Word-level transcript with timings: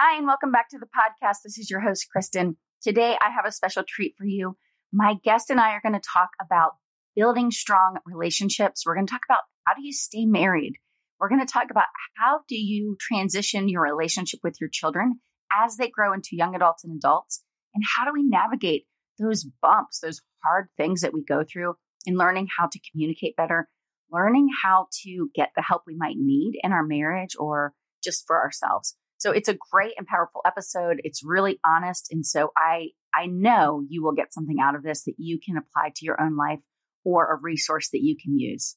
Hi, 0.00 0.16
and 0.16 0.28
welcome 0.28 0.52
back 0.52 0.68
to 0.68 0.78
the 0.78 0.86
podcast. 0.86 1.38
This 1.42 1.58
is 1.58 1.68
your 1.68 1.80
host, 1.80 2.06
Kristen. 2.08 2.56
Today, 2.80 3.16
I 3.20 3.30
have 3.32 3.44
a 3.44 3.50
special 3.50 3.82
treat 3.82 4.14
for 4.16 4.24
you. 4.24 4.56
My 4.92 5.16
guest 5.24 5.50
and 5.50 5.58
I 5.58 5.72
are 5.72 5.80
going 5.82 6.00
to 6.00 6.08
talk 6.14 6.28
about 6.40 6.76
building 7.16 7.50
strong 7.50 7.96
relationships. 8.06 8.84
We're 8.86 8.94
going 8.94 9.08
to 9.08 9.10
talk 9.10 9.22
about 9.28 9.42
how 9.66 9.74
do 9.74 9.84
you 9.84 9.92
stay 9.92 10.24
married. 10.24 10.74
We're 11.18 11.28
going 11.28 11.44
to 11.44 11.52
talk 11.52 11.72
about 11.72 11.86
how 12.16 12.42
do 12.48 12.54
you 12.54 12.96
transition 13.00 13.68
your 13.68 13.82
relationship 13.82 14.38
with 14.44 14.60
your 14.60 14.70
children 14.72 15.18
as 15.52 15.78
they 15.78 15.90
grow 15.90 16.12
into 16.12 16.36
young 16.36 16.54
adults 16.54 16.84
and 16.84 16.96
adults, 16.96 17.42
and 17.74 17.82
how 17.96 18.04
do 18.04 18.12
we 18.12 18.22
navigate 18.22 18.86
those 19.18 19.48
bumps, 19.60 19.98
those 19.98 20.20
hard 20.44 20.68
things 20.76 21.00
that 21.00 21.12
we 21.12 21.24
go 21.24 21.42
through 21.42 21.74
in 22.06 22.14
learning 22.14 22.46
how 22.56 22.68
to 22.68 22.78
communicate 22.92 23.34
better, 23.34 23.68
learning 24.12 24.46
how 24.62 24.86
to 25.02 25.28
get 25.34 25.50
the 25.56 25.62
help 25.62 25.82
we 25.88 25.96
might 25.96 26.16
need 26.16 26.52
in 26.62 26.70
our 26.70 26.86
marriage 26.86 27.34
or 27.36 27.74
just 28.00 28.28
for 28.28 28.40
ourselves. 28.40 28.94
So 29.20 29.32
it's 29.32 29.48
a 29.48 29.58
great 29.72 29.94
and 29.98 30.06
powerful 30.06 30.42
episode. 30.46 31.00
It's 31.02 31.24
really 31.24 31.58
honest. 31.66 32.12
And 32.12 32.24
so 32.24 32.52
I, 32.56 32.90
I 33.12 33.26
know 33.26 33.82
you 33.88 34.04
will 34.04 34.12
get 34.12 34.32
something 34.32 34.58
out 34.62 34.76
of 34.76 34.84
this 34.84 35.02
that 35.04 35.16
you 35.18 35.40
can 35.44 35.56
apply 35.56 35.90
to 35.96 36.04
your 36.04 36.22
own 36.22 36.36
life 36.36 36.60
or 37.04 37.32
a 37.32 37.36
resource 37.36 37.88
that 37.90 38.00
you 38.00 38.16
can 38.16 38.38
use. 38.38 38.76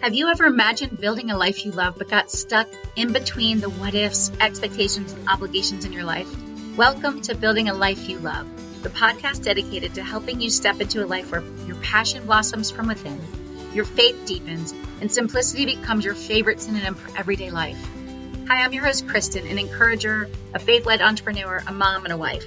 Have 0.00 0.14
you 0.14 0.28
ever 0.28 0.46
imagined 0.46 1.00
building 1.00 1.30
a 1.30 1.38
life 1.38 1.64
you 1.64 1.70
love 1.70 1.98
but 1.98 2.08
got 2.08 2.32
stuck 2.32 2.66
in 2.96 3.12
between 3.12 3.60
the 3.60 3.70
what 3.70 3.94
ifs, 3.94 4.32
expectations, 4.40 5.12
and 5.12 5.28
obligations 5.28 5.84
in 5.84 5.92
your 5.92 6.02
life? 6.02 6.28
Welcome 6.76 7.20
to 7.22 7.36
Building 7.36 7.68
a 7.68 7.74
Life 7.74 8.08
You 8.08 8.18
Love, 8.18 8.48
the 8.82 8.88
podcast 8.88 9.44
dedicated 9.44 9.94
to 9.94 10.02
helping 10.02 10.40
you 10.40 10.50
step 10.50 10.80
into 10.80 11.04
a 11.04 11.06
life 11.06 11.30
where 11.30 11.44
your 11.64 11.76
passion 11.76 12.26
blossoms 12.26 12.72
from 12.72 12.88
within, 12.88 13.20
your 13.72 13.84
faith 13.84 14.20
deepens, 14.26 14.74
and 15.00 15.12
simplicity 15.12 15.76
becomes 15.76 16.04
your 16.04 16.16
favorite 16.16 16.60
synonym 16.60 16.96
for 16.96 17.16
everyday 17.16 17.52
life. 17.52 17.78
Hi, 18.48 18.64
I'm 18.64 18.72
your 18.72 18.84
host, 18.84 19.06
Kristen, 19.06 19.46
an 19.46 19.56
encourager, 19.56 20.28
a 20.52 20.58
faith 20.58 20.84
led 20.84 21.00
entrepreneur, 21.00 21.62
a 21.64 21.72
mom, 21.72 22.04
and 22.04 22.12
a 22.12 22.16
wife. 22.16 22.44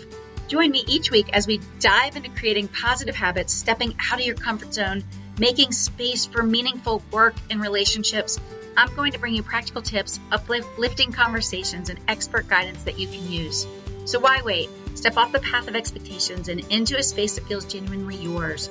Join 0.50 0.70
me 0.70 0.84
each 0.88 1.10
week 1.10 1.30
as 1.32 1.48
we 1.48 1.62
dive 1.80 2.18
into 2.18 2.30
creating 2.30 2.68
positive 2.68 3.16
habits, 3.16 3.54
stepping 3.54 3.96
out 4.12 4.20
of 4.20 4.26
your 4.26 4.36
comfort 4.36 4.74
zone, 4.74 5.06
making 5.40 5.72
space 5.72 6.26
for 6.26 6.44
meaningful 6.44 7.02
work 7.12 7.34
and 7.50 7.62
relationships. 7.62 8.40
I'm 8.76 8.94
going 8.94 9.14
to 9.14 9.20
bring 9.20 9.36
you 9.36 9.42
practical 9.42 9.82
tips, 9.82 10.20
uplifting 10.32 11.14
conversations, 11.14 11.90
and 11.90 12.00
expert 12.10 12.50
guidance 12.50 12.84
that 12.84 13.00
you 13.00 13.08
can 13.08 13.32
use. 13.32 13.66
So 14.04 14.20
why 14.20 14.42
wait? 14.44 14.70
Step 14.96 15.16
off 15.16 15.32
the 15.32 15.40
path 15.40 15.70
of 15.70 15.76
expectations 15.76 16.50
and 16.50 16.60
into 16.72 16.98
a 16.98 17.04
space 17.04 17.36
that 17.36 17.48
feels 17.48 17.66
genuinely 17.66 18.18
yours. 18.18 18.70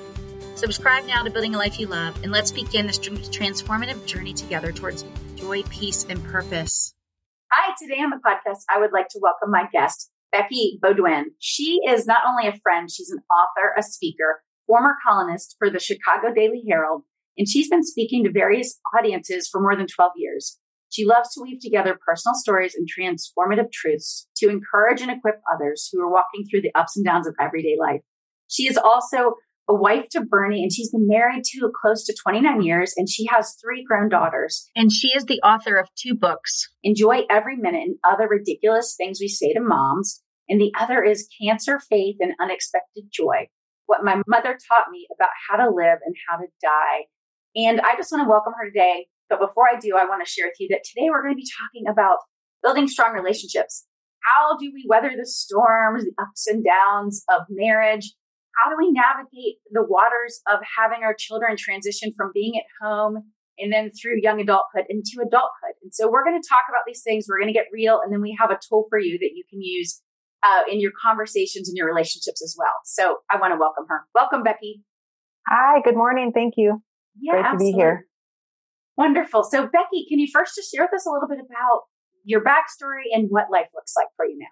Subscribe 0.57 1.07
now 1.07 1.23
to 1.23 1.31
Building 1.31 1.55
a 1.55 1.59
Life 1.59 1.81
You 1.81 1.87
Love, 1.87 2.23
and 2.23 2.31
let's 2.31 2.53
begin 2.53 2.87
this 2.87 2.99
transformative 2.99 4.07
journey 4.07 4.35
together 4.35 4.71
towards 4.73 5.05
joy, 5.37 5.63
peace, 5.65 6.05
and 6.09 6.23
purpose. 6.23 6.94
Hi, 7.57 7.73
today 7.81 8.01
on 8.03 8.11
the 8.11 8.17
podcast, 8.17 8.63
I 8.69 8.81
would 8.81 8.91
like 8.93 9.07
to 9.11 9.21
welcome 9.23 9.53
my 9.53 9.69
guest, 9.73 10.11
Becky 10.33 10.81
Baudouin. 10.83 11.27
She 11.39 11.79
is 11.87 12.05
not 12.05 12.23
only 12.29 12.49
a 12.49 12.59
friend, 12.65 12.91
she's 12.91 13.11
an 13.11 13.21
author, 13.31 13.73
a 13.79 13.83
speaker, 13.85 14.43
former 14.67 14.97
columnist 15.07 15.55
for 15.57 15.71
the 15.71 15.79
Chicago 15.79 16.35
Daily 16.35 16.65
Herald, 16.69 17.03
and 17.39 17.49
she's 17.49 17.71
been 17.71 17.85
speaking 17.85 18.25
to 18.25 18.33
various 18.33 18.81
audiences 18.99 19.49
for 19.49 19.61
more 19.61 19.77
than 19.77 19.87
12 19.87 20.11
years. 20.17 20.59
She 20.91 21.07
loves 21.07 21.33
to 21.35 21.43
weave 21.43 21.61
together 21.61 21.97
personal 22.05 22.35
stories 22.35 22.75
and 22.75 22.89
transformative 22.89 23.71
truths 23.71 24.27
to 24.39 24.49
encourage 24.49 25.01
and 25.01 25.13
equip 25.13 25.41
others 25.55 25.89
who 25.93 26.01
are 26.01 26.11
walking 26.11 26.47
through 26.51 26.63
the 26.63 26.75
ups 26.75 26.97
and 26.97 27.07
downs 27.07 27.29
of 27.29 27.37
everyday 27.41 27.77
life. 27.79 28.01
She 28.49 28.67
is 28.67 28.77
also 28.77 29.35
a 29.69 29.75
wife 29.75 30.09
to 30.11 30.21
Bernie, 30.21 30.63
and 30.63 30.73
she's 30.73 30.91
been 30.91 31.07
married 31.07 31.45
to 31.45 31.73
close 31.81 32.05
to 32.05 32.15
29 32.15 32.63
years, 32.63 32.95
and 32.97 33.09
she 33.09 33.27
has 33.27 33.57
three 33.61 33.85
grown 33.85 34.09
daughters. 34.09 34.71
And 34.77 34.93
she 34.93 35.09
is 35.09 35.25
the 35.25 35.41
author 35.41 35.77
of 35.77 35.89
two 35.97 36.15
books 36.15 36.69
Enjoy 36.83 37.23
Every 37.31 37.57
Minute 37.57 37.83
and 37.83 37.97
Other 38.05 38.29
Ridiculous 38.29 38.95
Things 38.97 39.19
We 39.21 39.29
Say 39.29 39.53
to 39.55 39.61
Moms. 39.61 40.23
And 40.49 40.61
the 40.61 40.73
other 40.79 41.03
is 41.03 41.29
Cancer, 41.41 41.81
Faith, 41.81 42.17
and 42.21 42.35
Unexpected 42.41 43.05
Joy 43.11 43.49
What 43.87 44.05
My 44.05 44.21
Mother 44.27 44.59
Taught 44.69 44.91
Me 44.91 45.07
About 45.17 45.31
How 45.49 45.57
to 45.57 45.71
Live 45.71 45.99
and 46.05 46.15
How 46.29 46.37
to 46.37 46.47
Die. 46.63 47.07
And 47.57 47.81
I 47.81 47.97
just 47.97 48.13
want 48.13 48.25
to 48.25 48.29
welcome 48.29 48.53
her 48.59 48.69
today. 48.69 49.07
But 49.31 49.41
before 49.41 49.65
I 49.73 49.79
do, 49.79 49.97
I 49.97 50.05
want 50.05 50.25
to 50.25 50.31
share 50.31 50.47
with 50.47 50.61
you 50.61 50.69
that 50.71 50.85
today 50.85 51.09
we're 51.09 51.23
going 51.23 51.35
to 51.35 51.41
be 51.41 51.49
talking 51.59 51.91
about 51.91 52.19
building 52.63 52.89
strong 52.89 53.15
relationships. 53.15 53.87
How 54.21 54.57
do 54.59 54.71
we 54.73 54.85
weather 54.89 55.13
the 55.17 55.27
storms, 55.27 56.05
the 56.05 56.13
ups 56.21 56.47
and 56.47 56.65
downs 56.65 57.25
of 57.35 57.43
marriage? 57.49 58.13
How 58.57 58.71
do 58.71 58.77
we 58.79 58.91
navigate 58.91 59.57
the 59.71 59.83
waters 59.83 60.41
of 60.49 60.61
having 60.79 61.03
our 61.03 61.15
children 61.15 61.57
transition 61.57 62.13
from 62.17 62.31
being 62.33 62.55
at 62.57 62.65
home 62.85 63.25
and 63.59 63.73
then 63.73 63.91
through 63.91 64.21
young 64.23 64.41
adulthood 64.41 64.85
into 64.89 65.21
adulthood? 65.21 65.77
And 65.83 65.93
so 65.93 66.11
we're 66.11 66.25
going 66.25 66.41
to 66.41 66.49
talk 66.49 66.65
about 66.69 66.83
these 66.87 67.03
things. 67.03 67.27
We're 67.29 67.39
going 67.39 67.53
to 67.53 67.59
get 67.59 67.67
real, 67.73 68.01
and 68.03 68.13
then 68.13 68.21
we 68.21 68.37
have 68.39 68.51
a 68.51 68.59
tool 68.69 68.87
for 68.89 68.99
you 68.99 69.19
that 69.19 69.31
you 69.35 69.45
can 69.49 69.61
use 69.63 70.03
uh, 70.43 70.61
in 70.71 70.81
your 70.81 70.93
conversations 71.01 71.69
and 71.69 71.77
your 71.77 71.87
relationships 71.87 72.43
as 72.43 72.55
well. 72.59 72.75
So 72.85 73.19
I 73.31 73.39
want 73.39 73.55
to 73.55 73.59
welcome 73.59 73.85
her. 73.89 74.03
Welcome, 74.15 74.43
Becky. 74.43 74.83
Hi, 75.49 75.81
good 75.83 75.97
morning. 75.97 76.33
Thank 76.33 76.55
you. 76.57 76.83
Yeah, 77.21 77.33
Great 77.33 77.45
absolutely. 77.45 77.73
to 77.73 77.77
be 77.77 77.81
here. 77.81 78.07
Wonderful. 78.97 79.45
So, 79.45 79.67
Becky, 79.67 80.07
can 80.09 80.19
you 80.19 80.29
first 80.33 80.55
just 80.55 80.73
share 80.73 80.85
with 80.85 80.95
us 80.95 81.07
a 81.07 81.11
little 81.11 81.29
bit 81.29 81.39
about 81.39 81.83
your 82.25 82.43
backstory 82.43 83.13
and 83.13 83.29
what 83.29 83.51
life 83.51 83.69
looks 83.75 83.95
like 83.97 84.09
for 84.17 84.25
you 84.25 84.39
now? 84.39 84.47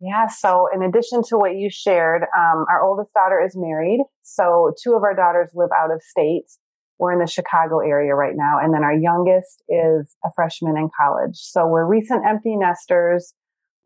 Yeah. 0.00 0.26
So, 0.28 0.68
in 0.74 0.82
addition 0.82 1.22
to 1.28 1.38
what 1.38 1.56
you 1.56 1.70
shared, 1.70 2.22
um, 2.36 2.66
our 2.70 2.84
oldest 2.84 3.14
daughter 3.14 3.40
is 3.44 3.54
married. 3.56 4.00
So, 4.22 4.72
two 4.82 4.94
of 4.94 5.02
our 5.02 5.14
daughters 5.14 5.52
live 5.54 5.70
out 5.76 5.90
of 5.90 6.02
state. 6.02 6.44
We're 6.98 7.12
in 7.12 7.18
the 7.18 7.26
Chicago 7.26 7.80
area 7.80 8.14
right 8.14 8.34
now. 8.34 8.58
And 8.60 8.74
then 8.74 8.82
our 8.82 8.94
youngest 8.94 9.62
is 9.68 10.14
a 10.24 10.30
freshman 10.34 10.76
in 10.76 10.90
college. 10.98 11.36
So, 11.36 11.66
we're 11.66 11.86
recent 11.86 12.26
empty 12.26 12.56
nesters. 12.56 13.32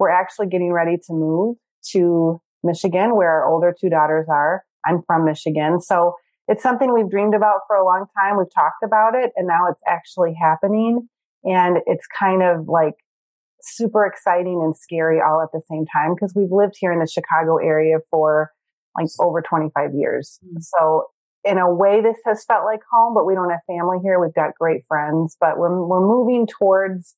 We're 0.00 0.10
actually 0.10 0.48
getting 0.48 0.72
ready 0.72 0.97
to 0.97 1.12
move 1.12 1.56
to 1.93 2.41
Michigan, 2.65 3.16
where 3.16 3.31
our 3.31 3.48
older 3.48 3.75
two 3.78 3.88
daughters 3.88 4.27
are. 4.28 4.65
I'm 4.84 5.03
from 5.06 5.25
Michigan. 5.25 5.81
So, 5.81 6.15
it's 6.48 6.62
something 6.65 6.92
we've 6.92 7.09
dreamed 7.09 7.34
about 7.34 7.60
for 7.69 7.77
a 7.77 7.84
long 7.84 8.06
time. 8.19 8.37
We've 8.37 8.53
talked 8.53 8.82
about 8.84 9.15
it, 9.15 9.31
and 9.37 9.47
now 9.47 9.69
it's 9.71 9.82
actually 9.87 10.34
happening. 10.34 11.09
And 11.44 11.78
it's 11.87 12.06
kind 12.19 12.42
of 12.42 12.66
like 12.66 12.94
super 13.62 14.06
exciting 14.06 14.60
and 14.62 14.76
scary 14.76 15.21
all 15.21 15.43
at 15.43 15.48
the 15.53 15.62
same 15.71 15.87
time 15.87 16.15
because 16.15 16.34
we've 16.34 16.53
lived 16.53 16.75
here 16.78 16.93
in 16.93 16.98
the 16.98 17.06
Chicago 17.06 17.56
area 17.56 17.98
for 18.10 18.50
like 18.97 19.09
over 19.21 19.41
25 19.41 19.94
years. 19.94 20.38
Mm-hmm. 20.44 20.60
So 20.60 21.06
in 21.44 21.59
a 21.59 21.72
way, 21.72 22.00
this 22.03 22.19
has 22.26 22.44
felt 22.44 22.65
like 22.65 22.81
home, 22.91 23.15
but 23.15 23.26
we 23.26 23.34
don't 23.34 23.50
have 23.50 23.60
family 23.66 23.98
here. 24.03 24.21
We've 24.21 24.34
got 24.34 24.54
great 24.59 24.82
friends, 24.87 25.37
but 25.41 25.59
we're, 25.59 25.84
we're 25.87 26.06
moving 26.06 26.47
towards 26.47 27.16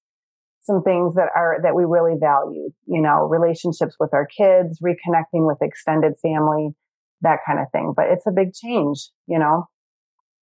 some 0.60 0.82
things 0.82 1.16
that 1.16 1.28
are, 1.34 1.58
that 1.62 1.74
we 1.74 1.84
really 1.84 2.16
value, 2.18 2.70
you 2.86 3.00
know, 3.00 3.26
relationships 3.26 3.96
with 3.98 4.14
our 4.14 4.26
kids, 4.26 4.80
reconnecting 4.80 5.46
with 5.46 5.58
extended 5.60 6.14
family, 6.22 6.70
that 7.20 7.40
kind 7.44 7.58
of 7.58 7.66
thing. 7.72 7.94
But 7.96 8.06
it's 8.10 8.26
a 8.26 8.30
big 8.30 8.54
change, 8.54 9.08
you 9.26 9.40
know? 9.40 9.66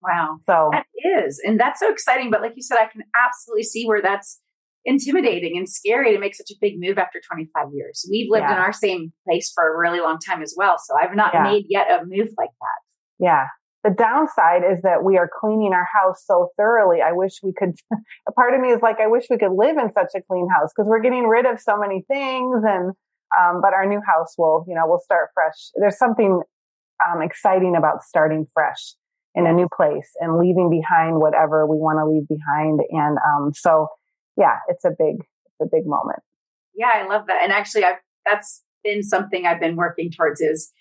Wow. 0.02 0.38
So 0.44 0.70
that 0.72 0.86
is. 0.94 1.40
And 1.44 1.58
that's 1.58 1.80
so 1.80 1.90
exciting. 1.90 2.30
But 2.30 2.42
like 2.42 2.52
you 2.56 2.62
said, 2.62 2.78
I 2.78 2.86
can 2.86 3.02
absolutely 3.16 3.64
see 3.64 3.86
where 3.86 4.02
that's 4.02 4.40
intimidating 4.84 5.56
and 5.56 5.68
scary 5.68 6.12
to 6.12 6.18
make 6.18 6.34
such 6.34 6.50
a 6.50 6.54
big 6.60 6.74
move 6.78 6.98
after 6.98 7.20
25 7.30 7.66
years. 7.74 8.06
We've 8.10 8.30
lived 8.30 8.46
yeah. 8.48 8.56
in 8.56 8.58
our 8.58 8.72
same 8.72 9.12
place 9.26 9.52
for 9.54 9.74
a 9.74 9.78
really 9.78 10.00
long 10.00 10.18
time 10.18 10.42
as 10.42 10.54
well. 10.56 10.76
So 10.78 10.94
I've 11.00 11.14
not 11.14 11.32
yeah. 11.34 11.42
made 11.42 11.66
yet 11.68 11.88
a 11.90 12.04
move 12.04 12.28
like 12.38 12.50
that. 12.60 12.80
Yeah. 13.18 13.46
The 13.82 13.90
downside 13.90 14.62
is 14.70 14.82
that 14.82 15.04
we 15.04 15.16
are 15.16 15.28
cleaning 15.40 15.72
our 15.72 15.86
house 15.92 16.22
so 16.26 16.50
thoroughly. 16.56 16.98
I 17.00 17.12
wish 17.12 17.40
we 17.42 17.52
could, 17.56 17.74
a 18.28 18.32
part 18.32 18.54
of 18.54 18.60
me 18.60 18.68
is 18.68 18.82
like, 18.82 19.00
I 19.00 19.06
wish 19.06 19.24
we 19.30 19.38
could 19.38 19.52
live 19.54 19.76
in 19.78 19.92
such 19.92 20.10
a 20.14 20.20
clean 20.28 20.48
house 20.54 20.70
because 20.74 20.88
we're 20.88 21.00
getting 21.00 21.26
rid 21.26 21.46
of 21.46 21.60
so 21.60 21.78
many 21.78 22.04
things. 22.08 22.62
And, 22.64 22.92
um, 23.38 23.60
but 23.62 23.72
our 23.72 23.86
new 23.86 24.00
house 24.06 24.34
will, 24.36 24.64
you 24.68 24.74
know, 24.74 24.82
we'll 24.86 25.00
start 25.00 25.30
fresh. 25.34 25.70
There's 25.76 25.98
something 25.98 26.42
um, 27.08 27.22
exciting 27.22 27.74
about 27.76 28.02
starting 28.02 28.46
fresh 28.52 28.94
in 29.34 29.46
a 29.46 29.52
new 29.52 29.68
place 29.74 30.10
and 30.20 30.38
leaving 30.38 30.70
behind 30.70 31.20
whatever 31.20 31.66
we 31.66 31.76
want 31.76 31.98
to 31.98 32.06
leave 32.06 32.26
behind. 32.28 32.80
And 32.90 33.18
um, 33.18 33.52
so, 33.54 33.88
yeah, 34.36 34.56
it's 34.68 34.84
a 34.84 34.90
big, 34.90 35.16
it's 35.18 35.60
a 35.60 35.66
big 35.70 35.86
moment. 35.86 36.20
Yeah, 36.74 36.92
I 36.94 37.06
love 37.06 37.26
that. 37.26 37.40
And 37.42 37.52
actually, 37.52 37.84
I've, 37.84 37.98
that's 38.24 38.62
been 38.84 39.02
something 39.02 39.46
I've 39.46 39.60
been 39.60 39.76
working 39.76 40.10
towards 40.10 40.40
is 40.40 40.72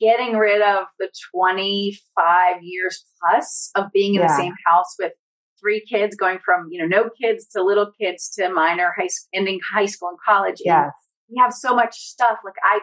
getting 0.00 0.36
rid 0.36 0.62
of 0.62 0.86
the 0.98 1.10
25 1.34 2.62
years 2.62 3.04
plus 3.20 3.70
of 3.74 3.92
being 3.92 4.14
in 4.14 4.20
yeah. 4.20 4.28
the 4.28 4.36
same 4.36 4.54
house 4.66 4.94
with 4.98 5.12
three 5.60 5.84
kids 5.84 6.16
going 6.16 6.38
from, 6.44 6.68
you 6.70 6.80
know, 6.80 6.86
no 6.86 7.10
kids 7.20 7.46
to 7.48 7.62
little 7.62 7.92
kids 8.00 8.30
to 8.30 8.48
minor 8.48 8.94
high 8.96 9.08
ending 9.34 9.60
high 9.74 9.86
school 9.86 10.08
and 10.08 10.18
college. 10.26 10.56
Yes. 10.64 10.92
And 11.28 11.36
we 11.36 11.40
have 11.40 11.52
so 11.52 11.74
much 11.74 11.96
stuff. 11.96 12.38
Like 12.44 12.54
I, 12.64 12.80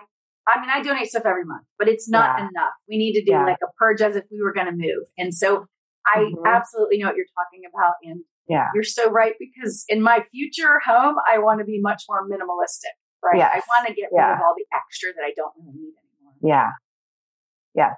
I 0.48 0.62
mean, 0.62 0.70
I 0.70 0.82
donate 0.82 1.08
stuff 1.08 1.26
every 1.26 1.44
month, 1.44 1.66
but 1.80 1.88
it's 1.88 2.08
not 2.08 2.38
yeah. 2.38 2.48
enough. 2.50 2.74
We 2.88 2.98
need 2.98 3.14
to 3.14 3.24
do 3.24 3.32
yeah. 3.32 3.46
like 3.46 3.58
a 3.64 3.72
purge 3.80 4.02
as 4.02 4.16
if 4.16 4.26
we 4.32 4.42
were 4.42 4.54
going 4.54 4.68
to 4.68 4.72
move. 4.72 5.08
And 5.18 5.34
so 5.34 5.66
I 6.06 6.20
mm-hmm. 6.20 6.46
absolutely 6.46 7.00
know 7.00 7.08
what 7.08 7.16
you're 7.16 7.26
talking 7.36 7.64
about. 7.68 7.96
And 8.04 8.22
yeah. 8.50 8.68
You're 8.74 8.84
so 8.84 9.10
right 9.10 9.34
because 9.40 9.84
in 9.90 10.02
my 10.02 10.26
future 10.32 10.80
home, 10.86 11.16
I 11.28 11.40
want 11.40 11.60
to 11.60 11.66
be 11.66 11.80
much 11.82 12.04
more 12.10 12.28
minimalistic, 12.28 12.96
right? 13.24 13.38
Yes. 13.38 13.52
I 13.54 13.62
want 13.68 13.88
to 13.88 13.94
get 13.94 14.10
rid 14.12 14.24
of 14.24 14.40
all 14.40 14.56
the 14.56 14.66
extra 14.76 15.10
that 15.14 15.24
I 15.24 15.34
don't 15.36 15.52
really 15.58 15.78
need 15.78 15.94
anymore. 16.00 16.34
Yeah. 16.42 16.70
Yes. 17.76 17.96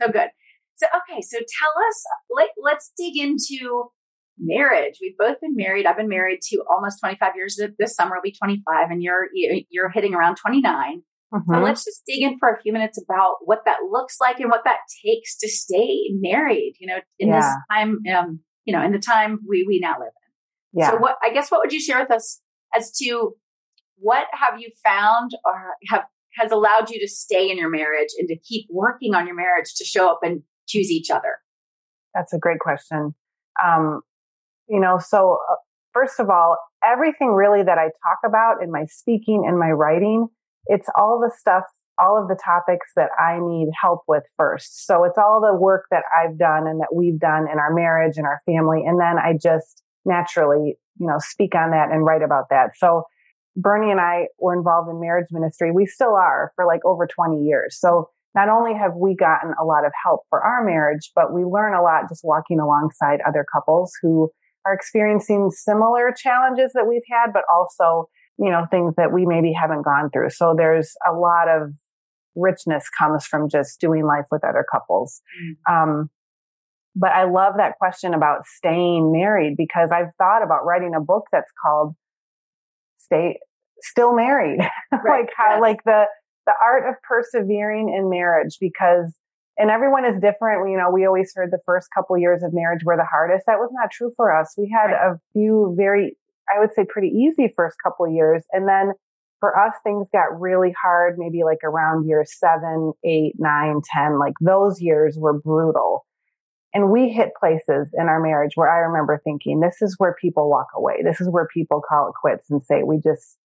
So 0.00 0.08
good. 0.08 0.28
So, 0.76 0.86
okay. 0.86 1.20
So 1.20 1.38
tell 1.38 1.72
us, 1.88 2.04
let, 2.30 2.48
let's 2.62 2.92
dig 2.96 3.16
into 3.16 3.90
marriage. 4.38 4.98
We've 5.00 5.16
both 5.18 5.40
been 5.40 5.56
married. 5.56 5.86
I've 5.86 5.96
been 5.96 6.08
married 6.08 6.40
to 6.50 6.62
almost 6.70 7.00
25 7.00 7.32
years. 7.34 7.60
This 7.78 7.94
summer 7.94 8.16
will 8.16 8.22
be 8.22 8.32
25, 8.32 8.90
and 8.90 9.02
you're 9.02 9.26
you're 9.32 9.90
hitting 9.90 10.14
around 10.14 10.36
29. 10.36 11.02
Mm-hmm. 11.34 11.52
So 11.52 11.60
let's 11.60 11.84
just 11.84 12.02
dig 12.06 12.22
in 12.22 12.38
for 12.38 12.48
a 12.50 12.60
few 12.62 12.72
minutes 12.72 12.98
about 13.02 13.36
what 13.44 13.64
that 13.66 13.78
looks 13.90 14.16
like 14.20 14.40
and 14.40 14.48
what 14.48 14.62
that 14.64 14.78
takes 15.04 15.36
to 15.38 15.48
stay 15.48 16.08
married. 16.12 16.74
You 16.78 16.86
know, 16.86 16.98
in 17.18 17.28
yeah. 17.28 17.40
this 17.40 17.54
time, 17.70 17.98
um, 18.16 18.40
you 18.68 18.74
know, 18.74 18.84
in 18.84 18.92
the 18.92 18.98
time 18.98 19.38
we 19.48 19.64
we 19.66 19.80
now 19.80 19.94
live 19.98 20.12
in. 20.74 20.80
Yeah. 20.80 20.90
So 20.90 20.96
what 20.98 21.16
I 21.22 21.32
guess 21.32 21.50
what 21.50 21.60
would 21.64 21.72
you 21.72 21.80
share 21.80 21.98
with 21.98 22.10
us 22.10 22.38
as 22.76 22.92
to 22.98 23.34
what 23.96 24.26
have 24.32 24.60
you 24.60 24.68
found 24.84 25.30
or 25.42 25.74
have 25.88 26.04
has 26.34 26.52
allowed 26.52 26.90
you 26.90 27.00
to 27.00 27.08
stay 27.08 27.50
in 27.50 27.56
your 27.56 27.70
marriage 27.70 28.10
and 28.18 28.28
to 28.28 28.36
keep 28.36 28.66
working 28.70 29.14
on 29.14 29.26
your 29.26 29.34
marriage 29.34 29.72
to 29.78 29.86
show 29.86 30.10
up 30.10 30.18
and 30.22 30.42
choose 30.68 30.90
each 30.90 31.08
other? 31.10 31.38
That's 32.14 32.34
a 32.34 32.38
great 32.38 32.58
question. 32.58 33.14
Um, 33.64 34.02
you 34.68 34.78
know, 34.78 34.98
so 34.98 35.38
uh, 35.50 35.54
first 35.94 36.20
of 36.20 36.28
all, 36.28 36.58
everything 36.84 37.32
really 37.32 37.62
that 37.62 37.78
I 37.78 37.84
talk 37.84 38.18
about 38.26 38.62
in 38.62 38.70
my 38.70 38.84
speaking 38.84 39.46
and 39.48 39.58
my 39.58 39.70
writing, 39.70 40.28
it's 40.66 40.88
all 40.94 41.18
the 41.18 41.34
stuff, 41.34 41.64
all 42.00 42.20
of 42.20 42.28
the 42.28 42.38
topics 42.42 42.90
that 42.96 43.10
I 43.18 43.38
need 43.40 43.68
help 43.80 44.02
with 44.08 44.24
first. 44.36 44.86
So 44.86 45.04
it's 45.04 45.18
all 45.18 45.40
the 45.40 45.56
work 45.56 45.86
that 45.90 46.04
I've 46.16 46.38
done 46.38 46.66
and 46.66 46.80
that 46.80 46.94
we've 46.94 47.18
done 47.18 47.46
in 47.50 47.58
our 47.58 47.74
marriage 47.74 48.16
and 48.16 48.26
our 48.26 48.40
family. 48.46 48.84
And 48.86 49.00
then 49.00 49.18
I 49.18 49.34
just 49.40 49.82
naturally, 50.04 50.76
you 50.98 51.06
know, 51.06 51.18
speak 51.18 51.54
on 51.54 51.70
that 51.70 51.90
and 51.90 52.04
write 52.04 52.22
about 52.22 52.48
that. 52.50 52.70
So 52.76 53.04
Bernie 53.56 53.90
and 53.90 54.00
I 54.00 54.28
were 54.38 54.54
involved 54.54 54.88
in 54.88 55.00
marriage 55.00 55.28
ministry. 55.30 55.72
We 55.72 55.86
still 55.86 56.14
are 56.14 56.52
for 56.54 56.64
like 56.64 56.84
over 56.84 57.06
20 57.06 57.44
years. 57.44 57.76
So 57.78 58.08
not 58.34 58.48
only 58.48 58.72
have 58.74 58.92
we 58.94 59.16
gotten 59.16 59.54
a 59.60 59.64
lot 59.64 59.84
of 59.84 59.92
help 60.04 60.22
for 60.30 60.42
our 60.42 60.64
marriage, 60.64 61.10
but 61.14 61.32
we 61.32 61.44
learn 61.44 61.74
a 61.74 61.82
lot 61.82 62.08
just 62.08 62.22
walking 62.24 62.60
alongside 62.60 63.20
other 63.26 63.44
couples 63.52 63.92
who 64.00 64.30
are 64.64 64.72
experiencing 64.72 65.50
similar 65.50 66.12
challenges 66.16 66.72
that 66.74 66.86
we've 66.86 67.02
had, 67.10 67.32
but 67.32 67.42
also, 67.52 68.08
you 68.38 68.50
know, 68.50 68.66
things 68.70 68.94
that 68.96 69.12
we 69.12 69.26
maybe 69.26 69.52
haven't 69.52 69.82
gone 69.82 70.10
through. 70.10 70.30
So 70.30 70.54
there's 70.56 70.92
a 71.08 71.12
lot 71.12 71.48
of 71.48 71.72
richness 72.38 72.84
comes 72.98 73.26
from 73.26 73.48
just 73.48 73.80
doing 73.80 74.04
life 74.04 74.26
with 74.30 74.44
other 74.44 74.64
couples. 74.70 75.20
Mm. 75.42 75.72
Um, 75.72 76.10
but 76.94 77.10
I 77.10 77.24
love 77.24 77.54
that 77.58 77.78
question 77.78 78.14
about 78.14 78.46
staying 78.46 79.12
married 79.12 79.56
because 79.56 79.90
I've 79.92 80.12
thought 80.18 80.42
about 80.42 80.64
writing 80.64 80.94
a 80.96 81.00
book 81.00 81.24
that's 81.30 81.50
called 81.64 81.94
Stay 82.98 83.38
Still 83.80 84.14
Married. 84.14 84.60
Right, 84.90 85.20
like 85.20 85.30
how, 85.36 85.54
yes. 85.54 85.60
like 85.60 85.84
the, 85.84 86.04
the 86.46 86.54
art 86.62 86.88
of 86.88 86.94
persevering 87.02 87.94
in 87.94 88.08
marriage 88.08 88.56
because 88.58 89.14
and 89.58 89.70
everyone 89.70 90.04
is 90.04 90.20
different. 90.20 90.70
You 90.70 90.78
know, 90.78 90.90
we 90.90 91.04
always 91.04 91.32
heard 91.34 91.50
the 91.50 91.58
first 91.66 91.88
couple 91.92 92.16
years 92.16 92.42
of 92.42 92.54
marriage 92.54 92.84
were 92.84 92.96
the 92.96 93.04
hardest. 93.04 93.44
That 93.46 93.58
was 93.58 93.70
not 93.72 93.90
true 93.90 94.12
for 94.16 94.34
us. 94.34 94.54
We 94.56 94.72
had 94.72 94.92
right. 94.92 95.12
a 95.12 95.20
few 95.32 95.74
very, 95.76 96.16
I 96.48 96.60
would 96.60 96.70
say, 96.74 96.86
pretty 96.88 97.08
easy 97.08 97.52
first 97.54 97.76
couple 97.84 98.08
years, 98.08 98.44
and 98.52 98.68
then 98.68 98.92
for 99.40 99.58
us, 99.58 99.74
things 99.82 100.08
got 100.12 100.40
really 100.40 100.74
hard. 100.80 101.16
Maybe 101.18 101.44
like 101.44 101.62
around 101.64 102.08
year 102.08 102.24
seven, 102.26 102.92
eight, 103.04 103.34
nine, 103.38 103.80
ten. 103.94 104.18
Like 104.18 104.34
those 104.40 104.80
years 104.80 105.16
were 105.18 105.38
brutal. 105.38 106.04
And 106.74 106.90
we 106.90 107.08
hit 107.08 107.30
places 107.38 107.94
in 107.94 108.08
our 108.08 108.20
marriage 108.20 108.52
where 108.54 108.70
I 108.70 108.80
remember 108.80 109.20
thinking, 109.24 109.60
this 109.60 109.80
is 109.80 109.94
where 109.98 110.14
people 110.20 110.50
walk 110.50 110.66
away. 110.76 111.02
This 111.02 111.20
is 111.20 111.28
where 111.30 111.48
people 111.52 111.80
call 111.88 112.08
it 112.08 112.14
quits 112.20 112.50
and 112.50 112.62
say, 112.62 112.82
we 112.82 113.00
just 113.02 113.38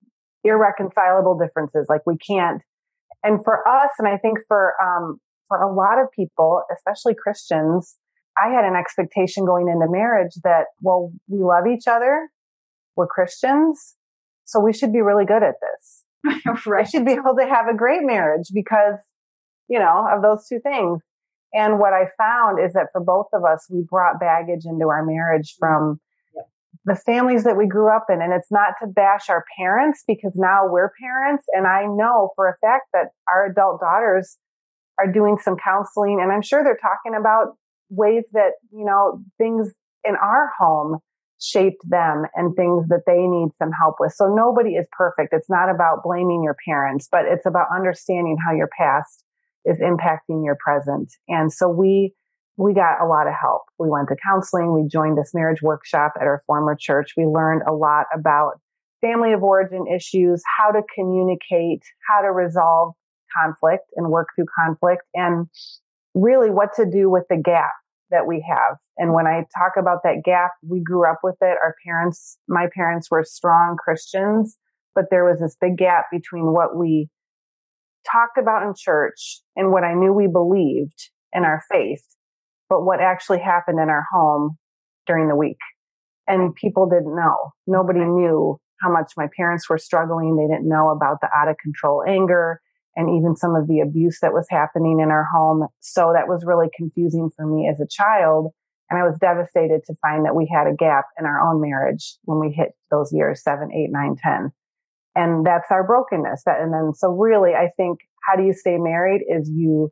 irreconcilable 0.43 1.37
differences. 1.37 1.87
Like 1.89 2.01
we 2.05 2.17
can't. 2.17 2.61
And 3.23 3.41
for 3.43 3.65
us, 3.67 3.91
and 3.97 4.07
I 4.07 4.17
think 4.17 4.39
for 4.47 4.73
um, 4.83 5.19
for 5.47 5.61
a 5.61 5.73
lot 5.73 6.01
of 6.01 6.11
people, 6.11 6.63
especially 6.75 7.15
Christians, 7.15 7.97
I 8.37 8.49
had 8.49 8.65
an 8.65 8.75
expectation 8.75 9.45
going 9.45 9.69
into 9.69 9.89
marriage 9.89 10.33
that, 10.43 10.65
well, 10.81 11.11
we 11.27 11.43
love 11.43 11.65
each 11.67 11.87
other. 11.87 12.29
We're 12.95 13.07
Christians. 13.07 13.95
So 14.45 14.59
we 14.59 14.73
should 14.73 14.93
be 14.93 15.01
really 15.01 15.25
good 15.25 15.43
at 15.43 15.55
this. 15.61 16.03
right. 16.65 16.85
We 16.85 16.89
should 16.89 17.05
be 17.05 17.13
able 17.13 17.35
to 17.35 17.45
have 17.45 17.67
a 17.67 17.75
great 17.75 18.03
marriage 18.03 18.47
because, 18.53 18.99
you 19.67 19.79
know, 19.79 20.07
of 20.11 20.21
those 20.21 20.47
two 20.47 20.59
things. 20.59 21.03
And 21.53 21.79
what 21.79 21.93
I 21.93 22.07
found 22.17 22.63
is 22.63 22.73
that 22.73 22.87
for 22.91 23.01
both 23.01 23.27
of 23.33 23.43
us, 23.43 23.67
we 23.69 23.85
brought 23.87 24.19
baggage 24.19 24.65
into 24.65 24.87
our 24.87 25.05
marriage 25.05 25.53
mm-hmm. 25.53 25.65
from 25.65 25.99
the 26.85 26.95
families 26.95 27.43
that 27.43 27.55
we 27.55 27.67
grew 27.67 27.95
up 27.95 28.07
in. 28.09 28.21
And 28.21 28.33
it's 28.33 28.51
not 28.51 28.73
to 28.81 28.87
bash 28.87 29.29
our 29.29 29.45
parents 29.57 30.03
because 30.07 30.33
now 30.35 30.67
we're 30.67 30.91
parents. 30.99 31.45
And 31.53 31.67
I 31.67 31.85
know 31.85 32.29
for 32.35 32.49
a 32.49 32.57
fact 32.57 32.87
that 32.93 33.09
our 33.31 33.45
adult 33.45 33.79
daughters 33.79 34.37
are 34.99 35.11
doing 35.11 35.37
some 35.41 35.55
counseling 35.55 36.19
and 36.21 36.31
I'm 36.31 36.41
sure 36.41 36.63
they're 36.63 36.77
talking 36.77 37.17
about 37.17 37.55
ways 37.89 38.25
that, 38.33 38.53
you 38.71 38.85
know, 38.85 39.23
things 39.37 39.73
in 40.03 40.15
our 40.15 40.51
home 40.59 40.99
shaped 41.43 41.81
them 41.87 42.25
and 42.35 42.55
things 42.55 42.87
that 42.87 43.03
they 43.05 43.27
need 43.27 43.49
some 43.57 43.71
help 43.71 43.95
with. 43.99 44.13
So 44.13 44.33
nobody 44.33 44.75
is 44.75 44.87
perfect. 44.91 45.33
It's 45.33 45.49
not 45.49 45.69
about 45.69 46.03
blaming 46.03 46.41
your 46.43 46.55
parents, 46.65 47.07
but 47.11 47.25
it's 47.25 47.45
about 47.45 47.67
understanding 47.75 48.37
how 48.45 48.53
your 48.53 48.69
past 48.77 49.25
is 49.65 49.79
impacting 49.79 50.45
your 50.45 50.57
present. 50.63 51.11
And 51.27 51.51
so 51.51 51.67
we, 51.67 52.13
we 52.57 52.73
got 52.73 53.01
a 53.01 53.07
lot 53.07 53.27
of 53.27 53.33
help. 53.39 53.63
We 53.79 53.89
went 53.89 54.09
to 54.09 54.15
counseling. 54.23 54.73
We 54.73 54.87
joined 54.87 55.17
this 55.17 55.31
marriage 55.33 55.61
workshop 55.61 56.13
at 56.19 56.27
our 56.27 56.43
former 56.47 56.75
church. 56.79 57.13
We 57.17 57.25
learned 57.25 57.63
a 57.67 57.73
lot 57.73 58.05
about 58.13 58.59
family 59.01 59.33
of 59.33 59.43
origin 59.43 59.85
issues, 59.93 60.41
how 60.57 60.71
to 60.71 60.81
communicate, 60.95 61.83
how 62.09 62.21
to 62.21 62.31
resolve 62.31 62.93
conflict 63.37 63.85
and 63.95 64.09
work 64.09 64.29
through 64.35 64.45
conflict 64.57 65.03
and 65.13 65.47
really 66.13 66.49
what 66.49 66.69
to 66.75 66.85
do 66.85 67.09
with 67.09 67.23
the 67.29 67.37
gap 67.37 67.71
that 68.11 68.27
we 68.27 68.45
have. 68.47 68.77
And 68.97 69.13
when 69.13 69.27
I 69.27 69.45
talk 69.57 69.73
about 69.77 69.99
that 70.03 70.23
gap, 70.23 70.51
we 70.67 70.81
grew 70.81 71.09
up 71.09 71.19
with 71.23 71.37
it. 71.41 71.57
Our 71.61 71.75
parents, 71.85 72.37
my 72.47 72.67
parents 72.75 73.09
were 73.09 73.23
strong 73.23 73.77
Christians, 73.77 74.57
but 74.95 75.05
there 75.09 75.25
was 75.25 75.39
this 75.39 75.57
big 75.59 75.77
gap 75.77 76.05
between 76.11 76.53
what 76.53 76.77
we 76.77 77.09
talked 78.09 78.37
about 78.37 78.63
in 78.63 78.73
church 78.77 79.41
and 79.55 79.71
what 79.71 79.83
I 79.83 79.93
knew 79.93 80.13
we 80.13 80.27
believed 80.27 81.09
in 81.31 81.43
our 81.43 81.61
faith, 81.71 82.03
but 82.69 82.83
what 82.83 83.01
actually 83.01 83.39
happened 83.39 83.79
in 83.79 83.89
our 83.89 84.05
home 84.11 84.57
during 85.07 85.27
the 85.27 85.35
week. 85.35 85.57
And 86.27 86.55
people 86.55 86.87
didn't 86.87 87.15
know. 87.15 87.51
Nobody 87.67 87.99
knew 87.99 88.59
how 88.81 88.91
much 88.91 89.13
my 89.17 89.27
parents 89.35 89.69
were 89.69 89.77
struggling. 89.77 90.35
They 90.35 90.53
didn't 90.53 90.69
know 90.69 90.89
about 90.89 91.17
the 91.21 91.29
out 91.35 91.49
of 91.49 91.57
control 91.57 92.03
anger 92.07 92.61
and 92.95 93.09
even 93.17 93.35
some 93.35 93.55
of 93.55 93.67
the 93.67 93.79
abuse 93.79 94.19
that 94.21 94.33
was 94.33 94.47
happening 94.49 94.99
in 95.01 95.09
our 95.09 95.25
home. 95.33 95.67
So 95.79 96.11
that 96.13 96.27
was 96.27 96.45
really 96.45 96.67
confusing 96.75 97.29
for 97.35 97.45
me 97.45 97.67
as 97.67 97.79
a 97.79 97.87
child. 97.89 98.51
And 98.89 98.99
I 98.99 99.07
was 99.07 99.17
devastated 99.19 99.81
to 99.87 99.95
find 100.01 100.25
that 100.25 100.35
we 100.35 100.51
had 100.53 100.67
a 100.67 100.75
gap 100.75 101.05
in 101.17 101.25
our 101.25 101.39
own 101.39 101.61
marriage 101.61 102.17
when 102.23 102.39
we 102.39 102.53
hit 102.53 102.73
those 102.91 103.11
years 103.11 103.41
seven, 103.41 103.71
eight, 103.73 103.89
nine, 103.91 104.15
ten. 104.21 104.51
And 105.15 105.45
that's 105.45 105.71
our 105.71 105.85
brokenness. 105.85 106.43
That, 106.45 106.59
and 106.59 106.73
then, 106.73 106.93
so 106.93 107.09
really, 107.09 107.51
I 107.53 107.69
think 107.75 107.99
how 108.27 108.35
do 108.35 108.43
you 108.43 108.53
stay 108.53 108.77
married 108.77 109.21
is 109.27 109.49
you 109.49 109.91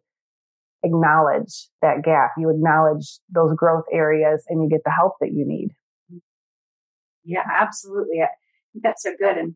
acknowledge 0.84 1.70
that 1.82 2.04
gap. 2.04 2.32
You 2.38 2.50
acknowledge 2.50 3.20
those 3.30 3.54
growth 3.56 3.86
areas 3.92 4.44
and 4.50 4.64
you 4.64 4.70
get 4.70 4.82
the 4.84 4.92
help 4.92 5.14
that 5.22 5.32
you 5.32 5.46
need. 5.48 5.70
Yeah, 7.24 7.44
absolutely. 7.60 8.22
That's 8.82 9.04
so 9.04 9.12
good. 9.20 9.38
And 9.38 9.56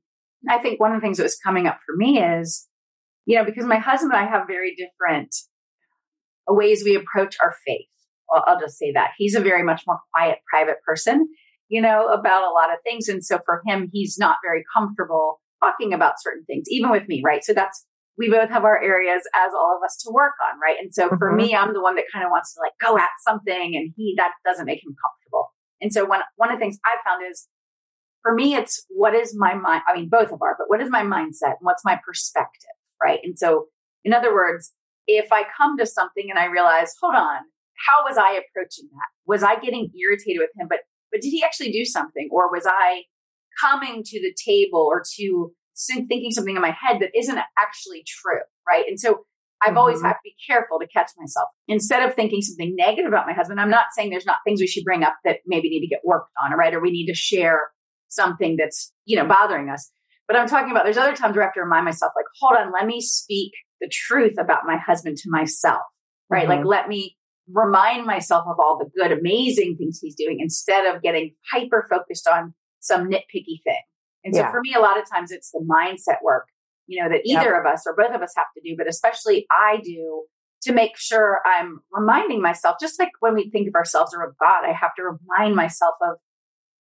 I 0.50 0.60
think 0.60 0.80
one 0.80 0.92
of 0.92 1.02
the 1.02 1.06
things 1.06 1.18
that 1.18 1.24
was 1.24 1.38
coming 1.38 1.68
up 1.68 1.80
for 1.86 1.96
me 1.96 2.20
is 2.20 2.68
you 3.26 3.38
know, 3.38 3.46
because 3.46 3.66
my 3.66 3.80
husband 3.80 4.14
and 4.14 4.22
I 4.22 4.30
have 4.30 4.48
very 4.48 4.76
different 4.76 5.36
ways 6.48 6.84
we 6.84 6.96
approach 6.96 7.36
our 7.42 7.54
faith. 7.66 7.88
Well, 8.30 8.44
I'll 8.48 8.60
just 8.60 8.78
say 8.78 8.92
that 8.94 9.12
he's 9.18 9.36
a 9.36 9.40
very 9.40 9.64
much 9.64 9.84
more 9.88 10.00
quiet, 10.14 10.40
private 10.50 10.78
person, 10.86 11.28
you 11.68 11.82
know, 11.82 12.08
about 12.08 12.44
a 12.44 12.54
lot 12.54 12.74
of 12.74 12.80
things. 12.84 13.08
And 13.08 13.24
so 13.24 13.40
for 13.46 13.62
him, 13.66 13.90
he's 13.92 14.18
not 14.18 14.38
very 14.44 14.64
comfortable 14.76 15.42
talking 15.64 15.94
about 15.94 16.22
certain 16.22 16.46
things, 16.46 16.66
even 16.70 16.92
with 16.92 17.08
me, 17.08 17.22
right? 17.24 17.44
So 17.44 17.54
that's, 17.54 17.86
we 18.18 18.30
both 18.30 18.50
have 18.50 18.64
our 18.64 18.82
areas 18.82 19.24
as 19.36 19.52
all 19.54 19.78
of 19.78 19.86
us 19.86 19.98
to 20.04 20.12
work 20.12 20.34
on, 20.52 20.60
right? 20.60 20.78
And 20.80 20.94
so 20.94 21.08
mm-hmm. 21.08 21.18
for 21.18 21.32
me, 21.32 21.56
I'm 21.56 21.74
the 21.74 21.82
one 21.82 21.96
that 21.96 22.06
kind 22.12 22.26
of 22.26 22.32
wants 22.32 22.54
to 22.54 22.62
like 22.62 22.74
go 22.82 22.98
at 22.98 23.10
something 23.28 23.76
and 23.76 23.94
he, 23.96 24.16
that 24.18 24.32
doesn't 24.46 24.66
make 24.66 24.84
him 24.84 24.96
comfortable. 24.96 25.54
And 25.82 25.92
so 25.92 26.06
one, 26.06 26.22
one 26.36 26.52
of 26.52 26.58
the 26.58 26.64
things 26.64 26.78
I've 26.86 27.04
found 27.06 27.24
is 27.30 27.48
for 28.22 28.34
me, 28.34 28.56
it's 28.56 28.86
what 28.90 29.14
is 29.14 29.36
my 29.38 29.54
mind? 29.54 29.84
I 29.88 29.96
mean, 29.96 30.10
both 30.10 30.32
of 30.32 30.42
our, 30.42 30.56
but 30.58 30.70
what 30.70 30.82
is 30.82 30.90
my 30.90 31.04
mindset 31.04 31.58
and 31.60 31.62
what's 31.62 31.86
my 31.86 32.00
perspective? 32.06 32.75
Right? 33.06 33.20
And 33.24 33.38
so, 33.38 33.68
in 34.04 34.14
other 34.14 34.34
words, 34.34 34.74
if 35.08 35.32
I 35.32 35.44
come 35.56 35.78
to 35.78 35.86
something 35.86 36.26
and 36.30 36.40
I 36.40 36.46
realize, 36.46 36.94
hold 37.00 37.16
on, 37.16 37.42
how 37.88 38.04
was 38.04 38.18
I 38.18 38.32
approaching 38.32 38.90
that? 38.92 39.10
Was 39.28 39.44
I 39.44 39.60
getting 39.60 39.92
irritated 40.00 40.40
with 40.40 40.50
him? 40.60 40.68
But 40.68 40.80
but 41.12 41.22
did 41.22 41.30
he 41.30 41.44
actually 41.44 41.72
do 41.72 41.86
something, 41.86 42.30
or 42.32 42.52
was 42.52 42.66
I 42.68 43.04
coming 43.62 44.02
to 44.04 44.20
the 44.20 44.36
table 44.44 44.86
or 44.92 45.04
to 45.18 45.52
thinking 46.08 46.32
something 46.32 46.56
in 46.56 46.62
my 46.62 46.76
head 46.82 47.02
that 47.02 47.12
isn't 47.18 47.38
actually 47.58 48.04
true, 48.08 48.42
right? 48.68 48.86
And 48.88 49.00
so 49.00 49.26
I've 49.62 49.70
mm-hmm. 49.70 49.78
always 49.78 50.02
had 50.02 50.14
to 50.14 50.20
be 50.24 50.36
careful 50.46 50.80
to 50.80 50.88
catch 50.88 51.12
myself. 51.18 51.50
Instead 51.68 52.08
of 52.08 52.16
thinking 52.16 52.42
something 52.42 52.76
negative 52.76 53.08
about 53.08 53.28
my 53.28 53.34
husband, 53.34 53.60
I'm 53.60 53.70
not 53.70 53.88
saying 53.96 54.10
there's 54.10 54.26
not 54.26 54.38
things 54.46 54.62
we 54.62 54.68
should 54.68 54.84
bring 54.84 55.04
up 55.04 55.16
that 55.24 55.40
maybe 55.46 55.70
need 55.70 55.82
to 55.82 55.88
get 55.88 56.02
worked 56.04 56.32
on, 56.44 56.58
right? 56.58 56.74
Or 56.74 56.82
we 56.82 56.92
need 56.92 57.08
to 57.08 57.16
share 57.16 57.62
something 58.08 58.56
that's, 58.58 58.94
you 59.06 59.18
know, 59.18 59.28
bothering 59.28 59.70
us. 59.70 59.92
But 60.28 60.38
I'm 60.38 60.48
talking 60.48 60.72
about 60.72 60.86
there's 60.86 60.98
other 60.98 61.16
times 61.16 61.36
where 61.36 61.44
I 61.44 61.48
have 61.48 61.54
to 61.54 61.62
remind 61.62 61.86
myself, 61.86 62.14
like, 62.16 62.26
hold 62.40 62.58
on, 62.58 62.72
let 62.72 62.86
me 62.86 63.00
speak 63.02 63.52
the 63.82 63.90
truth 63.92 64.36
about 64.40 64.66
my 64.66 64.78
husband 64.78 65.18
to 65.18 65.30
myself, 65.30 65.82
right? 66.30 66.48
Mm-hmm. 66.48 66.64
Like, 66.64 66.66
let 66.66 66.88
me 66.88 67.18
remind 67.52 68.06
myself 68.06 68.46
of 68.48 68.60
all 68.60 68.78
the 68.80 68.90
good, 69.00 69.12
amazing 69.12 69.78
things 69.78 70.00
he's 70.02 70.16
doing 70.16 70.40
instead 70.40 70.94
of 70.94 71.02
getting 71.02 71.36
hyper 71.52 71.86
focused 71.90 72.28
on 72.28 72.54
some 72.80 73.08
nitpicky 73.08 73.62
thing. 73.64 73.82
And 74.24 74.34
so 74.34 74.42
Yeah. 74.42 74.52
for 74.52 74.62
me, 74.62 74.74
a 74.74 74.80
lot 74.80 75.00
of 75.00 75.08
times 75.08 75.32
it's 75.32 75.52
the 75.52 75.60
mindset 75.60 76.24
work, 76.24 76.48
you 76.88 77.02
know, 77.02 77.10
that 77.10 77.22
either 77.24 77.54
of 77.54 77.68
us 77.68 77.84
or 77.86 77.96
both 77.96 78.16
of 78.16 78.22
us 78.24 78.34
have 78.36 78.48
to 78.56 78.62
do, 78.68 78.76
but 78.76 78.88
especially 78.88 79.46
I 79.52 79.80
do 79.84 80.24
to 80.64 80.74
make 80.74 80.98
sure 80.98 81.42
I'm 81.46 81.82
reminding 81.92 82.42
myself, 82.42 82.78
just 82.80 83.00
like 83.00 83.12
when 83.20 83.36
we 83.36 83.52
think 83.52 83.68
of 83.68 83.76
ourselves 83.76 84.16
or 84.16 84.24
of 84.24 84.36
God, 84.40 84.66
I 84.66 84.72
have 84.72 84.96
to 84.96 85.04
remind 85.04 85.56
myself 85.56 85.94
of 86.02 86.18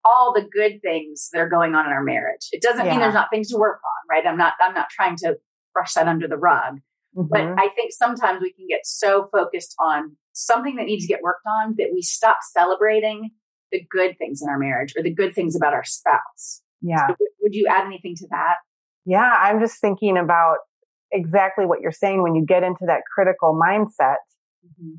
all 0.05 0.31
the 0.33 0.41
good 0.43 0.81
things 0.81 1.29
that 1.33 1.39
are 1.39 1.49
going 1.49 1.73
on 1.75 1.85
in 1.87 1.91
our 1.91 2.03
marriage. 2.03 2.47
It 2.51 2.61
doesn't 2.61 2.85
mean 2.87 2.99
there's 2.99 3.13
not 3.15 3.29
things 3.31 3.49
to 3.49 3.57
work 3.57 3.79
on, 3.83 4.15
right? 4.15 4.25
I'm 4.25 4.37
not, 4.37 4.53
I'm 4.61 4.73
not 4.75 4.89
trying 4.89 5.15
to 5.17 5.35
brush 5.73 5.93
that 5.95 6.07
under 6.07 6.27
the 6.27 6.37
rug. 6.37 6.79
But 7.15 7.41
Mhm. 7.41 7.55
I 7.57 7.69
think 7.69 7.91
sometimes 7.91 8.41
we 8.41 8.51
can 8.53 8.67
get 8.67 8.81
so 8.85 9.27
focused 9.31 9.73
on 9.79 10.17
something 10.33 10.75
that 10.75 10.85
needs 10.85 11.05
to 11.07 11.13
get 11.13 11.21
worked 11.21 11.45
on 11.47 11.75
that 11.77 11.89
we 11.93 12.01
stop 12.01 12.37
celebrating 12.43 13.31
the 13.71 13.83
good 13.89 14.17
things 14.17 14.41
in 14.41 14.49
our 14.49 14.59
marriage 14.59 14.93
or 14.95 15.01
the 15.01 15.13
good 15.13 15.33
things 15.33 15.55
about 15.55 15.73
our 15.73 15.83
spouse. 15.83 16.61
yeah. 16.81 17.07
So 17.07 17.15
would- 17.41 17.55
you 17.55 17.65
add 17.67 17.85
anything 17.85 18.15
to 18.17 18.27
that? 18.31 18.57
Yeah, 19.05 19.33
I'm 19.39 19.59
just 19.59 19.79
thinking 19.79 20.17
about 20.17 20.57
exactly 21.11 21.65
what 21.65 21.79
you're 21.79 21.91
saying 21.91 22.21
when 22.21 22.35
you 22.35 22.43
get 22.45 22.63
into 22.63 22.85
that 22.87 23.01
critical 23.13 23.57
mindset. 23.59 24.17
the 24.77 24.97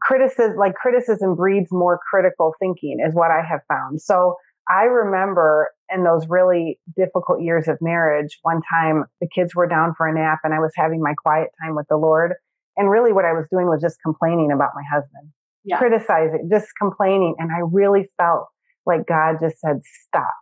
criticism 0.00 0.56
like 0.56 0.74
criticism 0.74 1.34
breeds 1.34 1.68
more 1.70 1.98
critical 2.10 2.54
thinking 2.58 2.98
is 3.06 3.14
what 3.14 3.30
i 3.30 3.42
have 3.48 3.60
found. 3.68 4.00
So 4.00 4.36
i 4.68 4.84
remember 4.84 5.70
in 5.92 6.04
those 6.04 6.26
really 6.28 6.78
difficult 6.96 7.40
years 7.40 7.68
of 7.68 7.78
marriage 7.80 8.38
one 8.42 8.60
time 8.70 9.04
the 9.20 9.28
kids 9.34 9.54
were 9.54 9.66
down 9.68 9.94
for 9.96 10.06
a 10.06 10.14
nap 10.14 10.38
and 10.44 10.54
i 10.54 10.58
was 10.58 10.72
having 10.76 11.00
my 11.02 11.14
quiet 11.14 11.48
time 11.62 11.74
with 11.74 11.86
the 11.88 11.96
lord. 11.96 12.32
And 12.76 12.90
really 12.90 13.12
what 13.12 13.24
i 13.24 13.32
was 13.32 13.46
doing 13.50 13.66
was 13.66 13.80
just 13.80 13.98
complaining 14.04 14.50
about 14.52 14.70
my 14.74 14.82
husband 14.92 15.32
Yeah. 15.64 15.78
criticizing 15.78 16.48
just 16.50 16.68
complaining. 16.78 17.34
And 17.38 17.50
i 17.50 17.60
really 17.70 18.08
felt 18.16 18.46
like 18.84 19.06
god 19.06 19.36
just 19.40 19.60
said 19.60 19.80
stop 20.06 20.34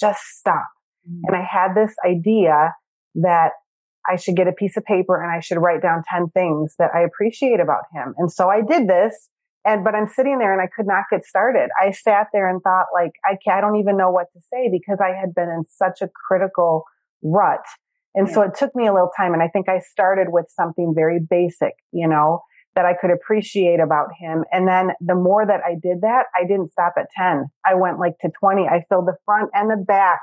just 0.00 0.22
stop. 0.38 0.68
Mm-hmm. 1.08 1.20
And 1.26 1.36
I 1.36 1.44
had 1.44 1.74
this 1.74 1.94
idea 2.04 2.74
that 3.16 3.50
I 4.08 4.16
should 4.16 4.36
get 4.36 4.48
a 4.48 4.52
piece 4.52 4.76
of 4.76 4.84
paper 4.84 5.22
and 5.22 5.30
I 5.30 5.40
should 5.40 5.58
write 5.58 5.82
down 5.82 6.02
10 6.08 6.28
things 6.30 6.74
that 6.78 6.90
I 6.94 7.00
appreciate 7.00 7.60
about 7.60 7.84
him. 7.92 8.14
And 8.18 8.30
so 8.30 8.48
I 8.48 8.60
did 8.62 8.88
this. 8.88 9.28
And, 9.64 9.84
but 9.84 9.94
I'm 9.94 10.08
sitting 10.08 10.38
there 10.38 10.54
and 10.54 10.62
I 10.62 10.68
could 10.74 10.86
not 10.86 11.04
get 11.10 11.24
started. 11.24 11.68
I 11.78 11.90
sat 11.90 12.28
there 12.32 12.48
and 12.48 12.62
thought 12.62 12.86
like, 12.94 13.12
I 13.26 13.36
can't, 13.44 13.58
I 13.58 13.60
don't 13.60 13.76
even 13.76 13.98
know 13.98 14.10
what 14.10 14.28
to 14.32 14.40
say 14.50 14.70
because 14.72 15.00
I 15.02 15.14
had 15.14 15.34
been 15.34 15.50
in 15.50 15.64
such 15.68 16.00
a 16.00 16.08
critical 16.08 16.84
rut. 17.22 17.60
And 18.14 18.28
so 18.28 18.40
it 18.42 18.54
took 18.56 18.74
me 18.74 18.86
a 18.86 18.92
little 18.92 19.10
time. 19.16 19.34
And 19.34 19.42
I 19.42 19.48
think 19.48 19.68
I 19.68 19.78
started 19.78 20.28
with 20.30 20.46
something 20.48 20.94
very 20.96 21.20
basic, 21.20 21.74
you 21.92 22.08
know, 22.08 22.40
that 22.74 22.84
I 22.84 22.94
could 22.94 23.10
appreciate 23.10 23.80
about 23.80 24.08
him. 24.18 24.44
And 24.50 24.66
then 24.66 24.92
the 25.00 25.14
more 25.14 25.46
that 25.46 25.60
I 25.64 25.74
did 25.74 26.00
that, 26.00 26.24
I 26.34 26.46
didn't 26.46 26.72
stop 26.72 26.94
at 26.98 27.06
10. 27.16 27.44
I 27.66 27.74
went 27.74 27.98
like 27.98 28.14
to 28.22 28.30
20. 28.40 28.66
I 28.66 28.82
filled 28.88 29.06
the 29.06 29.16
front 29.24 29.50
and 29.52 29.70
the 29.70 29.76
back 29.76 30.20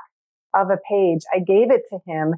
of 0.54 0.68
a 0.70 0.78
page. 0.88 1.20
I 1.32 1.38
gave 1.38 1.70
it 1.70 1.82
to 1.90 1.98
him 2.06 2.34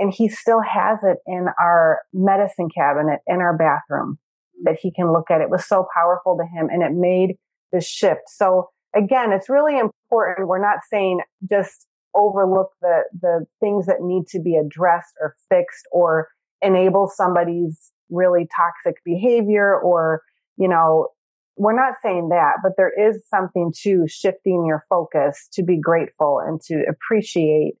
and 0.00 0.12
he 0.12 0.28
still 0.28 0.62
has 0.62 0.98
it 1.04 1.18
in 1.26 1.46
our 1.60 2.00
medicine 2.12 2.68
cabinet 2.74 3.20
in 3.28 3.36
our 3.36 3.56
bathroom 3.56 4.18
hmm. 4.56 4.64
that 4.64 4.78
he 4.80 4.90
can 4.90 5.12
look 5.12 5.30
at. 5.30 5.40
It 5.40 5.50
was 5.50 5.64
so 5.64 5.86
powerful 5.94 6.36
to 6.38 6.44
him 6.44 6.68
and 6.70 6.82
it 6.82 6.92
made 6.92 7.36
the 7.70 7.80
shift. 7.80 8.22
So 8.26 8.70
again, 8.96 9.30
it's 9.32 9.48
really 9.48 9.78
important. 9.78 10.48
We're 10.48 10.60
not 10.60 10.78
saying 10.90 11.20
just 11.48 11.86
overlook 12.14 12.70
the, 12.80 13.02
the 13.20 13.46
things 13.60 13.86
that 13.86 14.00
need 14.00 14.26
to 14.28 14.40
be 14.40 14.56
addressed 14.56 15.14
or 15.20 15.34
fixed 15.48 15.86
or 15.92 16.28
enable 16.60 17.08
somebody's 17.08 17.92
really 18.10 18.48
toxic 18.56 19.00
behavior 19.04 19.78
or, 19.78 20.22
you 20.56 20.66
know, 20.66 21.08
we're 21.56 21.76
not 21.76 21.94
saying 22.02 22.30
that, 22.30 22.54
but 22.62 22.72
there 22.76 22.90
is 22.90 23.22
something 23.28 23.72
to 23.82 24.06
shifting 24.08 24.64
your 24.66 24.82
focus 24.88 25.46
to 25.52 25.62
be 25.62 25.78
grateful 25.78 26.40
and 26.44 26.60
to 26.62 26.82
appreciate 26.88 27.74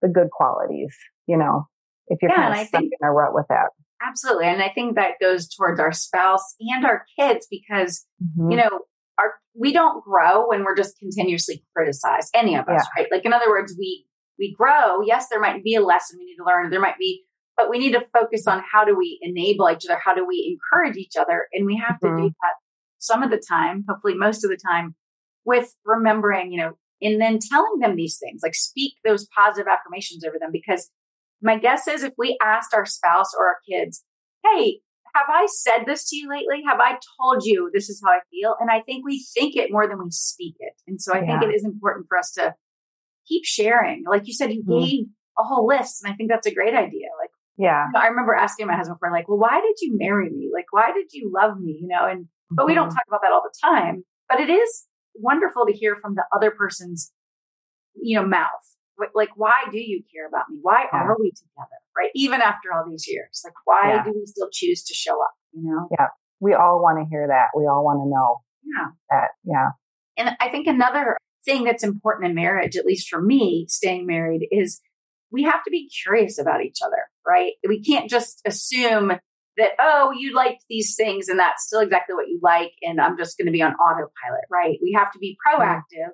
the 0.00 0.08
good 0.08 0.30
qualities, 0.30 0.96
you 1.26 1.36
know, 1.36 1.68
if 2.08 2.18
you're 2.22 2.30
Yeah, 2.30 2.36
kind 2.36 2.60
of 2.60 2.66
stuck 2.68 2.80
think- 2.80 2.92
in 3.00 3.06
a 3.06 3.10
rut 3.12 3.34
with 3.34 3.46
that. 3.48 3.70
Absolutely. 4.06 4.44
And 4.46 4.62
I 4.62 4.68
think 4.68 4.94
that 4.96 5.12
goes 5.20 5.48
towards 5.48 5.80
our 5.80 5.90
spouse 5.92 6.54
and 6.60 6.84
our 6.84 7.06
kids 7.18 7.46
because, 7.50 8.06
Mhm. 8.22 8.50
you 8.50 8.56
know, 8.58 8.80
our 9.18 9.34
we 9.58 9.72
don't 9.72 10.04
grow 10.04 10.46
when 10.48 10.64
we're 10.64 10.76
just 10.76 10.98
continuously 10.98 11.64
criticized, 11.74 12.30
any 12.34 12.54
of 12.56 12.68
us, 12.68 12.86
right? 12.96 13.08
Like 13.10 13.24
in 13.24 13.32
other 13.32 13.48
words, 13.48 13.74
we 13.78 14.06
we 14.38 14.52
grow. 14.54 15.00
Yes, 15.00 15.30
there 15.30 15.40
might 15.40 15.64
be 15.64 15.74
a 15.74 15.80
lesson 15.80 16.18
we 16.18 16.26
need 16.26 16.36
to 16.36 16.44
learn. 16.44 16.68
There 16.68 16.78
might 16.80 16.98
be, 16.98 17.24
but 17.56 17.70
we 17.70 17.78
need 17.78 17.92
to 17.92 18.04
focus 18.12 18.46
on 18.46 18.62
how 18.70 18.84
do 18.84 18.94
we 18.94 19.18
enable 19.22 19.70
each 19.70 19.86
other? 19.86 19.98
How 19.98 20.14
do 20.14 20.26
we 20.26 20.54
encourage 20.58 20.98
each 20.98 21.16
other? 21.18 21.48
And 21.54 21.64
we 21.64 21.76
have 21.78 21.98
to 22.00 22.08
do 22.08 22.14
Mhm. 22.14 22.34
that 22.42 22.54
some 22.98 23.22
of 23.22 23.30
the 23.30 23.38
time, 23.38 23.84
hopefully 23.88 24.14
most 24.14 24.44
of 24.44 24.50
the 24.50 24.58
time, 24.58 24.94
with 25.46 25.74
remembering, 25.86 26.52
you 26.52 26.58
know, 26.60 26.72
and 27.00 27.18
then 27.18 27.38
telling 27.38 27.78
them 27.80 27.96
these 27.96 28.18
things, 28.18 28.40
like 28.42 28.54
speak 28.54 28.94
those 29.04 29.26
positive 29.28 29.66
affirmations 29.68 30.22
over 30.22 30.38
them. 30.38 30.50
Because 30.52 30.90
my 31.42 31.58
guess 31.58 31.86
is 31.88 32.02
if 32.02 32.12
we 32.18 32.38
asked 32.42 32.74
our 32.74 32.86
spouse 32.86 33.32
or 33.38 33.46
our 33.46 33.58
kids, 33.68 34.04
hey, 34.44 34.80
have 35.14 35.26
I 35.28 35.46
said 35.46 35.84
this 35.86 36.08
to 36.10 36.16
you 36.16 36.28
lately? 36.28 36.62
Have 36.66 36.78
I 36.80 36.98
told 37.18 37.42
you 37.44 37.70
this 37.72 37.88
is 37.88 38.02
how 38.04 38.12
I 38.12 38.20
feel? 38.30 38.54
And 38.60 38.70
I 38.70 38.80
think 38.82 39.04
we 39.04 39.24
think 39.34 39.56
it 39.56 39.70
more 39.72 39.88
than 39.88 39.98
we 39.98 40.10
speak 40.10 40.56
it. 40.58 40.74
And 40.86 41.00
so 41.00 41.14
I 41.14 41.20
think 41.24 41.42
it 41.42 41.54
is 41.54 41.64
important 41.64 42.06
for 42.08 42.18
us 42.18 42.32
to 42.32 42.54
keep 43.26 43.44
sharing. 43.44 44.04
Like 44.06 44.26
you 44.26 44.34
said, 44.34 44.52
you 44.52 44.62
Mhm. 44.62 44.78
gave 44.78 45.06
a 45.38 45.42
whole 45.44 45.66
list, 45.66 46.02
and 46.04 46.12
I 46.12 46.16
think 46.16 46.30
that's 46.30 46.46
a 46.46 46.54
great 46.54 46.74
idea. 46.74 47.08
Like, 47.18 47.30
Yeah. 47.56 47.86
you 47.86 47.92
know, 47.92 48.00
I 48.00 48.06
remember 48.08 48.34
asking 48.34 48.66
my 48.66 48.76
husband 48.76 48.98
for 48.98 49.10
like, 49.10 49.28
well, 49.28 49.38
why 49.38 49.60
did 49.60 49.76
you 49.80 49.96
marry 49.96 50.30
me? 50.30 50.50
Like, 50.52 50.66
why 50.70 50.92
did 50.92 51.12
you 51.12 51.30
love 51.34 51.58
me? 51.60 51.78
You 51.80 51.88
know, 51.88 52.04
and 52.06 52.28
but 52.50 52.66
we 52.66 52.74
don't 52.74 52.88
Mhm. 52.88 52.94
talk 52.94 53.02
about 53.08 53.22
that 53.22 53.32
all 53.32 53.42
the 53.42 53.52
time. 53.62 54.04
But 54.28 54.40
it 54.40 54.48
is 54.50 54.86
wonderful 55.14 55.66
to 55.66 55.72
hear 55.72 55.96
from 55.96 56.14
the 56.14 56.24
other 56.34 56.50
person's, 56.50 57.12
you 57.94 58.20
know, 58.20 58.26
mouth. 58.26 58.75
Like, 59.14 59.30
why 59.36 59.64
do 59.70 59.78
you 59.78 60.02
care 60.12 60.26
about 60.26 60.48
me? 60.48 60.58
Why 60.62 60.86
Yeah. 60.92 61.04
are 61.04 61.16
we 61.18 61.30
together? 61.30 61.76
Right? 61.96 62.10
Even 62.14 62.40
after 62.40 62.72
all 62.72 62.84
these 62.88 63.06
years, 63.08 63.42
like, 63.44 63.54
why 63.64 63.94
Yeah. 63.94 64.04
do 64.04 64.12
we 64.12 64.26
still 64.26 64.48
choose 64.52 64.84
to 64.84 64.94
show 64.94 65.22
up? 65.22 65.34
You 65.52 65.70
know? 65.70 65.88
Yeah. 65.98 66.08
We 66.40 66.54
all 66.54 66.82
want 66.82 66.98
to 66.98 67.08
hear 67.08 67.26
that. 67.28 67.48
We 67.56 67.66
all 67.66 67.84
want 67.84 68.00
to 68.02 68.08
know 68.08 68.42
Yeah. 68.64 68.90
that. 69.10 69.30
Yeah. 69.44 69.70
And 70.16 70.36
I 70.40 70.50
think 70.50 70.66
another 70.66 71.16
thing 71.44 71.64
that's 71.64 71.84
important 71.84 72.28
in 72.28 72.34
marriage, 72.34 72.76
at 72.76 72.84
least 72.84 73.08
for 73.08 73.20
me, 73.20 73.66
staying 73.68 74.06
married, 74.06 74.48
is 74.50 74.80
we 75.30 75.42
have 75.44 75.62
to 75.64 75.70
be 75.70 75.88
curious 75.88 76.38
about 76.38 76.62
each 76.62 76.78
other, 76.84 77.08
right? 77.26 77.54
We 77.66 77.82
can't 77.82 78.08
just 78.08 78.40
assume 78.46 79.18
that, 79.56 79.70
oh, 79.78 80.12
you 80.16 80.34
liked 80.34 80.64
these 80.68 80.94
things 80.96 81.28
and 81.28 81.38
that's 81.38 81.66
still 81.66 81.80
exactly 81.80 82.14
what 82.14 82.28
you 82.28 82.38
like. 82.42 82.72
And 82.82 83.00
I'm 83.00 83.16
just 83.16 83.38
going 83.38 83.46
to 83.46 83.52
be 83.52 83.62
on 83.62 83.74
autopilot, 83.74 84.44
right? 84.50 84.78
We 84.82 84.92
have 84.92 85.10
to 85.12 85.18
be 85.18 85.36
mm. 85.36 85.58
proactive, 85.58 86.10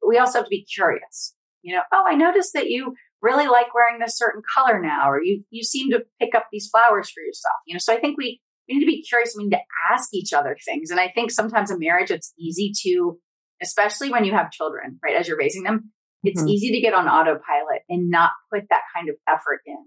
but 0.00 0.08
we 0.08 0.18
also 0.18 0.38
have 0.38 0.46
to 0.46 0.50
be 0.50 0.64
curious. 0.64 1.34
You 1.64 1.74
know, 1.76 1.82
oh, 1.92 2.04
I 2.06 2.14
noticed 2.14 2.52
that 2.52 2.66
you 2.68 2.94
really 3.22 3.46
like 3.46 3.74
wearing 3.74 3.98
this 4.00 4.18
certain 4.18 4.42
color 4.54 4.78
now, 4.80 5.10
or 5.10 5.22
you, 5.22 5.42
you 5.48 5.62
seem 5.64 5.90
to 5.92 6.04
pick 6.20 6.34
up 6.34 6.46
these 6.52 6.68
flowers 6.70 7.08
for 7.10 7.22
yourself. 7.22 7.54
You 7.66 7.74
know, 7.74 7.78
so 7.78 7.94
I 7.94 7.98
think 7.98 8.18
we, 8.18 8.40
we 8.68 8.74
need 8.74 8.80
to 8.80 8.86
be 8.86 9.02
curious. 9.02 9.34
We 9.36 9.44
need 9.44 9.56
to 9.56 9.62
ask 9.92 10.10
each 10.12 10.34
other 10.34 10.56
things. 10.62 10.90
And 10.90 11.00
I 11.00 11.08
think 11.08 11.30
sometimes 11.30 11.70
in 11.70 11.78
marriage, 11.78 12.10
it's 12.10 12.34
easy 12.38 12.70
to, 12.84 13.18
especially 13.62 14.10
when 14.12 14.26
you 14.26 14.32
have 14.32 14.50
children, 14.50 14.98
right? 15.02 15.16
As 15.16 15.26
you're 15.26 15.38
raising 15.38 15.62
them, 15.62 15.90
it's 16.22 16.42
Mhm. 16.42 16.48
easy 16.50 16.70
to 16.72 16.80
get 16.82 16.92
on 16.92 17.08
autopilot 17.08 17.80
and 17.88 18.10
not 18.10 18.32
put 18.52 18.64
that 18.68 18.82
kind 18.94 19.08
of 19.08 19.16
effort 19.26 19.60
in 19.64 19.82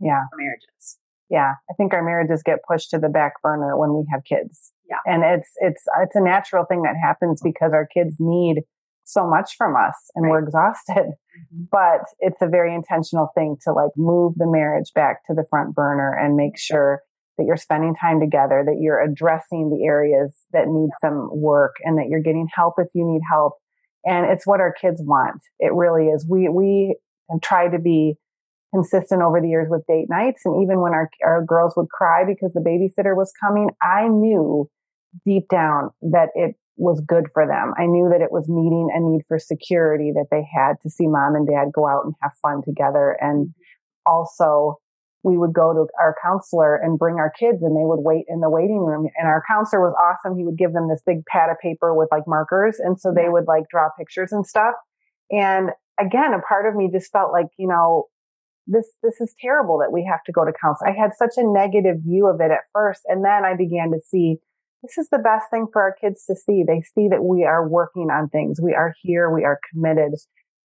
Yeah. 0.00 0.20
for 0.30 0.36
marriages. 0.38 0.98
Yeah. 1.28 1.54
I 1.68 1.74
think 1.76 1.92
our 1.92 2.04
marriages 2.04 2.44
get 2.44 2.58
pushed 2.70 2.90
to 2.90 2.98
the 3.00 3.08
back 3.08 3.32
burner 3.42 3.76
when 3.76 3.94
we 3.94 4.04
have 4.12 4.22
kids. 4.22 4.72
Yeah. 4.88 4.98
And 5.06 5.24
it's, 5.24 5.50
it's, 5.56 5.82
it's 6.02 6.14
a 6.14 6.20
natural 6.20 6.64
thing 6.66 6.82
that 6.82 6.94
happens 7.02 7.40
because 7.42 7.72
our 7.72 7.86
kids 7.86 8.16
need 8.20 8.62
so 9.06 9.26
much 9.26 9.56
from 9.56 9.74
us 9.76 9.94
and 10.14 10.28
we're 10.28 10.40
Right. 10.40 10.48
exhausted. 10.48 11.12
Mm-hmm. 11.12 11.62
But 11.70 12.02
it's 12.18 12.42
a 12.42 12.48
very 12.48 12.74
intentional 12.74 13.30
thing 13.34 13.56
to 13.64 13.72
like 13.72 13.92
move 13.96 14.34
the 14.36 14.46
marriage 14.46 14.92
back 14.94 15.24
to 15.26 15.34
the 15.34 15.44
front 15.48 15.74
burner 15.74 16.12
and 16.12 16.36
make 16.36 16.58
sure 16.58 17.02
that 17.38 17.44
you're 17.44 17.56
spending 17.56 17.94
time 17.94 18.18
together, 18.20 18.64
that 18.66 18.78
you're 18.80 19.02
addressing 19.02 19.70
the 19.70 19.84
areas 19.86 20.44
that 20.52 20.68
need 20.68 20.90
some 21.00 21.28
work 21.32 21.76
and 21.84 21.98
that 21.98 22.06
you're 22.08 22.22
getting 22.22 22.48
help 22.54 22.74
if 22.78 22.88
you 22.94 23.04
need 23.06 23.20
help. 23.30 23.54
And 24.04 24.26
it's 24.26 24.46
what 24.46 24.60
our 24.60 24.72
kids 24.72 25.00
want. 25.04 25.42
It 25.58 25.72
really 25.72 26.06
is. 26.06 26.26
We, 26.28 26.48
we 26.48 26.96
have 27.30 27.40
tried 27.42 27.72
to 27.72 27.78
be 27.78 28.14
consistent 28.74 29.22
over 29.22 29.40
the 29.40 29.48
years 29.48 29.68
with 29.70 29.84
date 29.86 30.06
nights. 30.08 30.42
And 30.44 30.62
even 30.62 30.80
when 30.80 30.92
our, 30.92 31.10
our 31.24 31.44
girls 31.44 31.74
would 31.76 31.88
cry 31.90 32.24
because 32.26 32.52
the 32.54 32.60
babysitter 32.60 33.14
was 33.14 33.32
coming, 33.40 33.70
I 33.82 34.08
knew 34.08 34.68
deep 35.24 35.48
down 35.48 35.90
that 36.02 36.28
it 36.34 36.56
was 36.76 37.00
good 37.06 37.26
for 37.32 37.46
them. 37.46 37.72
I 37.78 37.86
knew 37.86 38.08
that 38.10 38.20
it 38.20 38.30
was 38.30 38.48
meeting 38.48 38.88
a 38.94 39.00
need 39.00 39.22
for 39.26 39.38
security 39.38 40.12
that 40.14 40.26
they 40.30 40.46
had 40.54 40.74
to 40.82 40.90
see 40.90 41.06
mom 41.06 41.34
and 41.34 41.46
dad 41.46 41.72
go 41.72 41.88
out 41.88 42.04
and 42.04 42.14
have 42.22 42.32
fun 42.42 42.62
together. 42.62 43.16
And 43.20 43.54
also 44.04 44.76
we 45.22 45.36
would 45.36 45.52
go 45.52 45.72
to 45.72 45.86
our 45.98 46.14
counselor 46.22 46.76
and 46.76 46.98
bring 46.98 47.16
our 47.16 47.32
kids 47.36 47.62
and 47.62 47.74
they 47.74 47.84
would 47.84 48.00
wait 48.00 48.26
in 48.28 48.40
the 48.40 48.50
waiting 48.50 48.78
room. 48.78 49.08
And 49.16 49.26
our 49.26 49.42
counselor 49.48 49.82
was 49.82 49.94
awesome. 49.98 50.38
He 50.38 50.44
would 50.44 50.56
give 50.56 50.72
them 50.72 50.88
this 50.88 51.02
big 51.04 51.24
pad 51.26 51.50
of 51.50 51.56
paper 51.60 51.94
with 51.94 52.08
like 52.12 52.28
markers. 52.28 52.78
And 52.78 53.00
so 53.00 53.12
they 53.12 53.28
would 53.28 53.46
like 53.48 53.64
draw 53.68 53.88
pictures 53.98 54.30
and 54.30 54.46
stuff. 54.46 54.74
And 55.30 55.70
again, 55.98 56.32
a 56.32 56.40
part 56.46 56.66
of 56.66 56.76
me 56.76 56.90
just 56.92 57.10
felt 57.10 57.32
like, 57.32 57.46
you 57.58 57.66
know, 57.66 58.04
this, 58.68 58.86
this 59.02 59.20
is 59.20 59.34
terrible 59.40 59.78
that 59.78 59.92
we 59.92 60.06
have 60.08 60.22
to 60.26 60.32
go 60.32 60.44
to 60.44 60.52
counseling. 60.62 60.94
I 60.96 61.00
had 61.00 61.10
such 61.16 61.34
a 61.36 61.42
negative 61.42 62.02
view 62.04 62.28
of 62.28 62.40
it 62.40 62.52
at 62.52 62.70
first. 62.72 63.00
And 63.06 63.24
then 63.24 63.44
I 63.44 63.56
began 63.56 63.90
to 63.92 64.00
see 64.04 64.36
this 64.82 64.98
is 64.98 65.08
the 65.10 65.18
best 65.18 65.46
thing 65.50 65.66
for 65.72 65.82
our 65.82 65.94
kids 66.00 66.24
to 66.26 66.34
see. 66.34 66.64
They 66.66 66.82
see 66.94 67.08
that 67.08 67.24
we 67.24 67.44
are 67.44 67.68
working 67.68 68.08
on 68.10 68.28
things. 68.28 68.60
We 68.62 68.74
are 68.74 68.94
here. 69.02 69.30
We 69.30 69.44
are 69.44 69.58
committed. 69.72 70.14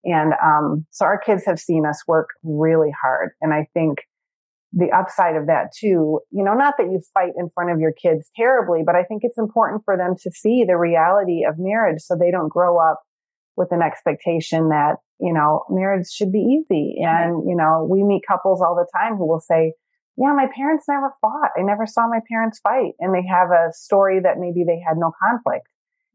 And 0.04 0.34
um, 0.44 0.86
so 0.90 1.04
our 1.04 1.18
kids 1.18 1.44
have 1.46 1.58
seen 1.58 1.86
us 1.86 2.02
work 2.06 2.28
really 2.42 2.92
hard. 3.02 3.30
And 3.40 3.54
I 3.54 3.68
think 3.72 3.98
the 4.72 4.90
upside 4.90 5.36
of 5.36 5.46
that 5.46 5.72
too, 5.76 6.20
you 6.30 6.42
know, 6.42 6.54
not 6.54 6.74
that 6.78 6.84
you 6.84 7.00
fight 7.12 7.32
in 7.36 7.50
front 7.50 7.70
of 7.70 7.78
your 7.78 7.92
kids 7.92 8.30
terribly, 8.36 8.82
but 8.84 8.94
I 8.94 9.04
think 9.04 9.20
it's 9.22 9.38
important 9.38 9.82
for 9.84 9.96
them 9.96 10.14
to 10.22 10.30
see 10.30 10.64
the 10.66 10.76
reality 10.76 11.44
of 11.46 11.56
marriage 11.58 12.00
so 12.00 12.16
they 12.16 12.30
don't 12.30 12.48
grow 12.48 12.78
up 12.78 13.00
with 13.56 13.70
an 13.70 13.82
expectation 13.82 14.70
that, 14.70 14.96
you 15.20 15.32
know, 15.32 15.64
marriage 15.68 16.08
should 16.10 16.32
be 16.32 16.38
easy. 16.38 16.96
And, 17.00 17.46
you 17.46 17.54
know, 17.54 17.86
we 17.88 18.02
meet 18.02 18.22
couples 18.26 18.62
all 18.62 18.74
the 18.74 18.86
time 18.98 19.16
who 19.16 19.28
will 19.28 19.40
say, 19.40 19.74
yeah, 20.16 20.32
my 20.34 20.46
parents 20.54 20.84
never 20.88 21.12
fought. 21.20 21.50
I 21.56 21.62
never 21.62 21.86
saw 21.86 22.06
my 22.06 22.20
parents 22.30 22.60
fight. 22.60 22.92
And 23.00 23.14
they 23.14 23.26
have 23.26 23.50
a 23.50 23.72
story 23.72 24.20
that 24.20 24.38
maybe 24.38 24.64
they 24.64 24.80
had 24.86 24.96
no 24.96 25.12
conflict. 25.22 25.66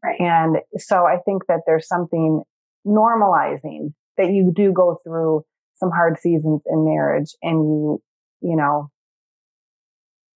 Right. 0.02 0.20
And 0.20 0.58
so 0.76 1.06
I 1.06 1.18
think 1.24 1.46
that 1.48 1.62
there's 1.66 1.88
something 1.88 2.42
normalizing 2.86 3.94
that 4.16 4.30
you 4.30 4.52
do 4.54 4.72
go 4.72 4.98
through 5.02 5.44
some 5.74 5.90
hard 5.90 6.18
seasons 6.18 6.62
in 6.66 6.84
marriage 6.84 7.34
and 7.42 7.58
you, 7.58 8.02
you 8.40 8.56
know, 8.56 8.90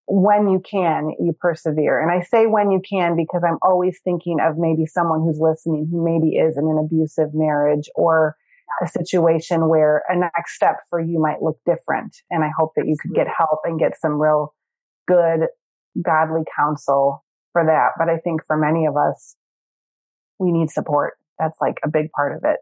when 0.07 0.49
you 0.49 0.61
can, 0.61 1.11
you 1.21 1.33
persevere. 1.39 2.01
And 2.01 2.11
I 2.11 2.25
say 2.25 2.47
when 2.47 2.71
you 2.71 2.81
can 2.89 3.17
because 3.17 3.43
I'm 3.47 3.59
always 3.63 3.99
thinking 4.03 4.39
of 4.41 4.59
maybe 4.59 4.87
someone 4.87 5.21
who's 5.21 5.39
listening 5.41 5.89
who 5.91 6.05
maybe 6.05 6.37
is 6.37 6.57
in 6.57 6.65
an 6.65 6.79
abusive 6.79 7.31
marriage 7.33 7.89
or 7.95 8.37
a 8.81 8.87
situation 8.87 9.69
where 9.69 10.03
a 10.09 10.17
next 10.17 10.55
step 10.55 10.77
for 10.89 11.01
you 11.01 11.21
might 11.21 11.43
look 11.43 11.59
different. 11.67 12.17
And 12.31 12.45
I 12.45 12.51
hope 12.57 12.73
that 12.77 12.87
you 12.87 12.97
could 13.01 13.15
get 13.15 13.27
help 13.29 13.61
and 13.65 13.79
get 13.79 13.99
some 14.01 14.21
real 14.21 14.55
good, 15.07 15.49
godly 16.01 16.43
counsel 16.57 17.25
for 17.53 17.65
that. 17.65 17.91
But 17.99 18.09
I 18.09 18.19
think 18.19 18.45
for 18.47 18.57
many 18.57 18.87
of 18.87 18.97
us, 18.97 19.37
we 20.39 20.53
need 20.53 20.71
support. 20.71 21.15
That's 21.39 21.59
like 21.61 21.79
a 21.85 21.89
big 21.89 22.11
part 22.13 22.37
of 22.37 22.45
it. 22.45 22.59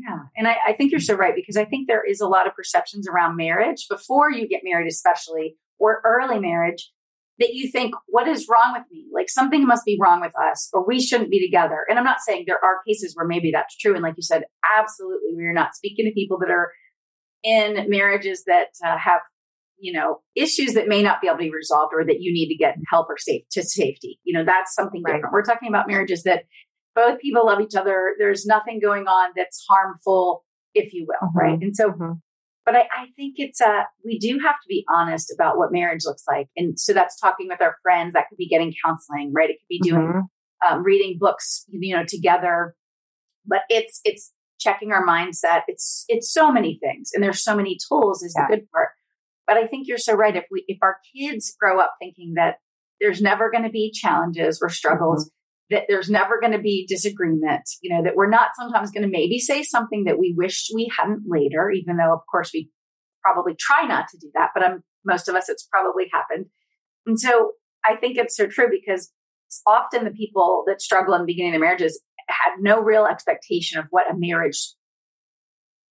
Yeah. 0.00 0.20
And 0.36 0.48
I, 0.48 0.56
I, 0.68 0.72
think 0.72 0.90
you're 0.90 1.00
so 1.00 1.14
right 1.14 1.34
because 1.36 1.56
I 1.56 1.64
think 1.64 1.86
there 1.86 2.02
is 2.04 2.20
a 2.20 2.26
lot 2.26 2.48
of 2.48 2.54
perceptions 2.54 3.06
around 3.06 3.36
marriage 3.36 3.86
before 3.88 4.30
you 4.30 4.48
get 4.48 4.62
married, 4.64 4.88
especially 4.88 5.56
or 5.78 6.00
early 6.04 6.40
marriage, 6.40 6.90
that 7.38 7.54
you 7.54 7.70
think, 7.70 7.94
what 8.06 8.28
is 8.28 8.48
wrong 8.48 8.74
with 8.74 8.84
me? 8.90 9.06
Like 9.12 9.28
something 9.28 9.66
must 9.66 9.84
be 9.84 9.98
wrong 10.00 10.20
with 10.20 10.32
us 10.38 10.70
or 10.72 10.86
we 10.86 11.00
shouldn't 11.00 11.30
be 11.30 11.44
together. 11.44 11.84
And 11.88 11.98
I'm 11.98 12.04
not 12.04 12.20
saying 12.20 12.44
there 12.46 12.64
are 12.64 12.82
cases 12.86 13.14
where 13.16 13.26
maybe 13.26 13.50
that's 13.52 13.76
true. 13.76 13.94
And 13.94 14.02
like 14.02 14.14
you 14.16 14.22
said, 14.22 14.44
absolutely, 14.78 15.34
we're 15.34 15.52
not 15.52 15.74
speaking 15.74 16.04
to 16.06 16.12
people 16.12 16.38
that 16.40 16.50
are 16.50 16.72
in 17.42 17.88
marriages 17.88 18.44
that 18.44 18.68
uh, 18.84 18.96
have, 18.98 19.20
you 19.78 19.92
know, 19.92 20.20
issues 20.36 20.74
that 20.74 20.86
may 20.86 21.02
not 21.02 21.20
be 21.20 21.26
able 21.26 21.38
to 21.38 21.42
be 21.42 21.50
resolved 21.50 21.92
or 21.94 22.04
that 22.04 22.20
you 22.20 22.32
need 22.32 22.48
to 22.48 22.56
get 22.56 22.76
help 22.90 23.08
or 23.10 23.18
safe 23.18 23.42
to 23.50 23.62
safety. 23.62 24.20
You 24.22 24.38
know, 24.38 24.44
that's 24.44 24.74
something 24.74 25.02
right. 25.04 25.14
different. 25.14 25.32
We're 25.32 25.42
talking 25.42 25.68
about 25.68 25.88
marriages 25.88 26.22
that 26.22 26.44
both 26.94 27.20
people 27.20 27.46
love 27.46 27.60
each 27.60 27.74
other. 27.74 28.14
There's 28.18 28.46
nothing 28.46 28.78
going 28.80 29.08
on 29.08 29.32
that's 29.36 29.64
harmful, 29.68 30.44
if 30.74 30.94
you 30.94 31.06
will, 31.08 31.28
mm-hmm. 31.28 31.38
right? 31.38 31.58
And 31.60 31.74
so, 31.74 31.90
mm-hmm. 31.90 32.12
But 32.64 32.74
I, 32.74 32.80
I, 32.80 33.06
think 33.16 33.34
it's 33.36 33.60
a, 33.60 33.68
uh, 33.68 33.82
we 34.04 34.18
do 34.18 34.38
have 34.44 34.54
to 34.54 34.68
be 34.68 34.84
honest 34.88 35.32
about 35.34 35.58
what 35.58 35.72
marriage 35.72 36.02
looks 36.04 36.24
like. 36.28 36.48
And 36.56 36.78
so 36.78 36.92
that's 36.92 37.18
talking 37.18 37.48
with 37.48 37.60
our 37.60 37.76
friends. 37.82 38.14
That 38.14 38.28
could 38.28 38.38
be 38.38 38.48
getting 38.48 38.74
counseling, 38.84 39.32
right? 39.34 39.50
It 39.50 39.58
could 39.60 39.68
be 39.68 39.80
doing, 39.80 40.02
mm-hmm. 40.02 40.74
um, 40.74 40.82
reading 40.82 41.16
books, 41.18 41.64
you 41.68 41.94
know, 41.94 42.04
together. 42.06 42.74
But 43.46 43.60
it's, 43.68 44.00
it's 44.04 44.32
checking 44.58 44.92
our 44.92 45.06
mindset. 45.06 45.62
It's, 45.68 46.04
it's 46.08 46.32
so 46.32 46.50
many 46.50 46.78
things. 46.82 47.10
And 47.12 47.22
there's 47.22 47.42
so 47.42 47.54
many 47.54 47.76
tools 47.88 48.22
is 48.22 48.34
yeah. 48.36 48.46
the 48.48 48.56
good 48.56 48.70
part. 48.70 48.90
But 49.46 49.58
I 49.58 49.66
think 49.66 49.86
you're 49.86 49.98
so 49.98 50.14
right. 50.14 50.34
If 50.34 50.46
we, 50.50 50.64
if 50.66 50.78
our 50.80 50.96
kids 51.14 51.54
grow 51.60 51.78
up 51.78 51.94
thinking 52.00 52.34
that 52.36 52.56
there's 53.00 53.20
never 53.20 53.50
going 53.50 53.64
to 53.64 53.70
be 53.70 53.92
challenges 53.92 54.60
or 54.62 54.70
struggles, 54.70 55.26
mm-hmm 55.26 55.34
that 55.70 55.84
there's 55.88 56.10
never 56.10 56.40
going 56.40 56.52
to 56.52 56.58
be 56.58 56.86
disagreement, 56.88 57.62
you 57.82 57.94
know, 57.94 58.02
that 58.02 58.16
we're 58.16 58.28
not 58.28 58.50
sometimes 58.58 58.90
going 58.90 59.02
to 59.02 59.10
maybe 59.10 59.38
say 59.38 59.62
something 59.62 60.04
that 60.04 60.18
we 60.18 60.34
wish 60.36 60.68
we 60.74 60.90
hadn't 60.96 61.22
later, 61.26 61.70
even 61.70 61.96
though, 61.96 62.12
of 62.12 62.20
course, 62.30 62.50
we 62.52 62.70
probably 63.22 63.54
try 63.58 63.86
not 63.86 64.06
to 64.08 64.18
do 64.18 64.30
that. 64.34 64.50
But 64.54 64.64
I'm, 64.64 64.82
most 65.04 65.28
of 65.28 65.34
us, 65.34 65.48
it's 65.48 65.66
probably 65.70 66.04
happened. 66.12 66.46
And 67.06 67.18
so 67.18 67.52
I 67.84 67.96
think 67.96 68.18
it's 68.18 68.36
so 68.36 68.46
true 68.46 68.68
because 68.70 69.10
often 69.66 70.04
the 70.04 70.10
people 70.10 70.64
that 70.66 70.82
struggle 70.82 71.14
in 71.14 71.22
the 71.22 71.26
beginning 71.26 71.54
of 71.54 71.60
their 71.60 71.68
marriages 71.68 72.00
had 72.28 72.56
no 72.60 72.80
real 72.80 73.06
expectation 73.06 73.78
of 73.78 73.86
what 73.90 74.10
a 74.10 74.16
marriage 74.16 74.74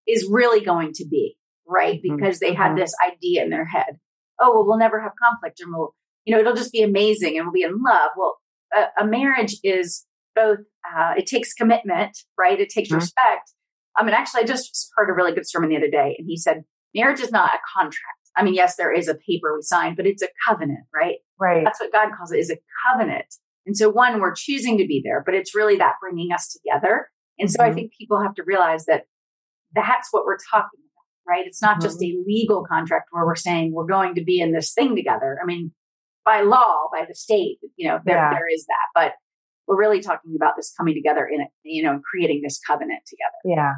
is 0.07 0.27
really 0.29 0.63
going 0.63 0.91
to 0.93 1.05
be, 1.05 1.36
right? 1.67 2.01
Mm-hmm. 2.01 2.15
Because 2.15 2.39
they 2.39 2.53
had 2.53 2.69
mm-hmm. 2.69 2.79
this 2.79 2.95
idea 3.05 3.43
in 3.43 3.49
their 3.49 3.65
head. 3.65 3.99
Oh, 4.39 4.53
well, 4.53 4.65
we'll 4.65 4.77
never 4.77 4.99
have 4.99 5.13
conflict 5.21 5.59
and 5.62 5.71
we'll, 5.73 5.95
you 6.25 6.33
know, 6.33 6.41
it'll 6.41 6.55
just 6.55 6.71
be 6.71 6.81
amazing 6.81 7.38
and 7.38 7.45
we'll 7.45 7.53
be 7.53 7.63
in 7.63 7.81
love. 7.81 8.09
Well, 8.17 8.38
a, 8.75 9.03
a 9.03 9.05
marriage 9.05 9.55
is 9.63 10.05
both, 10.36 10.59
uh, 10.86 11.13
it 11.17 11.25
takes 11.25 11.53
commitment, 11.53 12.17
right? 12.38 12.59
It 12.59 12.69
takes 12.69 12.89
mm-hmm. 12.89 12.97
respect. 12.97 13.51
I 13.95 14.03
mean, 14.03 14.13
actually, 14.13 14.41
I 14.41 14.45
just 14.45 14.89
heard 14.95 15.09
a 15.09 15.13
really 15.13 15.33
good 15.33 15.47
sermon 15.47 15.69
the 15.69 15.77
other 15.77 15.89
day, 15.89 16.15
and 16.17 16.27
he 16.27 16.38
said, 16.38 16.63
marriage 16.95 17.19
is 17.19 17.31
not 17.31 17.53
a 17.53 17.59
contract. 17.77 18.23
I 18.36 18.43
mean, 18.43 18.55
yes, 18.55 18.75
there 18.75 18.91
is 18.91 19.07
a 19.07 19.15
paper 19.15 19.55
we 19.55 19.62
sign, 19.62 19.95
but 19.95 20.07
it's 20.07 20.23
a 20.23 20.27
covenant, 20.47 20.86
right? 20.93 21.17
Right. 21.39 21.63
That's 21.63 21.79
what 21.79 21.91
God 21.91 22.09
calls 22.17 22.31
it 22.31 22.39
is 22.39 22.49
a 22.49 22.57
covenant. 22.88 23.25
And 23.65 23.77
so 23.77 23.89
one, 23.89 24.19
we're 24.19 24.33
choosing 24.33 24.77
to 24.79 24.88
be 24.88 25.01
there, 25.03 25.21
but 25.25 25.36
it's 25.36 25.55
really 25.55 25.77
that 25.77 25.95
bringing 26.01 26.31
us 26.31 26.51
together. 26.51 27.09
And 27.39 27.49
so 27.49 27.59
mm-hmm. 27.59 27.71
I 27.71 27.73
think 27.73 27.93
people 27.97 28.21
have 28.21 28.33
to 28.36 28.43
realize 28.43 28.86
that 28.86 29.03
that's 29.75 30.09
what 30.12 30.25
we're 30.25 30.38
talking 30.51 30.79
about, 30.79 31.31
right? 31.31 31.45
It's 31.45 31.62
not 31.62 31.75
mm-hmm. 31.75 31.83
just 31.83 32.01
a 32.01 32.23
legal 32.25 32.65
contract 32.65 33.09
where 33.12 33.25
we're 33.25 33.36
saying 33.36 33.71
we're 33.73 33.86
going 33.86 34.15
to 34.15 34.23
be 34.23 34.39
in 34.39 34.51
this 34.51 34.73
thing 34.73 34.95
together. 34.95 35.38
I 35.41 35.45
mean, 35.45 35.71
by 36.25 36.41
law, 36.41 36.88
by 36.91 37.05
the 37.07 37.15
state, 37.15 37.59
you 37.75 37.88
know, 37.88 37.99
there, 38.05 38.17
yeah. 38.17 38.29
there 38.31 38.47
is 38.53 38.65
that. 38.65 38.88
But 38.95 39.13
we're 39.67 39.77
really 39.77 40.01
talking 40.01 40.36
about 40.36 40.53
this 40.57 40.73
coming 40.77 40.93
together 40.93 41.25
in 41.25 41.41
it, 41.41 41.47
you 41.63 41.83
know, 41.83 41.99
creating 42.09 42.41
this 42.43 42.59
covenant 42.65 43.01
together. 43.07 43.55
Yeah. 43.57 43.73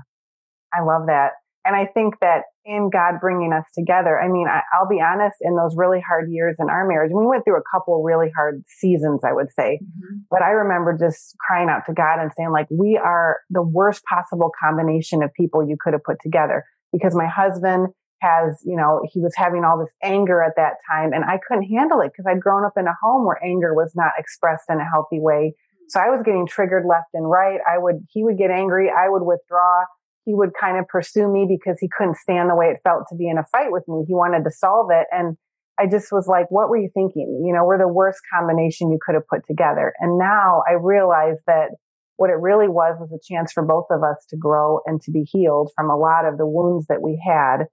I 0.73 0.83
love 0.83 1.07
that. 1.07 1.33
And 1.65 1.75
I 1.75 1.87
think 1.87 2.15
that 2.21 2.43
in 2.63 2.91
God 2.93 3.15
bringing 3.19 3.51
us 3.51 3.65
together, 3.73 4.21
I 4.21 4.27
mean, 4.27 4.47
I, 4.47 4.61
will 4.79 4.87
be 4.87 5.01
honest, 5.01 5.37
in 5.41 5.55
those 5.55 5.75
really 5.75 5.99
hard 5.99 6.29
years 6.31 6.57
in 6.59 6.69
our 6.69 6.87
marriage, 6.87 7.11
we 7.13 7.25
went 7.25 7.43
through 7.43 7.57
a 7.57 7.63
couple 7.73 8.03
really 8.03 8.31
hard 8.35 8.63
seasons, 8.67 9.21
I 9.23 9.33
would 9.33 9.51
say. 9.51 9.79
Mm-hmm. 9.81 10.17
But 10.29 10.43
I 10.43 10.51
remember 10.51 10.95
just 10.95 11.35
crying 11.39 11.69
out 11.69 11.81
to 11.87 11.93
God 11.93 12.19
and 12.19 12.31
saying, 12.37 12.51
like, 12.51 12.67
we 12.69 12.99
are 13.03 13.39
the 13.49 13.63
worst 13.63 14.03
possible 14.07 14.51
combination 14.63 15.23
of 15.23 15.33
people 15.33 15.67
you 15.67 15.75
could 15.79 15.93
have 15.93 16.03
put 16.03 16.17
together 16.21 16.63
because 16.93 17.15
my 17.15 17.27
husband 17.27 17.87
has, 18.21 18.61
you 18.65 18.75
know, 18.75 19.01
he 19.11 19.19
was 19.21 19.33
having 19.35 19.63
all 19.63 19.79
this 19.79 19.93
anger 20.03 20.41
at 20.41 20.53
that 20.57 20.75
time 20.89 21.13
and 21.13 21.23
I 21.23 21.39
couldn't 21.47 21.69
handle 21.69 22.01
it 22.01 22.11
because 22.11 22.25
I'd 22.29 22.41
grown 22.41 22.65
up 22.65 22.73
in 22.77 22.87
a 22.87 22.95
home 23.01 23.25
where 23.25 23.43
anger 23.43 23.73
was 23.73 23.91
not 23.95 24.11
expressed 24.17 24.65
in 24.69 24.79
a 24.79 24.89
healthy 24.89 25.19
way. 25.19 25.53
Mm. 25.53 25.85
So 25.89 25.99
I 25.99 26.09
was 26.09 26.23
getting 26.23 26.47
triggered 26.47 26.85
left 26.87 27.09
and 27.13 27.29
right. 27.29 27.59
I 27.67 27.77
would, 27.77 28.05
he 28.09 28.23
would 28.23 28.37
get 28.37 28.51
angry. 28.51 28.89
I 28.89 29.09
would 29.09 29.23
withdraw. 29.23 29.85
He 30.25 30.33
would 30.33 30.51
kind 30.59 30.77
of 30.77 30.87
pursue 30.87 31.31
me 31.31 31.45
because 31.47 31.79
he 31.79 31.89
couldn't 31.95 32.17
stand 32.17 32.49
the 32.49 32.55
way 32.55 32.67
it 32.67 32.79
felt 32.83 33.03
to 33.09 33.15
be 33.15 33.29
in 33.29 33.37
a 33.37 33.45
fight 33.51 33.71
with 33.71 33.83
me. 33.87 34.05
He 34.07 34.13
wanted 34.13 34.43
to 34.43 34.51
solve 34.51 34.89
it. 34.91 35.05
And 35.11 35.37
I 35.77 35.87
just 35.87 36.11
was 36.11 36.27
like, 36.27 36.49
what 36.49 36.69
were 36.69 36.77
you 36.77 36.89
thinking? 36.93 37.43
You 37.45 37.53
know, 37.53 37.65
we're 37.65 37.77
the 37.77 37.87
worst 37.87 38.19
combination 38.33 38.91
you 38.91 38.99
could 39.05 39.15
have 39.15 39.27
put 39.27 39.45
together. 39.45 39.93
And 39.99 40.17
now 40.17 40.63
I 40.67 40.73
realize 40.73 41.37
that 41.47 41.71
what 42.17 42.29
it 42.29 42.39
really 42.39 42.69
was 42.69 42.95
was 42.99 43.11
a 43.11 43.19
chance 43.21 43.51
for 43.51 43.63
both 43.63 43.87
of 43.91 44.01
us 44.03 44.25
to 44.29 44.37
grow 44.37 44.79
and 44.85 45.01
to 45.01 45.11
be 45.11 45.23
healed 45.23 45.71
from 45.75 45.89
a 45.89 45.97
lot 45.97 46.25
of 46.25 46.37
the 46.37 46.47
wounds 46.47 46.87
that 46.87 47.01
we 47.01 47.21
had 47.25 47.65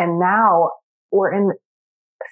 and 0.00 0.18
now 0.18 0.70
we're 1.10 1.32
in 1.32 1.52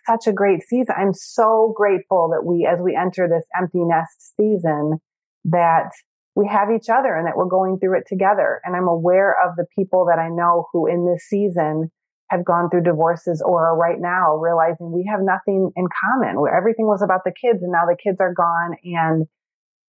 such 0.07 0.27
a 0.27 0.33
great 0.33 0.63
season. 0.63 0.95
I'm 0.97 1.13
so 1.13 1.73
grateful 1.77 2.31
that 2.33 2.45
we, 2.45 2.69
as 2.71 2.79
we 2.83 2.97
enter 2.97 3.29
this 3.29 3.47
empty 3.59 3.81
nest 3.85 4.37
season, 4.37 4.99
that 5.45 5.91
we 6.35 6.47
have 6.47 6.69
each 6.71 6.89
other 6.89 7.15
and 7.15 7.27
that 7.27 7.37
we're 7.37 7.49
going 7.49 7.79
through 7.79 7.99
it 7.99 8.05
together. 8.07 8.61
And 8.65 8.77
I'm 8.77 8.89
aware 8.89 9.35
of 9.45 9.57
the 9.57 9.67
people 9.77 10.07
that 10.07 10.21
I 10.21 10.29
know 10.29 10.67
who 10.73 10.87
in 10.87 11.07
this 11.07 11.25
season 11.29 11.91
have 12.31 12.45
gone 12.45 12.69
through 12.71 12.83
divorces 12.83 13.43
or 13.45 13.69
are 13.69 13.77
right 13.77 13.99
now 13.99 14.37
realizing 14.37 14.93
we 14.93 15.09
have 15.11 15.21
nothing 15.23 15.71
in 15.75 15.87
common 16.05 16.41
where 16.41 16.55
everything 16.55 16.87
was 16.87 17.03
about 17.03 17.25
the 17.25 17.33
kids 17.33 17.63
and 17.63 17.73
now 17.73 17.87
the 17.87 17.97
kids 17.97 18.21
are 18.21 18.35
gone 18.35 18.77
and 18.85 19.27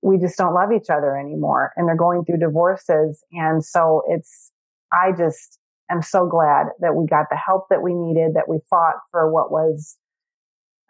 we 0.02 0.18
just 0.18 0.38
don't 0.38 0.54
love 0.54 0.72
each 0.72 0.90
other 0.90 1.18
anymore 1.18 1.74
and 1.76 1.88
they're 1.88 1.98
going 1.98 2.24
through 2.24 2.40
divorces. 2.40 3.24
And 3.34 3.64
so 3.64 4.04
it's, 4.08 4.54
I 4.94 5.12
just, 5.12 5.60
am 5.90 6.02
so 6.02 6.28
glad 6.28 6.68
that 6.80 6.96
we 6.96 7.06
got 7.08 7.26
the 7.30 7.38
help 7.38 7.68
that 7.70 7.82
we 7.82 7.94
needed, 7.94 8.36
that 8.36 8.48
we 8.48 8.60
fought 8.70 8.96
for 9.12 9.32
what 9.32 9.52
was 9.52 9.98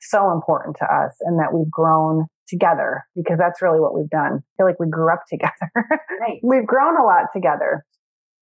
so 0.02 0.32
important 0.32 0.78
to 0.78 0.86
us 0.86 1.16
and 1.22 1.40
that 1.40 1.54
we've 1.54 1.70
grown 1.70 2.26
together 2.48 3.04
because 3.16 3.38
that's 3.38 3.62
really 3.62 3.80
what 3.80 3.94
we've 3.94 4.10
done. 4.10 4.40
I 4.40 4.52
feel 4.58 4.66
like 4.66 4.80
we 4.80 4.88
grew 4.90 5.12
up 5.12 5.24
together. 5.30 5.72
Right. 6.20 6.40
we've 6.44 6.66
grown 6.66 6.98
a 7.00 7.04
lot 7.04 7.26
together. 7.34 7.86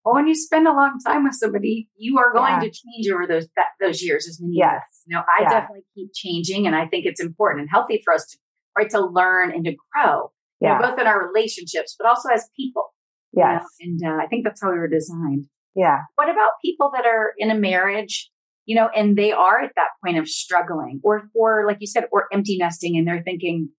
Well, 0.06 0.16
when 0.16 0.28
you 0.28 0.36
spend 0.36 0.68
a 0.68 0.72
long 0.72 1.00
time 1.06 1.26
with 1.26 1.34
somebody, 1.34 1.90
you 1.98 2.18
are 2.18 2.32
going 2.32 2.54
yeah. 2.54 2.60
to 2.60 2.70
change 2.70 3.10
over 3.14 3.28
those 3.28 3.48
that, 3.58 3.68
those 3.82 4.02
years 4.02 4.26
as 4.28 4.40
many 4.40 4.54
yes. 4.56 4.82
You 5.06 5.18
know, 5.18 5.24
I 5.28 5.44
yeah. 5.44 5.50
definitely 5.50 5.84
keep 5.96 6.12
changing 6.14 6.66
and 6.66 6.76
I 6.76 6.88
think 6.88 7.06
it's 7.06 7.20
important 7.20 7.62
and 7.62 7.70
healthy 7.70 8.02
for 8.06 8.14
us 8.14 8.26
to 8.32 8.38
right 8.78 8.90
to 8.92 9.06
learn 9.06 9.52
and 9.52 9.66
to 9.66 9.76
grow. 9.94 10.32
Yeah. 10.62 10.76
You 10.76 10.82
know, 10.82 10.90
both 10.90 11.00
in 11.02 11.08
our 11.08 11.28
relationships, 11.28 11.96
but 12.00 12.08
also 12.08 12.30
as 12.30 12.50
people. 12.56 12.94
Yes. 13.34 13.64
You 13.80 13.98
know? 14.00 14.08
And 14.08 14.20
uh, 14.20 14.24
I 14.24 14.28
think 14.28 14.46
that's 14.46 14.62
how 14.62 14.72
we 14.72 14.78
were 14.78 14.88
designed. 14.88 15.48
Yeah. 15.78 16.00
What 16.16 16.30
about 16.30 16.50
people 16.66 16.92
that 16.94 17.06
are 17.06 17.34
in 17.38 17.52
a 17.52 17.56
marriage, 17.56 18.32
you 18.66 18.76
know, 18.76 18.90
and 18.96 19.16
they 19.16 19.32
are 19.32 19.62
at 19.62 19.72
that 19.76 19.90
point 20.04 20.18
of 20.18 20.28
struggling 20.28 21.00
or, 21.04 21.30
or 21.36 21.66
like 21.68 21.78
you 21.80 21.88
said, 21.88 22.06
or 22.12 22.26
empty 22.34 22.58
nesting 22.58 22.98
and 22.98 23.08
they're 23.08 23.22
thinking, 23.24 23.70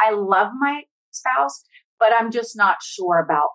I 0.00 0.10
love 0.10 0.48
my 0.58 0.82
spouse, 1.12 1.62
but 2.00 2.08
I'm 2.12 2.32
just 2.32 2.56
not 2.56 2.78
sure 2.82 3.20
about 3.20 3.50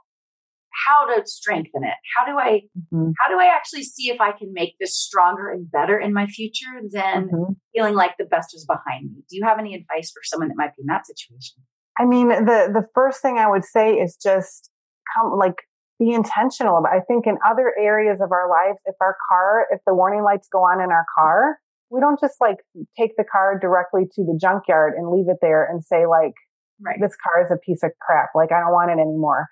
how 0.85 1.05
to 1.05 1.21
strengthen 1.25 1.83
it. 1.83 1.93
How 2.15 2.25
do 2.25 2.39
I 2.39 2.63
mm-hmm. 2.77 3.11
how 3.19 3.29
do 3.29 3.39
I 3.39 3.51
actually 3.53 3.83
see 3.83 4.09
if 4.09 4.19
I 4.19 4.31
can 4.31 4.53
make 4.53 4.75
this 4.79 4.97
stronger 4.97 5.51
and 5.51 5.69
better 5.71 5.99
in 5.99 6.13
my 6.13 6.25
future 6.25 6.81
than 6.91 7.27
mm-hmm. 7.27 7.53
feeling 7.75 7.93
like 7.93 8.17
the 8.17 8.25
best 8.25 8.51
was 8.53 8.65
behind 8.65 9.11
me? 9.11 9.23
Do 9.29 9.37
you 9.37 9.43
have 9.45 9.59
any 9.59 9.75
advice 9.75 10.11
for 10.11 10.21
someone 10.23 10.49
that 10.49 10.57
might 10.57 10.75
be 10.75 10.81
in 10.81 10.87
that 10.87 11.05
situation? 11.05 11.61
I 11.99 12.05
mean, 12.05 12.29
the 12.29 12.71
the 12.73 12.87
first 12.95 13.21
thing 13.21 13.37
I 13.37 13.49
would 13.49 13.63
say 13.63 13.93
is 13.93 14.17
just 14.21 14.71
come 15.15 15.37
like 15.37 15.57
be 15.99 16.11
intentional 16.11 16.77
about. 16.77 16.93
I 16.93 17.01
think 17.01 17.27
in 17.27 17.37
other 17.45 17.73
areas 17.79 18.19
of 18.21 18.31
our 18.31 18.49
lives, 18.49 18.79
if 18.85 18.95
our 19.01 19.15
car, 19.29 19.67
if 19.71 19.79
the 19.85 19.93
warning 19.93 20.23
lights 20.23 20.47
go 20.51 20.59
on 20.59 20.81
in 20.81 20.91
our 20.91 21.05
car, 21.17 21.57
we 21.89 21.99
don't 21.99 22.19
just 22.19 22.35
like 22.41 22.57
take 22.97 23.11
the 23.17 23.23
car 23.23 23.59
directly 23.59 24.03
to 24.15 24.23
the 24.23 24.37
junkyard 24.39 24.93
and 24.97 25.11
leave 25.11 25.29
it 25.29 25.37
there 25.41 25.63
and 25.63 25.83
say 25.83 26.05
like, 26.07 26.33
right. 26.81 26.97
this 26.99 27.15
car 27.15 27.43
is 27.43 27.51
a 27.51 27.57
piece 27.57 27.83
of 27.83 27.91
crap. 28.01 28.29
Like 28.33 28.51
I 28.51 28.59
don't 28.59 28.73
want 28.73 28.91
it 28.91 29.01
anymore 29.01 29.47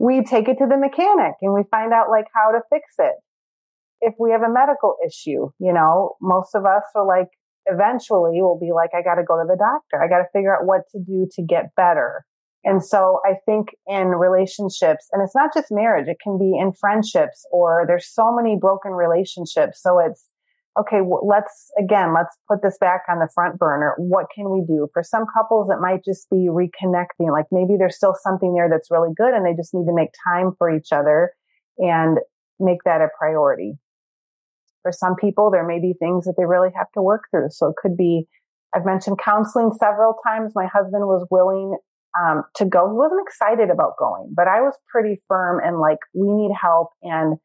we 0.00 0.24
take 0.24 0.48
it 0.48 0.56
to 0.56 0.66
the 0.66 0.80
mechanic 0.80 1.36
and 1.42 1.52
we 1.52 1.62
find 1.70 1.92
out 1.92 2.08
like 2.08 2.24
how 2.34 2.50
to 2.50 2.60
fix 2.72 2.94
it. 2.98 3.16
If 4.00 4.14
we 4.18 4.32
have 4.32 4.40
a 4.40 4.48
medical 4.48 4.96
issue, 5.06 5.52
you 5.60 5.72
know, 5.74 6.16
most 6.22 6.54
of 6.54 6.64
us 6.64 6.84
are 6.96 7.06
like, 7.06 7.28
eventually 7.66 8.40
we'll 8.40 8.58
be 8.58 8.72
like, 8.74 8.90
I 8.96 9.02
got 9.02 9.16
to 9.16 9.22
go 9.28 9.36
to 9.36 9.44
the 9.46 9.60
doctor. 9.60 10.02
I 10.02 10.08
got 10.08 10.24
to 10.24 10.32
figure 10.32 10.56
out 10.56 10.64
what 10.64 10.88
to 10.92 10.98
do 10.98 11.28
to 11.36 11.42
get 11.42 11.76
better. 11.76 12.24
And 12.64 12.84
so 12.84 13.20
I 13.24 13.34
think 13.46 13.68
in 13.86 14.08
relationships, 14.08 15.08
and 15.12 15.22
it's 15.22 15.34
not 15.34 15.54
just 15.54 15.68
marriage, 15.70 16.08
it 16.08 16.18
can 16.22 16.38
be 16.38 16.58
in 16.58 16.72
friendships 16.72 17.46
or 17.50 17.84
there's 17.86 18.06
so 18.06 18.34
many 18.34 18.56
broken 18.60 18.92
relationships. 18.92 19.82
So 19.82 19.98
it's 19.98 20.26
okay, 20.78 21.00
let's 21.22 21.70
again, 21.78 22.14
let's 22.14 22.36
put 22.48 22.62
this 22.62 22.76
back 22.78 23.02
on 23.08 23.18
the 23.18 23.28
front 23.34 23.58
burner. 23.58 23.94
What 23.96 24.26
can 24.34 24.50
we 24.50 24.62
do? 24.66 24.88
For 24.92 25.02
some 25.02 25.24
couples, 25.34 25.70
it 25.70 25.80
might 25.80 26.04
just 26.04 26.28
be 26.30 26.48
reconnecting. 26.50 27.32
Like 27.32 27.46
maybe 27.50 27.76
there's 27.78 27.96
still 27.96 28.14
something 28.22 28.54
there 28.54 28.68
that's 28.68 28.90
really 28.90 29.12
good 29.16 29.34
and 29.34 29.44
they 29.44 29.54
just 29.54 29.74
need 29.74 29.86
to 29.86 29.94
make 29.94 30.10
time 30.26 30.52
for 30.58 30.70
each 30.70 30.92
other 30.92 31.32
and 31.78 32.18
make 32.58 32.84
that 32.84 33.00
a 33.00 33.08
priority. 33.18 33.78
For 34.82 34.92
some 34.92 35.16
people, 35.16 35.50
there 35.50 35.66
may 35.66 35.80
be 35.80 35.94
things 35.98 36.24
that 36.26 36.34
they 36.36 36.44
really 36.44 36.70
have 36.76 36.90
to 36.92 37.02
work 37.02 37.24
through. 37.30 37.48
So 37.50 37.68
it 37.68 37.76
could 37.76 37.96
be, 37.96 38.26
I've 38.74 38.86
mentioned 38.86 39.18
counseling 39.22 39.72
several 39.78 40.14
times. 40.26 40.52
My 40.54 40.66
husband 40.66 41.06
was 41.06 41.26
willing 41.30 41.76
um, 42.18 42.42
to 42.56 42.64
go. 42.64 42.90
He 42.90 42.96
wasn't 42.96 43.22
excited 43.26 43.70
about 43.70 43.98
going, 43.98 44.32
but 44.34 44.48
I 44.48 44.60
was 44.60 44.74
pretty 44.88 45.20
firm 45.28 45.60
and 45.64 45.80
like, 45.80 45.98
we 46.14 46.28
need 46.32 46.52
help. 46.60 46.90
And 47.02 47.38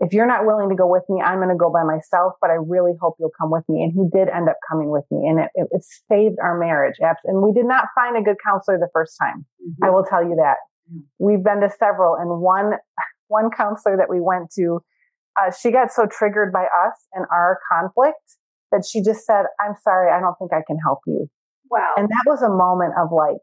if 0.00 0.12
you're 0.12 0.26
not 0.26 0.46
willing 0.46 0.70
to 0.70 0.74
go 0.74 0.86
with 0.86 1.04
me, 1.08 1.20
I'm 1.20 1.38
going 1.38 1.50
to 1.50 1.56
go 1.56 1.70
by 1.70 1.84
myself, 1.84 2.32
but 2.40 2.50
I 2.50 2.54
really 2.54 2.92
hope 3.00 3.16
you'll 3.20 3.36
come 3.38 3.50
with 3.50 3.64
me. 3.68 3.82
And 3.82 3.92
he 3.92 4.08
did 4.16 4.28
end 4.28 4.48
up 4.48 4.56
coming 4.68 4.90
with 4.90 5.04
me 5.10 5.28
and 5.28 5.40
it, 5.40 5.50
it, 5.54 5.68
it 5.70 5.84
saved 6.10 6.36
our 6.42 6.58
marriage. 6.58 6.96
And 7.24 7.42
we 7.42 7.52
did 7.52 7.66
not 7.66 7.86
find 7.94 8.16
a 8.16 8.22
good 8.22 8.36
counselor 8.44 8.78
the 8.78 8.88
first 8.92 9.16
time. 9.20 9.44
Mm-hmm. 9.62 9.84
I 9.84 9.90
will 9.90 10.04
tell 10.04 10.22
you 10.22 10.36
that. 10.36 10.56
Mm-hmm. 10.90 11.04
We've 11.18 11.44
been 11.44 11.60
to 11.60 11.70
several 11.78 12.16
and 12.16 12.40
one, 12.40 12.72
one 13.28 13.50
counselor 13.50 13.96
that 13.98 14.08
we 14.08 14.20
went 14.20 14.50
to, 14.58 14.80
uh, 15.38 15.52
she 15.52 15.70
got 15.70 15.92
so 15.92 16.06
triggered 16.06 16.52
by 16.52 16.64
us 16.64 17.06
and 17.12 17.24
our 17.30 17.60
conflict 17.70 18.38
that 18.72 18.84
she 18.90 19.02
just 19.02 19.26
said, 19.26 19.44
I'm 19.60 19.74
sorry. 19.82 20.10
I 20.10 20.20
don't 20.20 20.34
think 20.38 20.52
I 20.52 20.62
can 20.66 20.78
help 20.78 21.00
you. 21.06 21.28
Wow. 21.70 21.92
And 21.96 22.08
that 22.08 22.24
was 22.26 22.42
a 22.42 22.48
moment 22.48 22.94
of 22.98 23.12
like, 23.12 23.38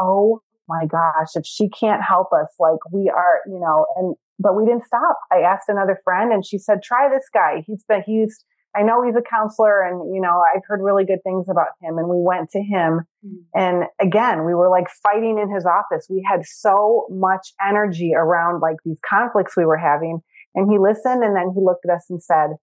oh 0.00 0.40
my 0.68 0.86
gosh, 0.86 1.34
if 1.34 1.44
she 1.44 1.68
can't 1.68 2.02
help 2.02 2.28
us, 2.32 2.48
like 2.58 2.78
we 2.92 3.10
are, 3.10 3.40
you 3.46 3.60
know, 3.60 3.86
and 3.96 4.14
but 4.38 4.56
we 4.56 4.64
didn't 4.64 4.86
stop. 4.86 5.18
I 5.30 5.40
asked 5.40 5.68
another 5.68 6.00
friend 6.02 6.32
and 6.32 6.46
she 6.46 6.56
said, 6.56 6.82
try 6.82 7.10
this 7.10 7.28
guy. 7.32 7.62
He's 7.66 7.84
been, 7.84 8.02
he's, 8.06 8.42
I 8.74 8.82
know 8.82 9.02
he's 9.02 9.16
a 9.16 9.22
counselor 9.28 9.82
and, 9.82 10.14
you 10.14 10.20
know, 10.20 10.42
I've 10.54 10.62
heard 10.66 10.80
really 10.82 11.04
good 11.04 11.22
things 11.22 11.46
about 11.50 11.68
him. 11.82 11.98
And 11.98 12.08
we 12.08 12.16
went 12.16 12.48
to 12.52 12.60
him. 12.60 13.00
Mm-hmm. 13.26 13.36
And 13.54 13.84
again, 14.00 14.46
we 14.46 14.54
were 14.54 14.70
like 14.70 14.86
fighting 15.02 15.38
in 15.38 15.54
his 15.54 15.66
office. 15.66 16.06
We 16.08 16.24
had 16.26 16.46
so 16.46 17.06
much 17.10 17.52
energy 17.60 18.12
around 18.16 18.60
like 18.60 18.76
these 18.82 18.98
conflicts 19.06 19.58
we 19.58 19.66
were 19.66 19.76
having. 19.76 20.20
And 20.54 20.70
he 20.70 20.78
listened 20.78 21.22
and 21.22 21.36
then 21.36 21.52
he 21.54 21.60
looked 21.60 21.84
at 21.84 21.94
us 21.94 22.06
and 22.08 22.22
said, 22.22 22.56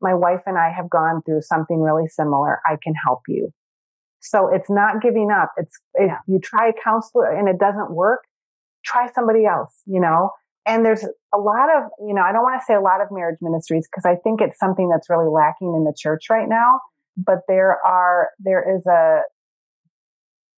my 0.00 0.14
wife 0.14 0.42
and 0.46 0.56
I 0.56 0.72
have 0.74 0.88
gone 0.88 1.20
through 1.26 1.42
something 1.42 1.80
really 1.80 2.06
similar. 2.06 2.60
I 2.64 2.76
can 2.82 2.94
help 3.04 3.22
you. 3.28 3.52
So 4.28 4.48
it's 4.52 4.68
not 4.68 5.00
giving 5.02 5.30
up. 5.30 5.52
It's 5.56 5.78
if 5.94 6.12
you 6.26 6.38
try 6.38 6.68
a 6.68 6.72
counselor 6.72 7.30
and 7.30 7.48
it 7.48 7.58
doesn't 7.58 7.90
work, 7.90 8.20
try 8.84 9.08
somebody 9.12 9.46
else, 9.46 9.82
you 9.86 10.00
know? 10.00 10.30
And 10.66 10.84
there's 10.84 11.04
a 11.34 11.38
lot 11.38 11.68
of, 11.74 11.84
you 12.06 12.14
know, 12.14 12.22
I 12.22 12.32
don't 12.32 12.42
want 12.42 12.60
to 12.60 12.64
say 12.66 12.74
a 12.74 12.80
lot 12.80 13.00
of 13.00 13.08
marriage 13.10 13.38
ministries 13.40 13.88
because 13.88 14.04
I 14.04 14.16
think 14.16 14.40
it's 14.42 14.58
something 14.58 14.88
that's 14.88 15.08
really 15.08 15.28
lacking 15.28 15.74
in 15.74 15.84
the 15.84 15.94
church 15.96 16.26
right 16.28 16.48
now. 16.48 16.80
But 17.16 17.38
there 17.48 17.78
are, 17.86 18.28
there 18.38 18.76
is 18.76 18.86
a, 18.86 19.22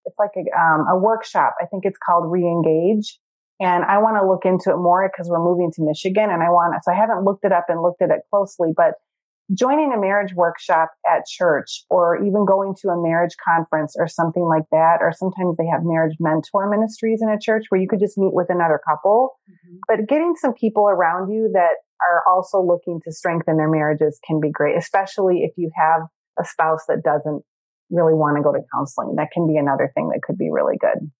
it's 0.04 0.18
like 0.18 0.33
a, 0.37 0.59
um, 0.59 0.87
a 0.90 0.98
workshop. 0.98 1.54
I 1.62 1.66
think 1.66 1.85
it's 1.85 1.98
called 2.04 2.24
Reengage. 2.24 3.18
And 3.61 3.85
I 3.85 3.98
want 3.98 4.16
to 4.16 4.26
look 4.26 4.44
into 4.44 4.70
it 4.70 4.83
more 4.83 5.09
because 5.09 5.28
we're 5.30 5.44
moving 5.44 5.70
to 5.76 5.83
Michigan 5.83 6.30
and 6.30 6.42
I 6.42 6.48
want, 6.48 6.74
to, 6.74 6.80
so 6.83 6.92
I 6.92 6.96
haven't 6.96 7.24
looked 7.24 7.44
it 7.44 7.52
up 7.52 7.66
and 7.68 7.83
looked 7.83 8.02
at 8.02 8.11
it 8.11 8.20
closely, 8.30 8.72
but 8.74 8.94
joining 9.54 9.92
a 9.92 10.00
marriage 10.00 10.34
workshop 10.34 10.90
at 11.06 11.26
church 11.26 11.84
or 11.90 12.16
even 12.22 12.44
going 12.46 12.74
to 12.80 12.88
a 12.88 13.02
marriage 13.02 13.34
conference 13.44 13.94
or 13.98 14.06
something 14.06 14.44
like 14.44 14.64
that, 14.70 14.98
or 15.00 15.12
sometimes 15.12 15.56
they 15.56 15.66
have 15.66 15.80
marriage 15.82 16.16
mentor 16.20 16.68
ministries 16.70 17.20
in 17.22 17.28
a 17.28 17.38
church 17.38 17.66
where 17.68 17.80
you 17.80 17.88
could 17.88 18.00
just 18.00 18.18
meet 18.18 18.32
with 18.32 18.48
another 18.50 18.80
couple. 18.86 19.38
Mm-hmm. 19.50 19.76
But 19.88 20.08
getting 20.08 20.34
some 20.36 20.54
people 20.54 20.88
around 20.88 21.30
you 21.30 21.50
that 21.52 21.76
are 22.00 22.22
also 22.32 22.62
looking 22.62 23.00
to 23.04 23.12
strengthen 23.12 23.56
their 23.56 23.70
marriages 23.70 24.18
can 24.26 24.40
be 24.40 24.50
great, 24.50 24.76
especially 24.76 25.40
if 25.40 25.52
you 25.56 25.70
have 25.76 26.02
a 26.38 26.44
spouse 26.44 26.84
that 26.88 27.02
doesn't 27.02 27.42
really 27.90 28.14
want 28.14 28.36
to 28.36 28.42
go 28.42 28.52
to 28.52 28.60
counseling. 28.72 29.16
That 29.16 29.32
can 29.32 29.46
be 29.46 29.56
another 29.56 29.90
thing 29.94 30.10
that 30.10 30.22
could 30.22 30.38
be 30.38 30.48
really 30.50 30.76
good 30.80 31.10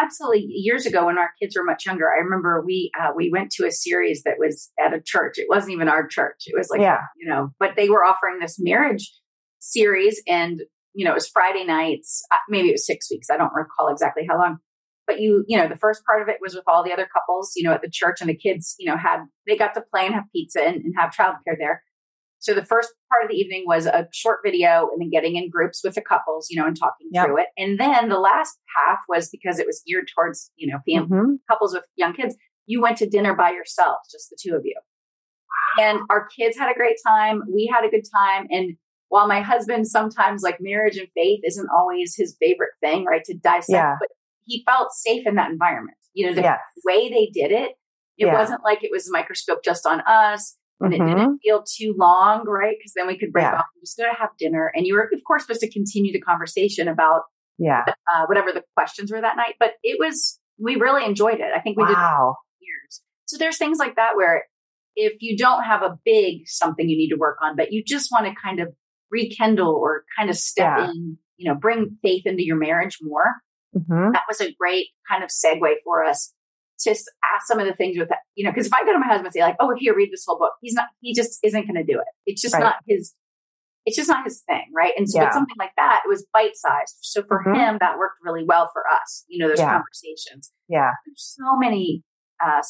absolutely. 0.00 0.46
Years 0.48 0.86
ago 0.86 1.06
when 1.06 1.18
our 1.18 1.30
kids 1.40 1.56
were 1.56 1.64
much 1.64 1.86
younger 1.86 2.12
i 2.12 2.18
remember 2.18 2.62
we 2.64 2.90
uh, 3.00 3.10
we 3.14 3.30
went 3.30 3.50
to 3.52 3.66
a 3.66 3.70
series 3.70 4.22
that 4.24 4.36
was 4.38 4.70
at 4.84 4.94
a 4.94 5.00
church. 5.00 5.34
It 5.36 5.46
wasn't 5.48 5.72
even 5.72 5.88
our 5.88 6.06
church. 6.06 6.44
It 6.46 6.54
was 6.56 6.68
like 6.70 6.80
yeah. 6.80 7.00
you 7.16 7.28
know 7.28 7.50
but 7.58 7.70
they 7.76 7.88
were 7.88 8.04
offering 8.04 8.38
this 8.40 8.56
marriage 8.58 9.12
series 9.60 10.22
and 10.26 10.60
you 10.94 11.04
know 11.04 11.12
it 11.12 11.14
was 11.14 11.28
friday 11.28 11.64
nights. 11.64 12.22
Uh, 12.32 12.36
maybe 12.48 12.68
it 12.68 12.72
was 12.72 12.86
six 12.86 13.10
weeks. 13.10 13.28
I 13.30 13.36
don't 13.36 13.52
recall 13.54 13.88
exactly 13.88 14.24
how 14.28 14.38
long. 14.38 14.58
But 15.06 15.20
you 15.20 15.44
you 15.46 15.58
know 15.58 15.68
the 15.68 15.76
first 15.76 16.02
part 16.04 16.22
of 16.22 16.28
it 16.28 16.38
was 16.40 16.54
with 16.54 16.64
all 16.66 16.82
the 16.82 16.92
other 16.92 17.08
couples 17.12 17.52
you 17.56 17.62
know 17.62 17.74
at 17.74 17.82
the 17.82 17.90
church 17.90 18.20
and 18.20 18.30
the 18.30 18.36
kids 18.36 18.74
you 18.78 18.90
know 18.90 18.96
had 18.96 19.24
they 19.46 19.56
got 19.56 19.74
to 19.74 19.82
play 19.92 20.06
and 20.06 20.14
have 20.14 20.24
pizza 20.32 20.60
and, 20.62 20.76
and 20.76 20.94
have 20.98 21.10
childcare 21.10 21.58
there 21.58 21.82
so 22.44 22.52
the 22.52 22.64
first 22.64 22.90
part 23.10 23.24
of 23.24 23.30
the 23.30 23.36
evening 23.36 23.64
was 23.66 23.86
a 23.86 24.06
short 24.12 24.40
video 24.44 24.90
and 24.92 25.00
then 25.00 25.08
getting 25.08 25.36
in 25.36 25.48
groups 25.48 25.80
with 25.82 25.94
the 25.94 26.02
couples, 26.02 26.48
you 26.50 26.60
know, 26.60 26.66
and 26.66 26.78
talking 26.78 27.08
yep. 27.10 27.24
through 27.24 27.38
it. 27.38 27.46
And 27.56 27.80
then 27.80 28.10
the 28.10 28.18
last 28.18 28.58
half 28.76 28.98
was 29.08 29.30
because 29.30 29.58
it 29.58 29.66
was 29.66 29.82
geared 29.86 30.10
towards, 30.14 30.50
you 30.56 30.70
know, 30.70 30.78
family, 30.86 31.08
mm-hmm. 31.08 31.34
couples 31.50 31.72
with 31.72 31.84
young 31.96 32.12
kids. 32.12 32.36
You 32.66 32.82
went 32.82 32.98
to 32.98 33.08
dinner 33.08 33.34
by 33.34 33.52
yourselves, 33.52 34.10
just 34.12 34.28
the 34.28 34.36
two 34.38 34.54
of 34.54 34.60
you. 34.66 34.78
And 35.80 36.00
our 36.10 36.28
kids 36.36 36.58
had 36.58 36.70
a 36.70 36.74
great 36.74 36.98
time. 37.06 37.40
We 37.50 37.72
had 37.74 37.82
a 37.82 37.90
good 37.90 38.04
time. 38.14 38.46
And 38.50 38.76
while 39.08 39.26
my 39.26 39.40
husband 39.40 39.86
sometimes 39.86 40.42
like 40.42 40.58
marriage 40.60 40.98
and 40.98 41.08
faith 41.14 41.40
isn't 41.44 41.68
always 41.74 42.14
his 42.14 42.36
favorite 42.38 42.72
thing, 42.82 43.06
right? 43.06 43.24
To 43.24 43.34
dissect, 43.34 43.70
yeah. 43.70 43.96
but 43.98 44.10
he 44.44 44.64
felt 44.68 44.92
safe 44.92 45.26
in 45.26 45.36
that 45.36 45.50
environment. 45.50 45.96
You 46.12 46.26
know, 46.26 46.34
the 46.34 46.42
yes. 46.42 46.60
way 46.84 47.08
they 47.08 47.30
did 47.32 47.52
it, 47.52 47.72
it 48.18 48.26
yeah. 48.26 48.34
wasn't 48.34 48.62
like 48.62 48.84
it 48.84 48.90
was 48.92 49.08
a 49.08 49.12
microscope 49.12 49.64
just 49.64 49.86
on 49.86 50.02
us 50.02 50.58
and 50.80 50.92
mm-hmm. 50.92 51.02
it 51.02 51.06
didn't 51.06 51.22
mm-hmm. 51.22 51.34
feel 51.42 51.62
too 51.62 51.94
long, 51.96 52.44
right? 52.46 52.74
Because 52.78 52.92
then 52.94 53.06
we 53.06 53.18
could 53.18 53.32
break 53.32 53.44
yeah. 53.44 53.56
off 53.56 53.66
and 53.74 53.82
just 53.82 53.96
go 53.96 54.04
to 54.04 54.18
have 54.18 54.30
dinner. 54.38 54.70
And 54.74 54.86
you 54.86 54.94
were, 54.94 55.08
of 55.12 55.20
course, 55.26 55.42
supposed 55.42 55.60
to 55.60 55.70
continue 55.70 56.12
the 56.12 56.20
conversation 56.20 56.88
about 56.88 57.22
yeah 57.58 57.84
uh, 57.86 58.26
whatever 58.26 58.52
the 58.52 58.64
questions 58.76 59.12
were 59.12 59.20
that 59.20 59.36
night. 59.36 59.54
But 59.58 59.72
it 59.82 59.98
was 59.98 60.38
we 60.58 60.76
really 60.76 61.04
enjoyed 61.04 61.40
it. 61.40 61.52
I 61.54 61.60
think 61.60 61.76
we 61.76 61.84
wow. 61.84 62.36
did 62.60 62.66
years. 62.66 63.02
So 63.26 63.38
there's 63.38 63.58
things 63.58 63.78
like 63.78 63.96
that 63.96 64.16
where 64.16 64.44
if 64.96 65.14
you 65.20 65.36
don't 65.36 65.64
have 65.64 65.82
a 65.82 65.98
big 66.04 66.46
something 66.46 66.88
you 66.88 66.96
need 66.96 67.10
to 67.10 67.16
work 67.16 67.38
on, 67.42 67.56
but 67.56 67.72
you 67.72 67.82
just 67.84 68.10
want 68.12 68.26
to 68.26 68.34
kind 68.40 68.60
of 68.60 68.68
rekindle 69.10 69.74
or 69.74 70.04
kind 70.16 70.30
of 70.30 70.36
step 70.36 70.78
yeah. 70.78 70.90
in, 70.90 71.18
you 71.36 71.48
know, 71.50 71.58
bring 71.58 71.98
faith 72.02 72.22
into 72.26 72.44
your 72.44 72.56
marriage 72.56 72.98
more. 73.00 73.34
Mm-hmm. 73.76 74.12
That 74.12 74.22
was 74.28 74.40
a 74.40 74.52
great 74.52 74.88
kind 75.10 75.24
of 75.24 75.30
segue 75.30 75.74
for 75.84 76.04
us 76.04 76.32
just 76.82 77.10
ask 77.34 77.46
some 77.46 77.58
of 77.58 77.66
the 77.66 77.74
things 77.74 77.98
with 77.98 78.08
that, 78.08 78.18
you 78.34 78.44
know, 78.44 78.50
because 78.50 78.66
if 78.66 78.72
I 78.72 78.84
go 78.84 78.92
to 78.92 78.98
my 78.98 79.06
husband 79.06 79.26
and 79.26 79.32
say 79.34 79.40
like, 79.40 79.56
oh, 79.60 79.74
here, 79.78 79.94
read 79.94 80.10
this 80.12 80.24
whole 80.26 80.38
book, 80.38 80.52
he's 80.60 80.74
not, 80.74 80.86
he 81.00 81.14
just 81.14 81.38
isn't 81.42 81.62
going 81.62 81.74
to 81.74 81.84
do 81.84 81.98
it. 81.98 82.06
It's 82.26 82.42
just 82.42 82.54
right. 82.54 82.62
not 82.62 82.76
his, 82.86 83.14
it's 83.86 83.96
just 83.96 84.08
not 84.08 84.24
his 84.24 84.42
thing. 84.48 84.64
Right. 84.74 84.92
And 84.96 85.08
so 85.08 85.20
yeah. 85.20 85.30
something 85.30 85.56
like 85.58 85.72
that, 85.76 86.02
it 86.04 86.08
was 86.08 86.26
bite 86.32 86.56
sized. 86.56 86.96
So 87.02 87.22
for 87.22 87.42
mm-hmm. 87.46 87.54
him, 87.54 87.76
that 87.80 87.98
worked 87.98 88.16
really 88.24 88.44
well 88.44 88.70
for 88.72 88.82
us. 88.90 89.24
You 89.28 89.38
know, 89.38 89.48
those 89.48 89.58
yeah. 89.58 89.70
conversations. 89.70 90.52
Yeah. 90.68 90.90
There's 91.06 91.36
so 91.38 91.56
many, 91.56 92.02
uh, 92.44 92.62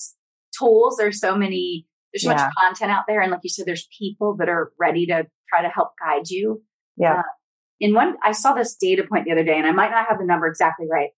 tools. 0.58 0.96
There's 0.98 1.20
so 1.20 1.36
many, 1.36 1.86
there's 2.12 2.22
so 2.22 2.30
yeah. 2.30 2.36
much 2.36 2.52
content 2.60 2.92
out 2.92 3.04
there. 3.08 3.20
And 3.20 3.32
like 3.32 3.40
you 3.42 3.50
said, 3.50 3.66
there's 3.66 3.88
people 3.98 4.36
that 4.38 4.48
are 4.48 4.72
ready 4.78 5.06
to 5.06 5.26
try 5.48 5.62
to 5.62 5.68
help 5.68 5.90
guide 5.98 6.28
you. 6.28 6.62
Yeah. 6.96 7.18
Uh, 7.18 7.22
in 7.80 7.92
one, 7.92 8.14
I 8.22 8.32
saw 8.32 8.52
this 8.52 8.76
data 8.80 9.02
point 9.08 9.24
the 9.24 9.32
other 9.32 9.42
day 9.44 9.56
and 9.58 9.66
I 9.66 9.72
might 9.72 9.90
not 9.90 10.06
have 10.08 10.18
the 10.18 10.24
number 10.24 10.46
exactly 10.46 10.86
right, 10.90 11.10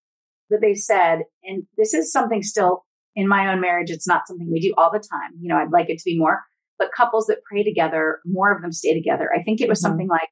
that 0.50 0.60
they 0.60 0.74
said, 0.74 1.20
and 1.44 1.64
this 1.76 1.94
is 1.94 2.12
something 2.12 2.42
still 2.42 2.84
in 3.14 3.28
my 3.28 3.50
own 3.50 3.60
marriage, 3.60 3.90
it's 3.90 4.06
not 4.06 4.22
something 4.26 4.50
we 4.50 4.60
do 4.60 4.74
all 4.76 4.90
the 4.92 4.98
time. 4.98 5.32
You 5.40 5.48
know, 5.48 5.56
I'd 5.56 5.72
like 5.72 5.88
it 5.88 5.98
to 5.98 6.04
be 6.04 6.18
more, 6.18 6.42
but 6.78 6.92
couples 6.96 7.26
that 7.26 7.38
pray 7.50 7.64
together, 7.64 8.20
more 8.24 8.54
of 8.54 8.62
them 8.62 8.72
stay 8.72 8.94
together. 8.94 9.30
I 9.34 9.42
think 9.42 9.60
it 9.60 9.68
was 9.68 9.78
mm-hmm. 9.78 9.92
something 9.92 10.08
like 10.08 10.28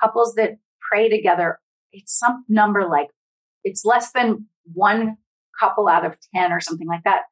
couples 0.00 0.34
that 0.36 0.52
pray 0.90 1.08
together, 1.08 1.58
it's 1.92 2.16
some 2.16 2.44
number 2.48 2.86
like 2.88 3.08
it's 3.64 3.84
less 3.84 4.12
than 4.12 4.46
one 4.72 5.16
couple 5.58 5.88
out 5.88 6.04
of 6.04 6.16
10 6.34 6.52
or 6.52 6.60
something 6.60 6.86
like 6.86 7.02
that 7.04 7.22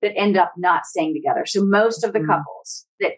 that 0.00 0.16
end 0.16 0.36
up 0.36 0.52
not 0.56 0.86
staying 0.86 1.14
together. 1.14 1.44
So 1.46 1.64
most 1.64 2.04
of 2.04 2.12
the 2.12 2.20
mm-hmm. 2.20 2.30
couples 2.30 2.86
that 3.00 3.12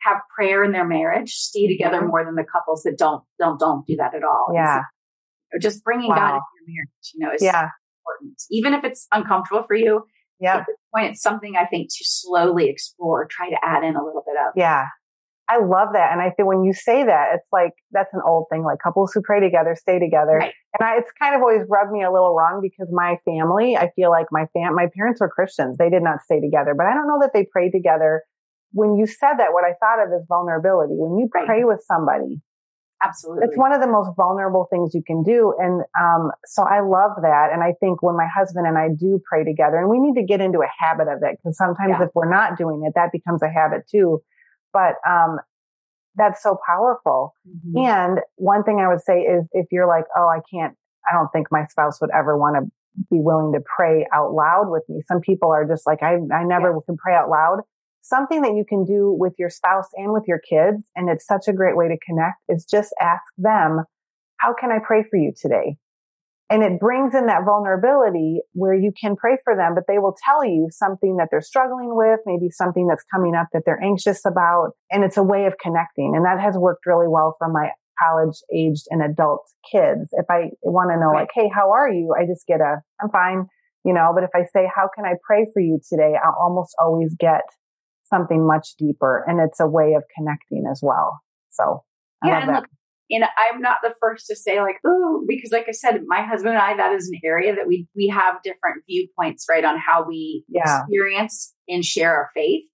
have 0.00 0.18
prayer 0.34 0.64
in 0.64 0.72
their 0.72 0.86
marriage 0.86 1.32
stay 1.32 1.66
together 1.66 1.98
mm-hmm. 1.98 2.08
more 2.08 2.24
than 2.24 2.34
the 2.34 2.44
couples 2.44 2.82
that 2.82 2.98
don't 2.98 3.22
don't 3.38 3.58
don't 3.58 3.86
do 3.86 3.96
that 3.96 4.14
at 4.14 4.22
all. 4.22 4.52
Yeah. 4.54 4.82
So 5.52 5.58
just 5.60 5.84
bringing 5.84 6.10
wow. 6.10 6.16
God 6.16 6.34
into 6.34 6.72
your 6.72 6.84
marriage, 6.84 7.12
you 7.14 7.26
know, 7.26 7.32
is 7.34 7.42
yeah. 7.42 7.68
Important. 8.06 8.42
Even 8.50 8.74
if 8.74 8.84
it's 8.84 9.06
uncomfortable 9.12 9.64
for 9.66 9.76
you. 9.76 10.02
Yeah. 10.38 10.58
At 10.58 10.66
this 10.68 10.76
point, 10.94 11.12
it's 11.12 11.22
something 11.22 11.54
I 11.56 11.64
think 11.64 11.88
to 11.88 12.04
slowly 12.04 12.68
explore, 12.68 13.26
try 13.30 13.48
to 13.48 13.56
add 13.64 13.82
in 13.84 13.96
a 13.96 14.04
little 14.04 14.22
bit 14.26 14.36
of. 14.36 14.52
Yeah. 14.54 14.84
I 15.48 15.58
love 15.58 15.90
that. 15.92 16.12
And 16.12 16.20
I 16.20 16.30
think 16.30 16.48
when 16.48 16.64
you 16.64 16.72
say 16.72 17.04
that, 17.04 17.28
it's 17.34 17.48
like, 17.52 17.70
that's 17.92 18.12
an 18.12 18.20
old 18.26 18.46
thing, 18.50 18.64
like 18.64 18.78
couples 18.82 19.12
who 19.14 19.22
pray 19.22 19.40
together, 19.40 19.76
stay 19.78 19.98
together. 19.98 20.38
Right. 20.38 20.52
And 20.78 20.86
I, 20.86 20.98
it's 20.98 21.10
kind 21.22 21.36
of 21.36 21.40
always 21.40 21.62
rubbed 21.70 21.92
me 21.92 22.02
a 22.02 22.10
little 22.10 22.34
wrong 22.34 22.60
because 22.60 22.92
my 22.92 23.16
family, 23.24 23.76
I 23.76 23.90
feel 23.94 24.10
like 24.10 24.26
my 24.32 24.46
fam, 24.52 24.74
my 24.74 24.88
parents 24.94 25.20
were 25.20 25.30
Christians. 25.30 25.78
They 25.78 25.88
did 25.88 26.02
not 26.02 26.20
stay 26.22 26.40
together, 26.40 26.74
but 26.76 26.86
I 26.86 26.94
don't 26.94 27.06
know 27.06 27.18
that 27.20 27.30
they 27.32 27.46
prayed 27.50 27.70
together. 27.70 28.22
When 28.72 28.96
you 28.96 29.06
said 29.06 29.38
that, 29.38 29.52
what 29.52 29.64
I 29.64 29.72
thought 29.78 30.04
of 30.04 30.12
is 30.12 30.26
vulnerability. 30.28 30.94
When 30.98 31.16
you 31.16 31.28
pray 31.30 31.62
right. 31.62 31.66
with 31.66 31.80
somebody, 31.86 32.42
Absolutely. 33.02 33.44
It's 33.44 33.56
one 33.56 33.72
of 33.72 33.80
the 33.80 33.86
most 33.86 34.10
vulnerable 34.16 34.66
things 34.70 34.94
you 34.94 35.02
can 35.06 35.22
do. 35.22 35.54
And 35.58 35.82
um, 36.00 36.30
so 36.46 36.62
I 36.62 36.80
love 36.80 37.12
that. 37.22 37.50
And 37.52 37.62
I 37.62 37.74
think 37.78 38.02
when 38.02 38.16
my 38.16 38.26
husband 38.26 38.66
and 38.66 38.78
I 38.78 38.88
do 38.88 39.20
pray 39.28 39.44
together, 39.44 39.76
and 39.76 39.90
we 39.90 39.98
need 39.98 40.18
to 40.18 40.24
get 40.24 40.40
into 40.40 40.60
a 40.60 40.70
habit 40.78 41.08
of 41.08 41.22
it 41.22 41.36
because 41.36 41.56
sometimes 41.56 41.96
yeah. 41.98 42.06
if 42.06 42.10
we're 42.14 42.30
not 42.30 42.56
doing 42.56 42.84
it, 42.86 42.94
that 42.94 43.12
becomes 43.12 43.42
a 43.42 43.50
habit 43.50 43.86
too. 43.90 44.22
But 44.72 44.94
um, 45.06 45.38
that's 46.16 46.42
so 46.42 46.58
powerful. 46.66 47.34
Mm-hmm. 47.46 47.86
And 47.86 48.18
one 48.36 48.64
thing 48.64 48.80
I 48.80 48.88
would 48.88 49.02
say 49.02 49.20
is 49.20 49.46
if 49.52 49.66
you're 49.70 49.86
like, 49.86 50.04
oh, 50.16 50.28
I 50.28 50.40
can't, 50.50 50.74
I 51.08 51.14
don't 51.14 51.28
think 51.32 51.48
my 51.50 51.66
spouse 51.66 52.00
would 52.00 52.10
ever 52.14 52.36
want 52.36 52.56
to 52.56 52.70
be 53.10 53.20
willing 53.20 53.52
to 53.52 53.60
pray 53.76 54.06
out 54.12 54.32
loud 54.32 54.70
with 54.70 54.84
me. 54.88 55.02
Some 55.06 55.20
people 55.20 55.50
are 55.50 55.66
just 55.66 55.86
like, 55.86 56.02
I, 56.02 56.14
I 56.34 56.44
never 56.44 56.70
yeah. 56.70 56.78
can 56.86 56.96
pray 56.96 57.14
out 57.14 57.28
loud 57.28 57.60
something 58.08 58.42
that 58.42 58.54
you 58.54 58.64
can 58.68 58.84
do 58.84 59.14
with 59.18 59.32
your 59.38 59.50
spouse 59.50 59.88
and 59.94 60.12
with 60.12 60.24
your 60.26 60.38
kids. 60.38 60.90
And 60.94 61.10
it's 61.10 61.26
such 61.26 61.48
a 61.48 61.52
great 61.52 61.76
way 61.76 61.88
to 61.88 61.98
connect 62.06 62.38
is 62.48 62.64
just 62.64 62.94
ask 63.00 63.24
them, 63.36 63.84
how 64.38 64.54
can 64.58 64.70
I 64.70 64.78
pray 64.84 65.04
for 65.08 65.16
you 65.16 65.32
today? 65.40 65.76
And 66.48 66.62
it 66.62 66.78
brings 66.78 67.12
in 67.12 67.26
that 67.26 67.44
vulnerability 67.44 68.38
where 68.52 68.74
you 68.74 68.92
can 68.98 69.16
pray 69.16 69.36
for 69.42 69.56
them, 69.56 69.74
but 69.74 69.84
they 69.88 69.98
will 69.98 70.14
tell 70.24 70.44
you 70.44 70.68
something 70.70 71.16
that 71.16 71.28
they're 71.30 71.40
struggling 71.40 71.96
with, 71.96 72.20
maybe 72.24 72.50
something 72.50 72.86
that's 72.86 73.02
coming 73.12 73.34
up 73.34 73.48
that 73.52 73.62
they're 73.66 73.82
anxious 73.82 74.24
about. 74.24 74.70
And 74.90 75.02
it's 75.02 75.16
a 75.16 75.24
way 75.24 75.46
of 75.46 75.54
connecting. 75.60 76.12
And 76.14 76.24
that 76.24 76.38
has 76.40 76.54
worked 76.56 76.86
really 76.86 77.08
well 77.08 77.34
for 77.38 77.48
my 77.48 77.70
college 78.00 78.36
aged 78.54 78.84
and 78.90 79.02
adult 79.02 79.42
kids. 79.72 80.10
If 80.12 80.26
I 80.30 80.50
want 80.62 80.90
to 80.90 81.00
know 81.00 81.10
right. 81.10 81.22
like, 81.22 81.30
Hey, 81.34 81.50
how 81.52 81.72
are 81.72 81.90
you? 81.90 82.14
I 82.16 82.26
just 82.26 82.46
get 82.46 82.60
a, 82.60 82.76
I'm 83.02 83.10
fine, 83.10 83.46
you 83.84 83.92
know, 83.92 84.12
but 84.14 84.22
if 84.22 84.30
I 84.32 84.44
say, 84.52 84.70
how 84.72 84.88
can 84.94 85.04
I 85.04 85.14
pray 85.26 85.46
for 85.52 85.60
you 85.60 85.80
today? 85.88 86.14
I'll 86.22 86.36
almost 86.40 86.76
always 86.78 87.16
get 87.18 87.42
something 88.08 88.46
much 88.46 88.74
deeper 88.78 89.24
and 89.26 89.40
it's 89.40 89.60
a 89.60 89.66
way 89.66 89.94
of 89.94 90.04
connecting 90.16 90.64
as 90.70 90.80
well. 90.82 91.20
So 91.50 91.84
I 92.22 92.28
yeah, 92.28 92.42
and 92.42 92.52
look, 92.54 92.66
you 93.08 93.20
know, 93.20 93.28
I'm 93.38 93.60
not 93.60 93.78
the 93.82 93.94
first 94.00 94.26
to 94.28 94.36
say 94.36 94.60
like, 94.60 94.76
ooh, 94.86 95.24
because 95.28 95.52
like 95.52 95.66
I 95.68 95.72
said, 95.72 96.02
my 96.06 96.22
husband 96.22 96.54
and 96.54 96.62
I, 96.62 96.76
that 96.76 96.92
is 96.92 97.08
an 97.08 97.20
area 97.24 97.54
that 97.54 97.66
we 97.66 97.86
we 97.94 98.08
have 98.08 98.42
different 98.42 98.84
viewpoints, 98.88 99.46
right, 99.50 99.64
on 99.64 99.78
how 99.78 100.04
we 100.06 100.44
yeah. 100.48 100.80
experience 100.80 101.54
and 101.68 101.84
share 101.84 102.14
our 102.14 102.30
faith. 102.34 102.64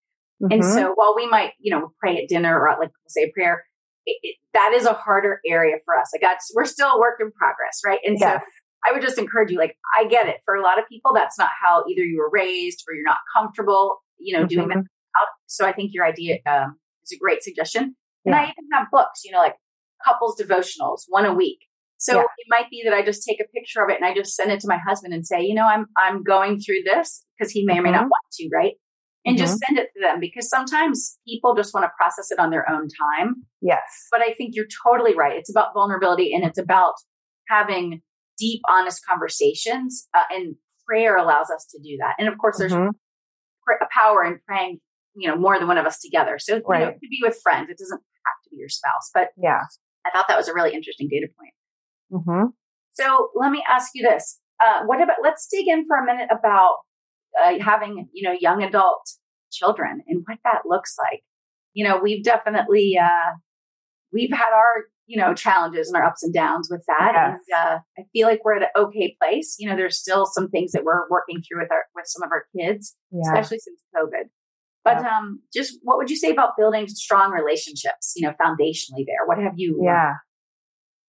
Mm-hmm. 0.43 0.53
And 0.53 0.65
so 0.65 0.93
while 0.95 1.15
we 1.15 1.29
might, 1.29 1.53
you 1.61 1.73
know, 1.73 1.93
pray 2.01 2.19
at 2.23 2.29
dinner 2.29 2.59
or 2.59 2.77
like 2.81 2.91
say 3.09 3.31
prayer, 3.31 3.65
it, 4.07 4.19
it, 4.23 4.37
that 4.55 4.73
is 4.75 4.87
a 4.87 4.93
harder 4.95 5.41
area 5.47 5.77
for 5.85 5.97
us. 5.97 6.11
Like 6.13 6.23
that's 6.23 6.53
we're 6.55 6.65
still 6.65 6.89
a 6.89 6.99
work 6.99 7.19
in 7.21 7.31
progress, 7.33 7.81
right? 7.85 8.01
And 8.05 8.19
yes. 8.19 8.41
so 8.41 8.47
I 8.85 8.93
would 8.93 9.03
just 9.03 9.19
encourage 9.19 9.51
you, 9.51 9.59
like, 9.59 9.77
I 9.97 10.09
get 10.09 10.27
it. 10.27 10.39
For 10.45 10.57
a 10.57 10.63
lot 10.63 10.79
of 10.79 10.89
people, 10.89 11.13
that's 11.15 11.39
not 11.39 11.51
how 11.61 11.85
either 11.89 12.03
you 12.03 12.19
were 12.19 12.31
raised 12.31 12.83
or 12.89 12.95
you're 12.95 13.05
not 13.05 13.19
comfortable, 13.37 14.03
you 14.19 14.37
know, 14.37 14.45
mm-hmm. 14.45 14.49
doing 14.49 14.69
that 14.69 14.85
out. 15.21 15.29
So 15.47 15.67
I 15.67 15.73
think 15.73 15.91
your 15.93 16.05
idea 16.05 16.39
um, 16.47 16.77
is 17.05 17.13
a 17.13 17.19
great 17.19 17.43
suggestion. 17.43 17.97
And 18.25 18.35
I 18.35 18.43
even 18.45 18.69
have 18.73 18.87
books, 18.93 19.23
you 19.25 19.33
know, 19.33 19.39
like 19.39 19.57
couples 20.05 20.41
devotionals, 20.41 21.03
one 21.09 21.25
a 21.25 21.35
week. 21.35 21.59
So 21.99 22.17
yeah. 22.17 22.23
it 22.23 22.47
might 22.49 22.69
be 22.71 22.83
that 22.85 22.93
I 22.93 23.05
just 23.05 23.25
take 23.25 23.41
a 23.41 23.49
picture 23.55 23.83
of 23.83 23.91
it 23.91 23.97
and 23.97 24.05
I 24.05 24.15
just 24.15 24.35
send 24.35 24.51
it 24.51 24.61
to 24.61 24.69
my 24.69 24.79
husband 24.79 25.15
and 25.15 25.27
say, 25.27 25.43
you 25.43 25.55
know, 25.55 25.67
I'm 25.67 25.87
I'm 25.97 26.23
going 26.23 26.61
through 26.61 26.83
this 26.85 27.25
because 27.39 27.53
he 27.53 27.65
may 27.65 27.79
or 27.79 27.83
may 27.83 27.91
mm-hmm. 27.91 28.01
not 28.01 28.05
want 28.05 28.27
to, 28.33 28.49
right? 28.53 28.75
And 29.25 29.37
mm-hmm. 29.37 29.45
just 29.45 29.61
send 29.65 29.79
it 29.79 29.91
to 29.95 30.01
them 30.01 30.19
because 30.19 30.49
sometimes 30.49 31.19
people 31.27 31.55
just 31.55 31.73
want 31.73 31.85
to 31.85 31.91
process 31.97 32.33
it 32.33 32.41
on 32.41 32.51
their 32.51 32.69
own 32.69 32.89
time. 32.89 33.45
Yes. 33.61 34.09
But 34.11 34.21
I 34.21 34.35
think 34.35 34.55
you're 34.55 34.67
totally 34.85 35.15
right. 35.15 35.37
It's 35.37 35.51
about 35.51 35.75
vulnerability 35.75 36.35
and 36.35 36.45
it's 36.45 36.59
about 36.59 36.95
having 37.49 38.03
deep, 38.37 38.63
honest 38.69 39.01
conversations. 39.09 40.09
Uh, 40.13 40.23
and 40.31 40.57
prayer 40.89 41.17
allows 41.17 41.51
us 41.55 41.67
to 41.71 41.79
do 41.79 41.97
that. 42.01 42.15
And 42.19 42.27
of 42.27 42.37
course, 42.39 42.59
there's 42.59 42.73
mm-hmm. 42.73 42.89
a 42.89 43.87
power 43.97 44.25
in 44.25 44.41
praying 44.45 44.81
you 45.15 45.29
know, 45.29 45.37
more 45.37 45.59
than 45.59 45.69
one 45.69 45.79
of 45.79 45.87
us 45.87 46.01
together. 46.01 46.39
So 46.39 46.61
right. 46.67 46.81
you 46.81 46.85
know, 46.85 46.91
it 46.91 46.95
could 46.95 47.11
be 47.11 47.21
with 47.23 47.39
friends. 47.43 47.69
It 47.71 47.79
doesn't 47.79 48.01
have 48.01 48.43
to 48.45 48.51
be 48.51 48.57
your 48.57 48.69
spouse. 48.69 49.11
But 49.13 49.29
yeah, 49.37 49.61
I 50.07 50.11
thought 50.11 50.27
that 50.29 50.37
was 50.37 50.49
a 50.49 50.55
really 50.55 50.73
interesting 50.75 51.09
data 51.11 51.29
point. 51.39 51.55
Mm-hmm. 52.13 52.47
So 52.93 53.31
let 53.35 53.51
me 53.51 53.65
ask 53.69 53.91
you 53.95 54.07
this: 54.09 54.41
uh, 54.65 54.83
What 54.87 55.03
about? 55.03 55.17
Let's 55.23 55.49
dig 55.51 55.69
in 55.69 55.87
for 55.87 55.97
a 55.97 56.05
minute 56.05 56.29
about 56.31 56.77
uh, 57.43 57.59
having 57.61 58.09
you 58.13 58.29
know 58.29 58.37
young 58.39 58.63
adult 58.63 59.09
children 59.51 60.03
and 60.09 60.23
what 60.27 60.39
that 60.45 60.63
looks 60.67 60.97
like. 60.99 61.23
You 61.75 61.87
know, 61.87 62.01
we've 62.03 62.25
definitely 62.25 62.99
uh, 63.01 63.33
we've 64.13 64.33
had 64.33 64.53
our 64.55 64.85
you 65.07 65.21
know 65.21 65.35
challenges 65.35 65.89
and 65.89 65.97
our 65.97 66.05
ups 66.05 66.23
and 66.23 66.33
downs 66.33 66.69
with 66.71 66.85
that, 66.87 67.13
yes. 67.15 67.39
and 67.49 67.77
uh, 67.77 67.79
I 67.99 68.03
feel 68.13 68.29
like 68.29 68.45
we're 68.45 68.57
at 68.57 68.63
an 68.63 68.69
okay 68.77 69.17
place. 69.21 69.57
You 69.59 69.69
know, 69.69 69.77
there's 69.77 69.99
still 69.99 70.27
some 70.27 70.49
things 70.49 70.73
that 70.73 70.85
we're 70.85 71.09
working 71.09 71.43
through 71.43 71.61
with 71.63 71.73
our 71.73 71.85
with 71.95 72.07
some 72.07 72.23
of 72.23 72.31
our 72.31 72.47
kids, 72.57 72.97
yeah. 73.11 73.21
especially 73.25 73.59
since 73.59 73.81
COVID. 73.97 74.29
But 74.85 75.05
um, 75.05 75.41
just 75.53 75.79
what 75.83 75.97
would 75.97 76.11
you 76.11 76.17
say 76.17 76.31
about 76.31 76.57
building 76.57 76.89
strong 76.89 77.31
relationships? 77.31 78.15
You 78.17 78.27
know, 78.27 78.35
foundationally 78.43 79.07
there. 79.07 79.27
What 79.27 79.39
have 79.39 79.55
you? 79.57 79.81
Yeah. 79.83 80.15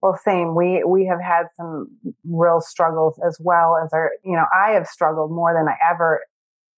Well, 0.01 0.19
same. 0.23 0.55
We 0.55 0.83
we 0.85 1.07
have 1.07 1.19
had 1.19 1.47
some 1.57 1.87
real 2.23 2.61
struggles 2.61 3.19
as 3.25 3.37
well 3.39 3.77
as 3.83 3.91
our. 3.91 4.11
You 4.23 4.33
know, 4.33 4.45
I 4.53 4.71
have 4.71 4.85
struggled 4.85 5.31
more 5.31 5.53
than 5.53 5.67
I 5.67 5.75
ever 5.91 6.21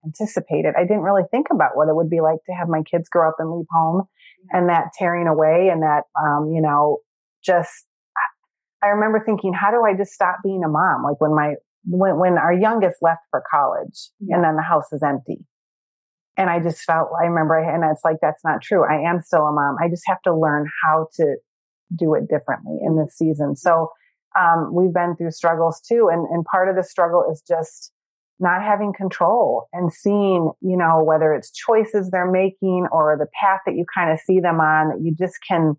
anticipated. 0.05 0.75
I 0.77 0.83
didn't 0.83 1.01
really 1.01 1.23
think 1.31 1.47
about 1.51 1.71
what 1.75 1.89
it 1.89 1.95
would 1.95 2.09
be 2.09 2.21
like 2.21 2.39
to 2.45 2.53
have 2.53 2.69
my 2.69 2.81
kids 2.89 3.09
grow 3.09 3.27
up 3.27 3.35
and 3.39 3.51
leave 3.51 3.65
home, 3.71 4.03
yeah. 4.49 4.59
and 4.59 4.69
that 4.69 4.93
tearing 4.97 5.27
away, 5.27 5.69
and 5.71 5.83
that 5.83 6.03
um, 6.21 6.51
you 6.53 6.61
know, 6.61 6.99
just. 7.43 7.85
I 8.83 8.89
remember 8.89 9.19
thinking, 9.19 9.51
how 9.51 9.71
do 9.71 9.81
I 9.83 9.97
just 9.97 10.11
stop 10.11 10.37
being 10.43 10.63
a 10.63 10.69
mom? 10.69 11.03
Like 11.03 11.19
when 11.19 11.33
my 11.33 11.55
when 11.85 12.19
when 12.19 12.37
our 12.37 12.53
youngest 12.53 12.97
left 13.01 13.21
for 13.31 13.41
college, 13.49 14.11
yeah. 14.19 14.35
and 14.35 14.43
then 14.43 14.55
the 14.55 14.61
house 14.61 14.93
is 14.93 15.01
empty 15.01 15.43
and 16.37 16.49
I 16.49 16.59
just 16.59 16.81
felt, 16.81 17.09
I 17.21 17.25
remember, 17.25 17.57
and 17.57 17.83
it's 17.89 18.03
like, 18.03 18.17
that's 18.21 18.43
not 18.43 18.61
true. 18.61 18.83
I 18.83 19.09
am 19.09 19.21
still 19.21 19.45
a 19.45 19.51
mom. 19.51 19.77
I 19.81 19.89
just 19.89 20.03
have 20.07 20.21
to 20.23 20.35
learn 20.35 20.67
how 20.83 21.07
to 21.15 21.35
do 21.95 22.13
it 22.15 22.27
differently 22.27 22.77
in 22.81 22.97
this 22.97 23.15
season. 23.15 23.55
So, 23.55 23.91
um, 24.37 24.73
we've 24.73 24.93
been 24.93 25.15
through 25.15 25.31
struggles 25.31 25.81
too. 25.81 26.09
And, 26.11 26.27
and 26.29 26.43
part 26.43 26.67
of 26.69 26.75
the 26.75 26.83
struggle 26.83 27.25
is 27.31 27.41
just 27.47 27.93
not 28.39 28.61
having 28.61 28.91
control 28.93 29.67
and 29.71 29.93
seeing, 29.93 30.51
you 30.61 30.75
know, 30.77 31.01
whether 31.01 31.33
it's 31.33 31.51
choices 31.51 32.09
they're 32.09 32.29
making 32.29 32.87
or 32.91 33.15
the 33.17 33.27
path 33.39 33.61
that 33.65 33.75
you 33.75 33.85
kind 33.95 34.11
of 34.11 34.19
see 34.19 34.41
them 34.41 34.59
on 34.59 34.89
that 34.89 35.01
you 35.01 35.15
just 35.17 35.35
can, 35.47 35.75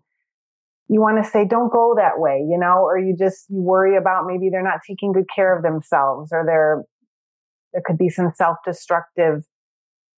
you 0.89 0.99
want 0.99 1.23
to 1.23 1.29
say, 1.29 1.45
don't 1.45 1.71
go 1.71 1.93
that 1.95 2.19
way, 2.19 2.43
you 2.49 2.57
know, 2.57 2.79
or 2.79 2.97
you 2.97 3.15
just, 3.15 3.45
you 3.49 3.61
worry 3.61 3.95
about 3.95 4.25
maybe 4.25 4.49
they're 4.49 4.63
not 4.63 4.79
taking 4.87 5.11
good 5.11 5.27
care 5.33 5.55
of 5.55 5.61
themselves 5.61 6.31
or 6.31 6.43
they're, 6.47 6.83
there 7.73 7.83
could 7.85 7.97
be 7.97 8.09
some 8.09 8.31
self-destructive 8.33 9.43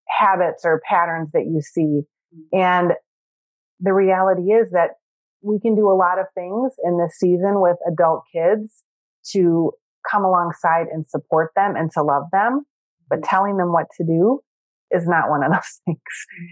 habits 0.10 0.64
or 0.66 0.82
patterns 0.88 1.32
that 1.34 1.46
you 1.46 1.62
see. 1.62 2.02
And 2.54 2.94
the 3.80 3.94
reality 3.94 4.52
is 4.52 4.72
that 4.72 4.92
we 5.42 5.60
can 5.60 5.76
do 5.76 5.90
a 5.90 5.96
lot 5.96 6.20
of 6.20 6.26
things 6.36 6.74
in 6.84 6.98
this 6.98 7.18
season 7.18 7.62
with 7.62 7.78
adult 7.88 8.24
kids 8.34 8.84
to 9.32 9.72
come 10.10 10.24
alongside 10.24 10.88
and 10.92 11.06
support 11.06 11.52
them 11.56 11.76
and 11.76 11.92
to 11.92 12.04
love 12.04 12.24
them. 12.32 12.66
But 13.10 13.20
mm-hmm. 13.20 13.30
telling 13.30 13.58
them 13.58 13.72
what 13.72 13.88
to 13.98 14.04
do 14.04 14.42
is 14.92 15.08
not 15.08 15.30
one 15.30 15.44
of 15.44 15.52
those 15.54 15.82
things. 15.86 16.00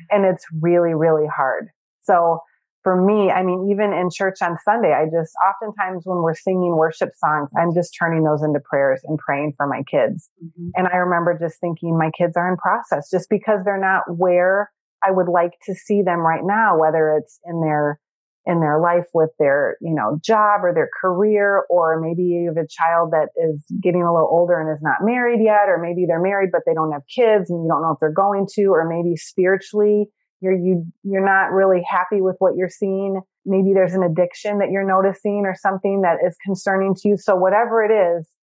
And 0.09 0.25
it's 0.25 0.45
really, 0.61 0.93
really 0.93 1.27
hard. 1.27 1.69
So 2.01 2.39
for 2.87 2.95
me, 2.95 3.29
I 3.29 3.43
mean, 3.43 3.67
even 3.69 3.91
in 3.91 4.07
church 4.09 4.37
on 4.41 4.55
Sunday, 4.63 4.93
I 4.93 5.11
just 5.11 5.33
oftentimes 5.43 6.03
when 6.05 6.19
we're 6.19 6.33
singing 6.33 6.77
worship 6.77 7.09
songs, 7.17 7.49
I'm 7.59 7.73
just 7.73 7.93
turning 7.99 8.23
those 8.23 8.41
into 8.41 8.61
prayers 8.61 9.01
and 9.03 9.19
praying 9.19 9.55
for 9.57 9.67
my 9.67 9.83
kids. 9.91 10.29
Mm-hmm. 10.41 10.69
And 10.77 10.87
I 10.87 10.95
remember 10.95 11.37
just 11.37 11.59
thinking 11.59 11.97
my 11.97 12.11
kids 12.17 12.37
are 12.37 12.49
in 12.49 12.55
process 12.55 13.09
just 13.11 13.29
because 13.29 13.65
they're 13.65 13.77
not 13.77 14.03
where 14.07 14.71
I 15.05 15.11
would 15.11 15.27
like 15.27 15.59
to 15.65 15.75
see 15.75 16.01
them 16.01 16.19
right 16.19 16.45
now, 16.45 16.79
whether 16.79 17.17
it's 17.19 17.41
in 17.43 17.59
their 17.59 17.99
in 18.45 18.61
their 18.61 18.79
life 18.79 19.07
with 19.13 19.31
their, 19.37 19.75
you 19.81 19.93
know, 19.93 20.17
job 20.23 20.61
or 20.63 20.73
their 20.73 20.89
career, 21.01 21.65
or 21.69 21.99
maybe 21.99 22.23
you 22.23 22.47
have 22.47 22.63
a 22.63 22.69
child 22.69 23.11
that 23.11 23.27
is 23.35 23.65
getting 23.83 24.03
a 24.03 24.13
little 24.13 24.29
older 24.31 24.61
and 24.61 24.73
is 24.73 24.81
not 24.81 24.99
married 25.01 25.43
yet, 25.43 25.67
or 25.67 25.77
maybe 25.77 26.05
they're 26.07 26.23
married 26.23 26.51
but 26.53 26.61
they 26.65 26.73
don't 26.73 26.93
have 26.93 27.03
kids 27.13 27.49
and 27.49 27.65
you 27.65 27.67
don't 27.67 27.81
know 27.81 27.91
if 27.91 27.99
they're 27.99 28.13
going 28.13 28.47
to, 28.53 28.67
or 28.67 28.87
maybe 28.87 29.17
spiritually 29.17 30.07
you're 30.41 30.57
you 30.57 30.85
you're 31.03 31.25
not 31.25 31.51
really 31.51 31.81
happy 31.89 32.21
with 32.21 32.35
what 32.39 32.55
you're 32.55 32.69
seeing 32.69 33.21
maybe 33.45 33.73
there's 33.73 33.93
an 33.93 34.03
addiction 34.03 34.59
that 34.59 34.69
you're 34.71 34.85
noticing 34.85 35.43
or 35.45 35.55
something 35.55 36.01
that 36.01 36.17
is 36.25 36.35
concerning 36.45 36.93
to 36.93 37.09
you 37.09 37.17
so 37.17 37.35
whatever 37.35 37.83
it 37.83 37.91
is 37.91 38.35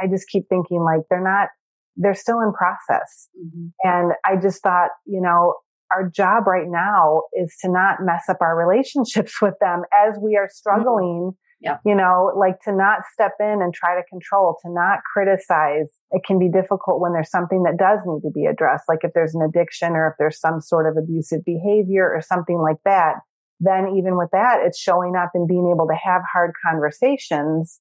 I 0.00 0.06
just 0.06 0.28
keep 0.28 0.48
thinking 0.48 0.82
like 0.82 1.02
they're 1.10 1.22
not, 1.22 1.48
they're 1.96 2.14
still 2.14 2.40
in 2.40 2.52
process. 2.52 3.28
Mm-hmm. 3.38 3.66
And 3.82 4.12
I 4.24 4.40
just 4.40 4.62
thought, 4.62 4.90
you 5.06 5.20
know, 5.20 5.54
our 5.92 6.08
job 6.08 6.46
right 6.46 6.66
now 6.66 7.22
is 7.34 7.54
to 7.60 7.70
not 7.70 7.98
mess 8.00 8.24
up 8.28 8.38
our 8.40 8.56
relationships 8.56 9.40
with 9.42 9.54
them 9.60 9.82
as 9.92 10.18
we 10.20 10.36
are 10.36 10.46
mm-hmm. 10.46 10.52
struggling. 10.52 11.32
Mm-hmm. 11.32 11.38
Yeah. 11.64 11.78
You 11.86 11.94
know, 11.94 12.30
like 12.38 12.60
to 12.64 12.76
not 12.76 13.00
step 13.10 13.32
in 13.40 13.62
and 13.62 13.72
try 13.72 13.96
to 13.96 14.02
control, 14.10 14.58
to 14.62 14.70
not 14.70 14.98
criticize. 15.10 15.98
It 16.10 16.20
can 16.26 16.38
be 16.38 16.50
difficult 16.50 17.00
when 17.00 17.14
there's 17.14 17.30
something 17.30 17.62
that 17.62 17.78
does 17.78 18.00
need 18.04 18.20
to 18.20 18.30
be 18.30 18.44
addressed, 18.44 18.84
like 18.86 18.98
if 19.02 19.12
there's 19.14 19.34
an 19.34 19.40
addiction 19.40 19.92
or 19.92 20.08
if 20.08 20.14
there's 20.18 20.38
some 20.38 20.60
sort 20.60 20.86
of 20.86 21.02
abusive 21.02 21.42
behavior 21.42 22.04
or 22.04 22.20
something 22.20 22.58
like 22.58 22.76
that. 22.84 23.14
Then 23.60 23.94
even 23.96 24.18
with 24.18 24.28
that, 24.32 24.58
it's 24.62 24.78
showing 24.78 25.16
up 25.16 25.30
and 25.32 25.48
being 25.48 25.72
able 25.74 25.86
to 25.86 25.94
have 25.94 26.20
hard 26.30 26.52
conversations, 26.62 27.80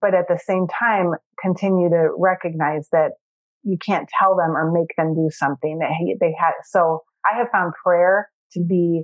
but 0.00 0.14
at 0.14 0.28
the 0.28 0.38
same 0.38 0.68
time, 0.68 1.14
continue 1.42 1.88
to 1.88 2.10
recognize 2.16 2.90
that 2.92 3.14
you 3.64 3.76
can't 3.84 4.08
tell 4.20 4.36
them 4.36 4.56
or 4.56 4.70
make 4.70 4.94
them 4.96 5.14
do 5.14 5.30
something 5.32 5.80
that 5.80 5.90
they 6.20 6.32
had. 6.38 6.52
So 6.64 7.02
I 7.24 7.36
have 7.38 7.48
found 7.50 7.72
prayer 7.82 8.30
to 8.52 8.64
be 8.64 9.02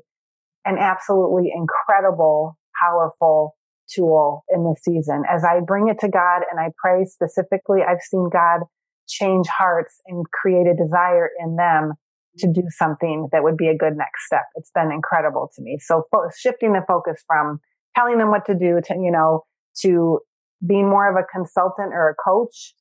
an 0.65 0.79
absolutely 0.79 1.51
incredible, 1.53 2.57
powerful 2.81 3.57
tool 3.95 4.45
in 4.49 4.65
this 4.65 4.83
season. 4.83 5.23
As 5.31 5.45
I 5.45 5.61
bring 5.61 5.89
it 5.89 5.99
to 6.01 6.09
God 6.09 6.43
and 6.51 6.61
I 6.61 6.71
pray 6.77 7.05
specifically, 7.05 7.81
I've 7.87 8.01
seen 8.01 8.29
God 8.33 8.61
change 9.09 9.47
hearts 9.47 10.01
and 10.07 10.25
create 10.31 10.67
a 10.67 10.75
desire 10.75 11.31
in 11.39 11.57
them 11.57 11.95
to 12.39 12.53
do 12.53 12.63
something 12.69 13.29
that 13.33 13.43
would 13.43 13.57
be 13.57 13.69
a 13.69 13.77
good 13.77 13.97
next 13.97 14.27
step. 14.27 14.45
It's 14.57 14.71
been 14.75 14.93
incredible 14.93 15.51
to 15.57 15.63
me. 15.63 15.79
So 15.81 16.03
fo- 16.11 16.29
shifting 16.37 16.73
the 16.73 16.83
focus 16.87 17.23
from 17.27 17.61
telling 17.97 18.19
them 18.19 18.31
what 18.31 18.45
to 18.47 18.55
do 18.55 18.81
to, 18.85 18.95
you 18.95 19.11
know, 19.11 19.45
to 19.81 20.21
being 20.67 20.89
more 20.89 21.09
of 21.09 21.17
a 21.17 21.27
consultant 21.33 21.93
or 21.93 22.11
a 22.11 22.15
coach 22.15 22.75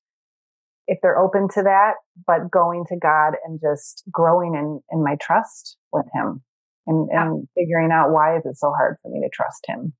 if 0.87 0.99
they're 1.01 1.17
open 1.17 1.47
to 1.53 1.63
that, 1.63 1.93
but 2.27 2.51
going 2.51 2.85
to 2.89 2.95
God 2.95 3.33
and 3.45 3.59
just 3.59 4.03
growing 4.11 4.53
in, 4.53 4.81
in 4.91 5.03
my 5.03 5.15
trust 5.19 5.77
with 5.91 6.05
him 6.13 6.43
and, 6.85 7.07
yeah. 7.11 7.23
and 7.23 7.47
figuring 7.55 7.91
out 7.91 8.11
why 8.11 8.37
is 8.37 8.45
it 8.45 8.57
so 8.57 8.71
hard 8.71 8.97
for 9.01 9.09
me 9.09 9.21
to 9.21 9.29
trust 9.33 9.65
him. 9.67 9.93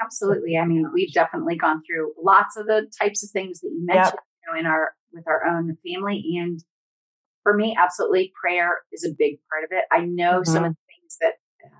Absolutely. 0.00 0.56
I 0.56 0.66
mean, 0.66 0.90
we've 0.92 1.12
definitely 1.12 1.56
gone 1.56 1.82
through 1.86 2.12
lots 2.22 2.56
of 2.56 2.66
the 2.66 2.90
types 3.00 3.24
of 3.24 3.30
things 3.30 3.60
that 3.60 3.68
you 3.68 3.84
mentioned 3.84 4.14
yep. 4.14 4.24
you 4.42 4.52
know, 4.52 4.60
in 4.60 4.66
our 4.66 4.92
with 5.12 5.26
our 5.26 5.46
own 5.46 5.76
family. 5.86 6.22
And 6.38 6.60
for 7.42 7.56
me, 7.56 7.76
absolutely, 7.78 8.32
prayer 8.40 8.78
is 8.92 9.04
a 9.04 9.14
big 9.16 9.38
part 9.50 9.64
of 9.64 9.70
it. 9.70 9.84
I 9.90 10.04
know 10.04 10.40
mm-hmm. 10.40 10.52
some 10.52 10.64
of 10.64 10.72
the 10.72 10.86
things 11.00 11.16
that 11.20 11.34
uh, 11.64 11.70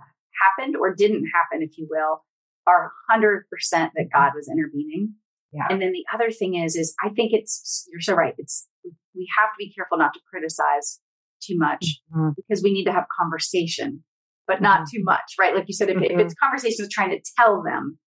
happened 0.43 0.77
or 0.77 0.95
didn't 0.95 1.27
happen, 1.35 1.63
if 1.63 1.77
you 1.77 1.87
will, 1.91 2.25
are 2.67 2.93
hundred 3.09 3.47
percent 3.51 3.93
that 3.97 4.09
God 4.13 4.33
was 4.35 4.49
intervening. 4.49 5.15
Yeah. 5.53 5.67
And 5.71 5.81
then 5.81 5.93
the 5.93 6.05
other 6.13 6.31
thing 6.31 6.55
is, 6.55 6.77
is 6.77 6.95
I 7.03 7.11
think 7.11 7.33
it's 7.33 7.87
you're 7.91 8.01
so 8.01 8.15
right. 8.15 8.35
It's 8.39 8.67
we 9.15 9.29
have 9.39 9.49
to 9.49 9.57
be 9.59 9.73
careful 9.73 9.99
not 9.99 10.15
to 10.15 10.21
criticize 10.31 11.01
too 11.43 11.57
much 11.57 12.01
mm-hmm. 12.15 12.31
because 12.37 12.63
we 12.63 12.73
need 12.73 12.85
to 12.85 12.93
have 12.93 13.05
conversation, 13.19 14.05
but 14.47 14.61
not 14.61 14.81
mm-hmm. 14.81 14.97
too 14.99 15.05
much, 15.05 15.35
right? 15.39 15.55
Like 15.55 15.65
you 15.69 15.75
said, 15.75 15.91
if, 15.91 15.99
if 16.03 16.19
it's 16.19 16.35
conversations 16.35 16.89
trying 16.93 17.11
to 17.11 17.21
tell 17.39 17.63
them, 17.63 17.99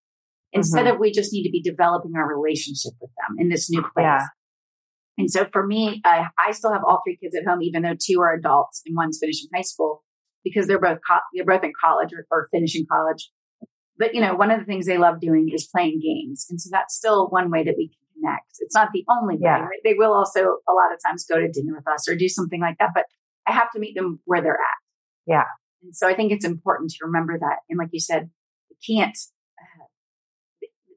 Instead 0.52 0.86
mm-hmm. 0.86 0.96
of 0.96 1.00
we 1.00 1.12
just 1.12 1.32
need 1.32 1.44
to 1.44 1.52
be 1.52 1.62
developing 1.62 2.14
our 2.16 2.28
relationship 2.28 2.94
with 3.00 3.12
them 3.12 3.38
in 3.38 3.50
this 3.50 3.70
new 3.70 3.82
place. 3.82 4.04
Yeah. 4.04 4.26
And 5.18 5.30
so 5.30 5.46
for 5.52 5.66
me, 5.66 6.02
I, 6.06 6.28
I 6.40 6.52
still 6.52 6.72
have 6.72 6.82
all 6.88 7.02
three 7.06 7.18
kids 7.18 7.36
at 7.36 7.46
home, 7.46 7.62
even 7.62 7.84
though 7.84 7.96
two 8.00 8.22
are 8.22 8.34
adults 8.34 8.82
and 8.86 8.96
one's 8.96 9.20
finishing 9.22 9.50
high 9.54 9.62
school 9.62 10.04
because 10.44 10.66
they're 10.66 10.80
both 10.80 11.00
co- 11.08 11.20
they're 11.36 11.46
both 11.46 11.64
in 11.64 11.74
college 11.80 12.10
or, 12.14 12.26
or 12.32 12.48
finishing 12.52 12.86
college. 12.90 13.30
But 13.98 14.16
you 14.16 14.22
know, 14.22 14.34
one 14.34 14.50
of 14.50 14.60
the 14.60 14.66
things 14.66 14.86
they 14.86 14.98
love 14.98 15.20
doing 15.20 15.50
is 15.54 15.68
playing 15.68 16.00
games, 16.00 16.48
and 16.50 16.60
so 16.60 16.70
that's 16.72 16.96
still 16.96 17.28
one 17.28 17.52
way 17.52 17.64
that 17.64 17.76
we 17.78 17.90
can 17.90 18.22
connect. 18.22 18.48
It's 18.60 18.74
not 18.74 18.90
the 18.94 19.04
only 19.10 19.36
way. 19.36 19.42
Yeah. 19.44 19.60
Right? 19.60 19.80
They 19.84 19.94
will 19.94 20.14
also 20.14 20.40
a 20.40 20.74
lot 20.74 20.94
of 20.94 21.00
times 21.06 21.26
go 21.30 21.38
to 21.38 21.52
dinner 21.52 21.76
with 21.76 21.88
us 21.88 22.08
or 22.08 22.16
do 22.16 22.30
something 22.30 22.62
like 22.62 22.78
that, 22.80 22.92
but 22.96 23.04
I 23.46 23.52
have 23.52 23.72
to 23.74 23.80
meet 23.80 23.96
them 23.96 24.22
where 24.24 24.42
they're 24.42 24.54
at. 24.54 24.80
Yeah. 25.28 25.46
And 25.84 25.96
so 25.96 26.08
I 26.08 26.14
think 26.14 26.32
it's 26.32 26.46
important 26.46 26.92
to 26.92 27.06
remember 27.06 27.38
that. 27.40 27.58
And 27.70 27.78
like 27.78 27.90
you 27.92 28.00
said, 28.00 28.30
you 28.70 28.98
can't 28.98 29.18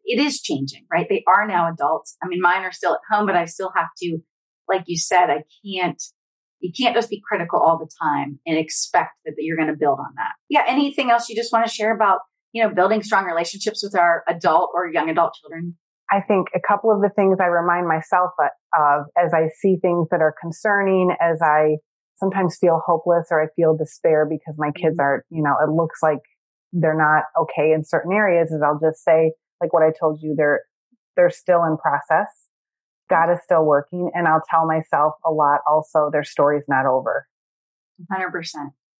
it 0.04 0.20
is 0.20 0.40
changing, 0.40 0.86
right? 0.92 1.06
They 1.08 1.24
are 1.26 1.46
now 1.46 1.70
adults. 1.72 2.16
I 2.22 2.28
mean, 2.28 2.40
mine 2.40 2.62
are 2.62 2.72
still 2.72 2.92
at 2.94 3.00
home, 3.10 3.26
but 3.26 3.36
I 3.36 3.44
still 3.44 3.72
have 3.76 3.88
to, 4.02 4.18
like 4.68 4.84
you 4.86 4.96
said, 4.96 5.30
I 5.30 5.44
can't, 5.64 6.02
you 6.60 6.72
can't 6.76 6.94
just 6.94 7.10
be 7.10 7.22
critical 7.26 7.60
all 7.60 7.78
the 7.78 7.90
time 8.02 8.38
and 8.46 8.56
expect 8.56 9.12
that, 9.24 9.32
that 9.36 9.42
you're 9.42 9.56
going 9.56 9.68
to 9.68 9.76
build 9.78 9.98
on 9.98 10.14
that. 10.16 10.32
Yeah. 10.48 10.62
Anything 10.66 11.10
else 11.10 11.28
you 11.28 11.36
just 11.36 11.52
want 11.52 11.66
to 11.66 11.72
share 11.72 11.94
about, 11.94 12.20
you 12.52 12.62
know, 12.62 12.72
building 12.74 13.02
strong 13.02 13.24
relationships 13.24 13.82
with 13.82 13.96
our 13.96 14.22
adult 14.28 14.70
or 14.74 14.88
young 14.88 15.08
adult 15.08 15.34
children? 15.40 15.76
I 16.10 16.20
think 16.20 16.48
a 16.54 16.60
couple 16.60 16.90
of 16.90 17.00
the 17.00 17.08
things 17.08 17.38
I 17.40 17.46
remind 17.46 17.88
myself 17.88 18.32
of 18.38 19.04
as 19.16 19.32
I 19.32 19.48
see 19.60 19.76
things 19.80 20.08
that 20.10 20.20
are 20.20 20.34
concerning, 20.40 21.10
as 21.20 21.40
I 21.42 21.76
sometimes 22.16 22.58
feel 22.60 22.82
hopeless 22.84 23.28
or 23.30 23.42
I 23.42 23.46
feel 23.56 23.76
despair 23.76 24.26
because 24.28 24.54
my 24.58 24.70
kids 24.72 24.98
mm-hmm. 24.98 25.00
are, 25.00 25.24
you 25.30 25.42
know, 25.42 25.56
it 25.62 25.70
looks 25.70 26.00
like 26.02 26.18
they're 26.72 26.96
not 26.96 27.24
okay 27.42 27.72
in 27.72 27.84
certain 27.84 28.12
areas 28.12 28.50
is 28.50 28.62
I'll 28.64 28.78
just 28.78 29.02
say, 29.04 29.32
like 29.62 29.72
what 29.72 29.82
I 29.82 29.92
told 29.98 30.20
you, 30.20 30.34
they're, 30.36 30.62
they're 31.16 31.30
still 31.30 31.64
in 31.64 31.76
process. 31.78 32.48
God 33.08 33.32
is 33.32 33.38
still 33.44 33.64
working. 33.64 34.10
And 34.14 34.26
I'll 34.26 34.42
tell 34.50 34.66
myself 34.66 35.14
a 35.24 35.30
lot 35.30 35.60
also, 35.66 36.10
their 36.12 36.24
story's 36.24 36.64
not 36.68 36.86
over. 36.86 37.26
100%. 38.12 38.30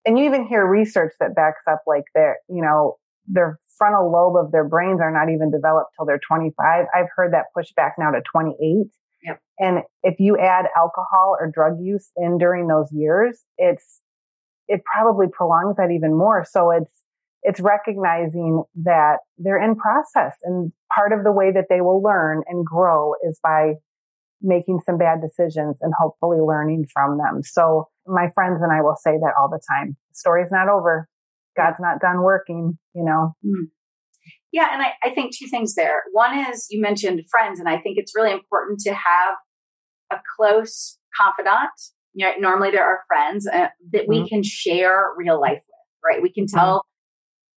And 0.04 0.18
you 0.18 0.24
even 0.24 0.46
hear 0.46 0.66
research 0.66 1.12
that 1.20 1.34
backs 1.34 1.62
up 1.70 1.82
like 1.86 2.04
their, 2.14 2.38
you 2.48 2.62
know, 2.62 2.96
their 3.26 3.58
frontal 3.78 4.10
lobe 4.10 4.36
of 4.36 4.52
their 4.52 4.64
brains 4.64 5.00
are 5.00 5.12
not 5.12 5.32
even 5.32 5.50
developed 5.50 5.90
till 5.96 6.06
they're 6.06 6.20
25. 6.26 6.86
I've 6.94 7.06
heard 7.14 7.32
that 7.32 7.46
pushed 7.56 7.74
back 7.74 7.94
now 7.98 8.10
to 8.10 8.20
28. 8.20 8.86
Yep. 9.24 9.40
And 9.58 9.78
if 10.02 10.18
you 10.18 10.36
add 10.38 10.66
alcohol 10.76 11.36
or 11.38 11.50
drug 11.52 11.78
use 11.80 12.10
in 12.16 12.38
during 12.38 12.66
those 12.66 12.90
years, 12.90 13.40
it's, 13.58 14.00
it 14.66 14.82
probably 14.84 15.26
prolongs 15.32 15.76
that 15.76 15.90
even 15.92 16.16
more. 16.16 16.44
So 16.48 16.70
it's, 16.70 17.02
it's 17.42 17.60
recognizing 17.60 18.62
that 18.84 19.18
they're 19.38 19.62
in 19.62 19.74
process 19.74 20.36
and 20.44 20.72
part 20.94 21.12
of 21.12 21.24
the 21.24 21.32
way 21.32 21.50
that 21.52 21.66
they 21.68 21.80
will 21.80 22.02
learn 22.02 22.42
and 22.48 22.64
grow 22.64 23.14
is 23.28 23.40
by 23.42 23.74
making 24.40 24.80
some 24.84 24.98
bad 24.98 25.20
decisions 25.20 25.78
and 25.80 25.92
hopefully 25.98 26.38
learning 26.40 26.84
from 26.92 27.18
them. 27.18 27.42
So 27.42 27.88
my 28.06 28.28
friends 28.34 28.60
and 28.62 28.72
I 28.72 28.80
will 28.82 28.96
say 28.96 29.12
that 29.12 29.32
all 29.38 29.48
the 29.48 29.60
time. 29.76 29.96
The 30.10 30.14
story's 30.14 30.50
not 30.50 30.68
over. 30.68 31.08
God's 31.56 31.80
not 31.80 32.00
done 32.00 32.22
working, 32.22 32.78
you 32.94 33.04
know. 33.04 33.34
Mm. 33.44 33.68
Yeah, 34.52 34.68
and 34.72 34.82
I, 34.82 34.92
I 35.02 35.14
think 35.14 35.36
two 35.36 35.46
things 35.48 35.74
there. 35.74 36.02
One 36.12 36.38
is 36.38 36.66
you 36.70 36.80
mentioned 36.80 37.22
friends, 37.30 37.58
and 37.58 37.68
I 37.68 37.78
think 37.78 37.98
it's 37.98 38.14
really 38.14 38.32
important 38.32 38.80
to 38.80 38.92
have 38.92 39.34
a 40.12 40.16
close 40.36 40.98
confidant. 41.18 41.70
You 42.14 42.26
know, 42.26 42.32
normally 42.38 42.70
there 42.70 42.84
are 42.84 43.00
friends 43.08 43.46
uh, 43.46 43.68
that 43.92 44.08
we 44.08 44.18
mm-hmm. 44.18 44.26
can 44.26 44.42
share 44.42 45.06
real 45.16 45.40
life 45.40 45.62
with, 45.66 46.04
right? 46.04 46.22
We 46.22 46.32
can 46.32 46.44
mm-hmm. 46.44 46.58
tell 46.58 46.84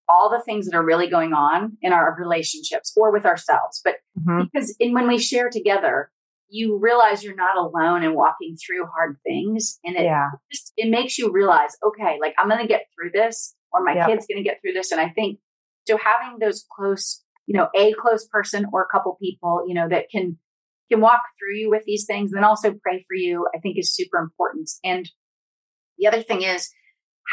all 0.08 0.30
the 0.30 0.44
things 0.44 0.68
that 0.68 0.76
are 0.76 0.86
really 0.86 1.10
going 1.10 1.34
on 1.34 1.78
in 1.82 1.91
our 1.91 2.15
relationships 2.20 2.94
or 2.96 3.12
with 3.12 3.26
ourselves. 3.26 3.82
But 3.84 3.96
mm-hmm. 4.20 4.44
because 4.52 4.76
in, 4.80 4.94
when 4.94 5.08
we 5.08 5.18
share 5.18 5.50
together, 5.50 6.12
you 6.48 6.78
realize 6.78 7.24
you're 7.24 7.36
not 7.36 7.58
alone 7.58 8.04
in 8.04 8.13
walking 8.13 8.56
through 8.56 8.86
hard 8.86 9.18
things. 9.24 9.80
And 9.84 9.96
it 9.96 10.04
yeah. 10.04 10.30
just, 10.52 10.74
it 10.78 10.89
makes 10.89 11.18
you 11.18 11.32
realize, 11.32 11.76
okay, 11.86 12.18
like 12.22 12.36
I'm 12.38 12.48
going 12.48 12.62
to 12.62 12.68
get 12.68 12.86
through 12.96 13.12
this 13.13 13.56
or 13.72 13.84
my 13.84 13.96
yep. 13.96 14.08
kid's 14.08 14.28
going 14.28 14.44
to 14.44 14.48
get 14.48 14.60
through 14.62 14.74
this. 14.74 14.91
And 14.91 15.02
I 15.02 15.10
think 15.10 15.39
so 15.88 15.98
having 15.98 16.39
those 16.39 16.65
close, 16.76 17.24
you 17.48 17.58
know, 17.58 17.70
a 17.76 17.94
close 17.94 18.28
person 18.28 18.68
or 18.72 18.84
a 18.84 18.88
couple 18.88 19.18
people, 19.22 19.65
you 19.68 19.74
know, 19.74 19.89
that 19.89 20.06
can, 20.12 20.38
can 20.91 21.02
walk 21.02 21.22
through 21.39 21.56
you 21.56 21.70
with 21.70 21.84
these 21.86 22.06
things 22.06 22.32
and 22.34 22.46
also 22.46 22.74
pray 22.82 23.04
for 23.08 23.15
you, 23.15 23.48
I 23.56 23.60
think 23.60 23.78
is 23.78 23.94
super 23.94 24.18
important. 24.20 24.70
And 24.84 25.10
the 25.98 26.08
other 26.08 26.22
thing 26.22 26.44
is, 26.44 26.70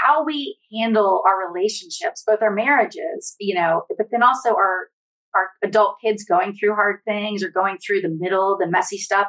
how 0.01 0.25
we 0.25 0.59
handle 0.73 1.23
our 1.27 1.53
relationships, 1.53 2.23
both 2.27 2.43
our 2.43 2.53
marriages, 2.53 3.37
you 3.39 3.55
know, 3.55 3.83
but 3.97 4.09
then 4.11 4.23
also 4.23 4.51
our 4.51 4.89
our 5.35 5.49
adult 5.65 5.97
kids 6.05 6.25
going 6.25 6.55
through 6.55 6.75
hard 6.75 7.01
things 7.07 7.43
or 7.43 7.49
going 7.49 7.79
through 7.79 8.03
the 8.03 8.15
middle, 8.19 8.59
the 8.59 8.69
messy 8.69 8.99
stuff. 8.99 9.29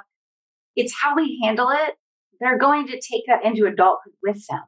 It's 0.76 0.93
how 1.02 1.15
we 1.15 1.39
handle 1.43 1.69
it. 1.69 1.95
They're 2.41 2.57
going 2.57 2.88
to 2.88 2.93
take 2.93 3.24
that 3.28 3.45
into 3.45 3.66
adulthood 3.66 4.14
with 4.22 4.45
them. 4.49 4.64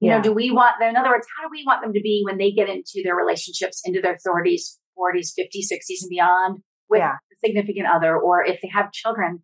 You 0.00 0.10
yeah. 0.10 0.18
know, 0.18 0.22
do 0.22 0.32
we 0.32 0.50
want 0.50 0.76
them, 0.78 0.90
in 0.90 0.96
other 0.96 1.08
words, 1.08 1.26
how 1.36 1.48
do 1.48 1.50
we 1.50 1.64
want 1.66 1.82
them 1.82 1.92
to 1.94 2.00
be 2.00 2.22
when 2.24 2.38
they 2.38 2.52
get 2.52 2.68
into 2.68 3.02
their 3.02 3.16
relationships, 3.16 3.82
into 3.84 4.00
their 4.00 4.16
30s, 4.16 4.76
40s, 4.96 5.32
50s, 5.38 5.72
60s, 5.72 6.02
and 6.02 6.10
beyond 6.10 6.58
with 6.88 7.00
yeah. 7.00 7.14
a 7.14 7.36
significant 7.44 7.86
other, 7.92 8.16
or 8.16 8.44
if 8.44 8.60
they 8.60 8.68
have 8.72 8.92
children? 8.92 9.42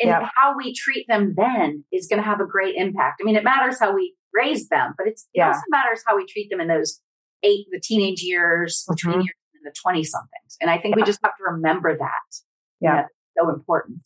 And 0.00 0.10
how 0.34 0.56
we 0.56 0.74
treat 0.74 1.06
them 1.06 1.34
then 1.36 1.84
is 1.92 2.06
going 2.08 2.22
to 2.22 2.26
have 2.26 2.40
a 2.40 2.46
great 2.46 2.76
impact. 2.76 3.20
I 3.20 3.24
mean, 3.24 3.36
it 3.36 3.44
matters 3.44 3.78
how 3.78 3.94
we 3.94 4.14
raise 4.34 4.68
them, 4.68 4.94
but 4.96 5.06
it's, 5.06 5.28
it 5.34 5.38
yeah. 5.38 5.48
also 5.48 5.60
matters 5.68 6.02
how 6.06 6.16
we 6.16 6.26
treat 6.26 6.50
them 6.50 6.60
in 6.60 6.68
those 6.68 7.00
eight, 7.42 7.66
the 7.70 7.80
teenage 7.80 8.22
years, 8.22 8.84
mm-hmm. 8.88 9.20
years, 9.20 9.36
and 9.54 9.64
the 9.64 9.74
20 9.82 10.04
somethings. 10.04 10.56
And 10.60 10.70
I 10.70 10.78
think 10.78 10.96
yeah. 10.96 11.02
we 11.02 11.06
just 11.06 11.20
have 11.24 11.36
to 11.36 11.44
remember 11.52 11.96
that. 11.96 12.36
Yeah. 12.80 13.04
so 13.38 13.48
important. 13.48 14.02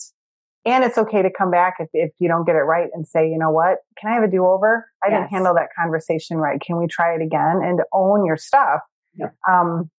And 0.66 0.84
it's 0.84 0.98
okay 0.98 1.22
to 1.22 1.30
come 1.30 1.50
back 1.50 1.76
if, 1.78 1.88
if 1.92 2.10
you 2.18 2.28
don't 2.28 2.44
get 2.44 2.56
it 2.56 2.60
right 2.60 2.88
and 2.92 3.06
say, 3.06 3.28
you 3.28 3.38
know 3.38 3.50
what, 3.50 3.78
can 3.98 4.10
I 4.10 4.14
have 4.14 4.24
a 4.24 4.30
do 4.30 4.44
over? 4.44 4.86
I 5.02 5.08
yes. 5.08 5.20
didn't 5.20 5.30
handle 5.30 5.54
that 5.54 5.68
conversation 5.78 6.38
right. 6.38 6.60
Can 6.60 6.76
we 6.76 6.88
try 6.88 7.14
it 7.14 7.22
again 7.22 7.60
and 7.62 7.80
own 7.92 8.26
your 8.26 8.36
stuff? 8.36 8.80
Yep. 9.16 9.34
Um, 9.48 9.90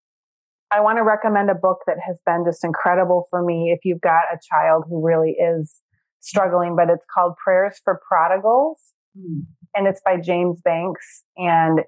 I 0.70 0.82
want 0.82 0.98
to 0.98 1.04
recommend 1.04 1.50
a 1.50 1.56
book 1.56 1.80
that 1.88 1.96
has 2.06 2.20
been 2.26 2.44
just 2.46 2.66
incredible 2.66 3.28
for 3.30 3.42
me 3.42 3.72
if 3.74 3.86
you've 3.86 4.02
got 4.02 4.24
a 4.32 4.38
child 4.52 4.84
who 4.90 5.04
really 5.04 5.32
is 5.32 5.82
struggling, 6.20 6.76
but 6.76 6.90
it's 6.90 7.06
called 7.14 7.36
Prayers 7.42 7.80
for 7.84 8.02
Prodigals. 8.06 8.92
Mm. 9.18 9.46
And 9.76 9.88
it's 9.88 10.02
by 10.04 10.18
James 10.18 10.62
Banks. 10.62 11.24
And 11.38 11.82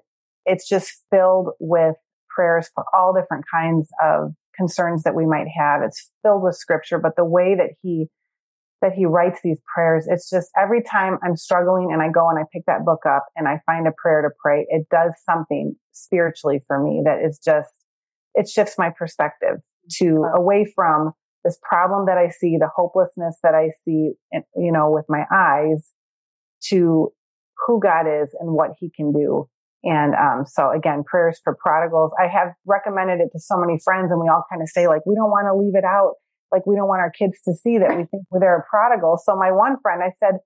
it's 0.46 0.68
just 0.68 0.90
filled 1.10 1.50
with 1.60 1.96
prayers 2.28 2.68
for 2.74 2.84
all 2.94 3.12
different 3.12 3.44
kinds 3.52 3.88
of 4.02 4.32
concerns 4.56 5.02
that 5.02 5.14
we 5.14 5.26
might 5.26 5.48
have. 5.56 5.82
It's 5.82 6.10
filled 6.22 6.42
with 6.42 6.56
scripture, 6.56 6.98
but 6.98 7.16
the 7.16 7.24
way 7.24 7.54
that 7.54 7.70
he 7.82 8.08
that 8.82 8.92
he 8.92 9.04
writes 9.04 9.40
these 9.44 9.60
prayers, 9.74 10.06
it's 10.08 10.30
just 10.30 10.48
every 10.56 10.82
time 10.82 11.18
I'm 11.22 11.36
struggling 11.36 11.90
and 11.92 12.00
I 12.00 12.08
go 12.08 12.30
and 12.30 12.38
I 12.38 12.44
pick 12.50 12.64
that 12.66 12.82
book 12.82 13.04
up 13.06 13.26
and 13.36 13.46
I 13.46 13.58
find 13.66 13.86
a 13.86 13.92
prayer 14.02 14.22
to 14.22 14.30
pray, 14.42 14.66
it 14.70 14.86
does 14.90 15.12
something 15.28 15.76
spiritually 15.92 16.62
for 16.66 16.82
me 16.82 17.02
that 17.04 17.18
is 17.22 17.38
just 17.38 17.68
it 18.34 18.48
shifts 18.48 18.76
my 18.78 18.90
perspective 18.90 19.56
to 19.98 20.24
away 20.34 20.64
from 20.74 21.12
this 21.44 21.58
problem 21.62 22.06
that 22.06 22.16
I 22.16 22.30
see, 22.30 22.56
the 22.58 22.70
hopelessness 22.74 23.38
that 23.42 23.54
I 23.54 23.70
see, 23.84 24.12
eh, 24.32 24.40
you 24.56 24.72
know, 24.72 24.90
with 24.90 25.04
my 25.08 25.24
eyes 25.32 25.92
to 26.68 27.12
who 27.66 27.80
God 27.80 28.06
is 28.06 28.34
and 28.38 28.52
what 28.52 28.70
he 28.78 28.90
can 28.94 29.12
do. 29.12 29.48
And 29.82 30.14
um, 30.14 30.44
so 30.46 30.70
again, 30.70 31.04
prayers 31.04 31.40
for 31.42 31.56
prodigals. 31.56 32.12
I 32.20 32.28
have 32.28 32.48
recommended 32.66 33.20
it 33.20 33.30
to 33.32 33.40
so 33.40 33.56
many 33.56 33.78
friends 33.82 34.12
and 34.12 34.20
we 34.20 34.28
all 34.28 34.44
kind 34.50 34.62
of 34.62 34.68
say 34.68 34.88
like, 34.88 35.06
we 35.06 35.14
don't 35.14 35.30
want 35.30 35.46
to 35.48 35.56
leave 35.56 35.74
it 35.74 35.84
out. 35.84 36.14
Like 36.52 36.66
we 36.66 36.76
don't 36.76 36.88
want 36.88 37.00
our 37.00 37.10
kids 37.10 37.38
to 37.46 37.54
see 37.54 37.78
that 37.78 37.90
we 37.90 38.04
think 38.04 38.24
they're 38.32 38.58
a 38.58 38.64
prodigal. 38.68 39.18
So 39.24 39.36
my 39.36 39.52
one 39.52 39.76
friend, 39.80 40.02
I 40.02 40.12
said, 40.18 40.40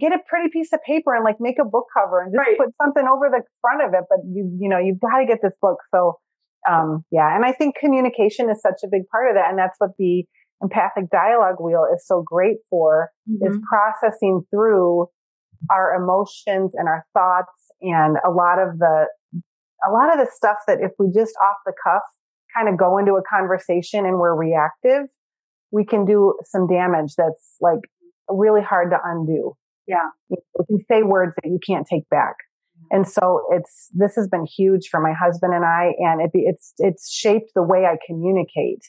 get 0.00 0.12
a 0.12 0.18
pretty 0.26 0.48
piece 0.50 0.72
of 0.72 0.80
paper 0.82 1.14
and 1.14 1.24
like 1.24 1.36
make 1.40 1.58
a 1.60 1.64
book 1.64 1.86
cover 1.96 2.22
and 2.22 2.32
just 2.32 2.38
right. 2.38 2.58
put 2.58 2.74
something 2.80 3.04
over 3.06 3.28
the 3.30 3.42
front 3.60 3.82
of 3.86 3.94
it. 3.94 4.04
But 4.08 4.24
you, 4.24 4.50
you 4.58 4.68
know, 4.68 4.78
you've 4.78 5.00
got 5.00 5.18
to 5.18 5.26
get 5.26 5.38
this 5.42 5.54
book. 5.60 5.78
So, 5.94 6.18
um, 6.68 7.04
yeah. 7.10 7.34
And 7.34 7.44
I 7.44 7.52
think 7.52 7.76
communication 7.76 8.50
is 8.50 8.60
such 8.60 8.80
a 8.84 8.88
big 8.90 9.02
part 9.10 9.28
of 9.28 9.36
that. 9.36 9.50
And 9.50 9.58
that's 9.58 9.76
what 9.78 9.90
the 9.98 10.24
empathic 10.62 11.10
dialogue 11.10 11.56
wheel 11.60 11.86
is 11.94 12.06
so 12.06 12.22
great 12.24 12.56
for 12.70 13.10
mm-hmm. 13.28 13.46
is 13.46 13.58
processing 13.68 14.42
through 14.50 15.08
our 15.70 15.94
emotions 15.94 16.72
and 16.74 16.88
our 16.88 17.04
thoughts 17.12 17.70
and 17.80 18.16
a 18.26 18.30
lot 18.30 18.58
of 18.58 18.78
the 18.78 19.06
a 19.84 19.90
lot 19.90 20.12
of 20.12 20.24
the 20.24 20.30
stuff 20.32 20.58
that 20.66 20.78
if 20.80 20.92
we 20.98 21.06
just 21.12 21.34
off 21.42 21.56
the 21.66 21.72
cuff 21.82 22.02
kind 22.56 22.68
of 22.68 22.78
go 22.78 22.98
into 22.98 23.12
a 23.14 23.22
conversation 23.22 24.06
and 24.06 24.18
we're 24.18 24.34
reactive 24.34 25.06
we 25.72 25.84
can 25.84 26.04
do 26.04 26.34
some 26.44 26.68
damage 26.68 27.14
that's 27.16 27.56
like 27.60 27.80
really 28.28 28.62
hard 28.62 28.90
to 28.90 28.98
undo. 29.02 29.54
Yeah. 29.88 30.10
You, 30.28 30.38
can 30.68 30.78
say 30.88 31.02
words 31.02 31.34
that 31.42 31.48
you 31.48 31.58
can't 31.66 31.86
take 31.86 32.08
back. 32.08 32.34
And 32.90 33.08
so 33.08 33.46
it's 33.50 33.88
this 33.92 34.14
has 34.16 34.28
been 34.28 34.44
huge 34.44 34.88
for 34.88 35.00
my 35.00 35.12
husband 35.12 35.54
and 35.54 35.64
I 35.64 35.92
and 35.98 36.20
it, 36.20 36.30
it's 36.34 36.74
it's 36.78 37.10
shaped 37.10 37.52
the 37.54 37.62
way 37.62 37.86
I 37.86 37.96
communicate 38.06 38.82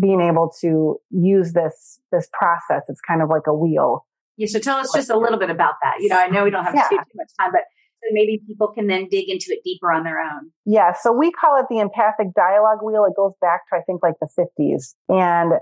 being 0.00 0.20
able 0.20 0.52
to 0.60 0.96
use 1.10 1.52
this 1.52 2.00
this 2.12 2.28
process. 2.32 2.84
It's 2.88 3.00
kind 3.00 3.22
of 3.22 3.28
like 3.28 3.46
a 3.46 3.54
wheel 3.54 4.06
yeah 4.36 4.46
so 4.46 4.58
tell 4.58 4.76
us 4.78 4.90
just 4.94 5.10
a 5.10 5.16
little 5.16 5.38
bit 5.38 5.50
about 5.50 5.74
that 5.82 5.94
you 6.00 6.08
know 6.08 6.18
i 6.18 6.28
know 6.28 6.44
we 6.44 6.50
don't 6.50 6.64
have 6.64 6.74
yeah. 6.74 6.88
too, 6.88 6.96
too 6.96 7.16
much 7.16 7.30
time 7.40 7.50
but 7.52 7.62
maybe 8.10 8.42
people 8.46 8.68
can 8.68 8.86
then 8.86 9.08
dig 9.08 9.30
into 9.30 9.46
it 9.48 9.60
deeper 9.64 9.90
on 9.90 10.04
their 10.04 10.20
own 10.20 10.50
yeah 10.64 10.92
so 10.92 11.12
we 11.12 11.30
call 11.30 11.58
it 11.58 11.66
the 11.70 11.78
empathic 11.78 12.28
dialogue 12.34 12.78
wheel 12.82 13.04
it 13.04 13.14
goes 13.16 13.32
back 13.40 13.60
to 13.68 13.76
i 13.76 13.82
think 13.82 14.02
like 14.02 14.14
the 14.20 14.28
50s 14.38 14.94
and 15.08 15.54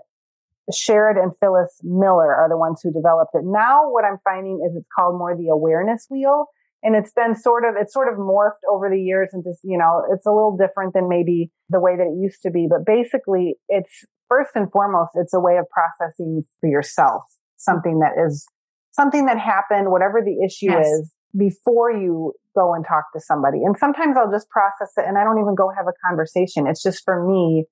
Sherod 0.71 1.21
and 1.21 1.33
Phyllis 1.39 1.81
Miller 1.83 2.33
are 2.35 2.49
the 2.49 2.57
ones 2.57 2.81
who 2.83 2.93
developed 2.93 3.33
it. 3.35 3.43
Now 3.45 3.91
what 3.91 4.05
I'm 4.05 4.19
finding 4.23 4.65
is 4.65 4.77
it's 4.77 4.89
called 4.97 5.19
more 5.19 5.37
the 5.37 5.49
awareness 5.49 6.07
wheel. 6.09 6.47
And 6.85 6.97
it's 6.97 7.13
been 7.13 7.35
sort 7.35 7.65
of, 7.65 7.75
it's 7.77 7.93
sort 7.93 8.13
of 8.13 8.19
morphed 8.19 8.63
over 8.71 8.89
the 8.89 9.01
years 9.01 9.31
and 9.33 9.45
just, 9.45 9.61
you 9.65 9.77
know, 9.77 10.05
it's 10.13 10.25
a 10.25 10.31
little 10.31 10.57
different 10.57 10.95
than 10.95 11.09
maybe 11.09 11.51
the 11.69 11.81
way 11.81 11.97
that 11.97 12.07
it 12.07 12.21
used 12.21 12.43
to 12.43 12.51
be. 12.51 12.69
But 12.69 12.87
basically 12.87 13.57
it's 13.69 14.05
first 14.29 14.51
and 14.55 14.71
foremost, 14.71 15.11
it's 15.15 15.35
a 15.35 15.41
way 15.41 15.59
of 15.59 15.67
processing 15.69 16.43
for 16.61 16.69
yourself 16.69 17.25
something 17.57 18.01
that 18.01 18.13
is 18.27 18.47
something 18.93 19.27
that 19.27 19.39
happened, 19.39 19.91
whatever 19.91 20.21
the 20.25 20.45
issue 20.45 20.71
yes. 20.71 20.87
is, 20.87 21.13
before 21.37 21.91
you 21.91 22.33
go 22.55 22.75
and 22.75 22.85
talk 22.87 23.05
to 23.15 23.21
somebody. 23.21 23.59
And 23.65 23.77
sometimes 23.79 24.17
I'll 24.17 24.31
just 24.31 24.49
process 24.51 24.93
it 24.97 25.05
and 25.07 25.17
I 25.17 25.25
don't 25.25 25.39
even 25.39 25.55
go 25.55 25.71
have 25.77 25.87
a 25.87 25.97
conversation. 26.07 26.67
It's 26.67 26.83
just 26.83 27.03
for 27.05 27.27
me 27.27 27.65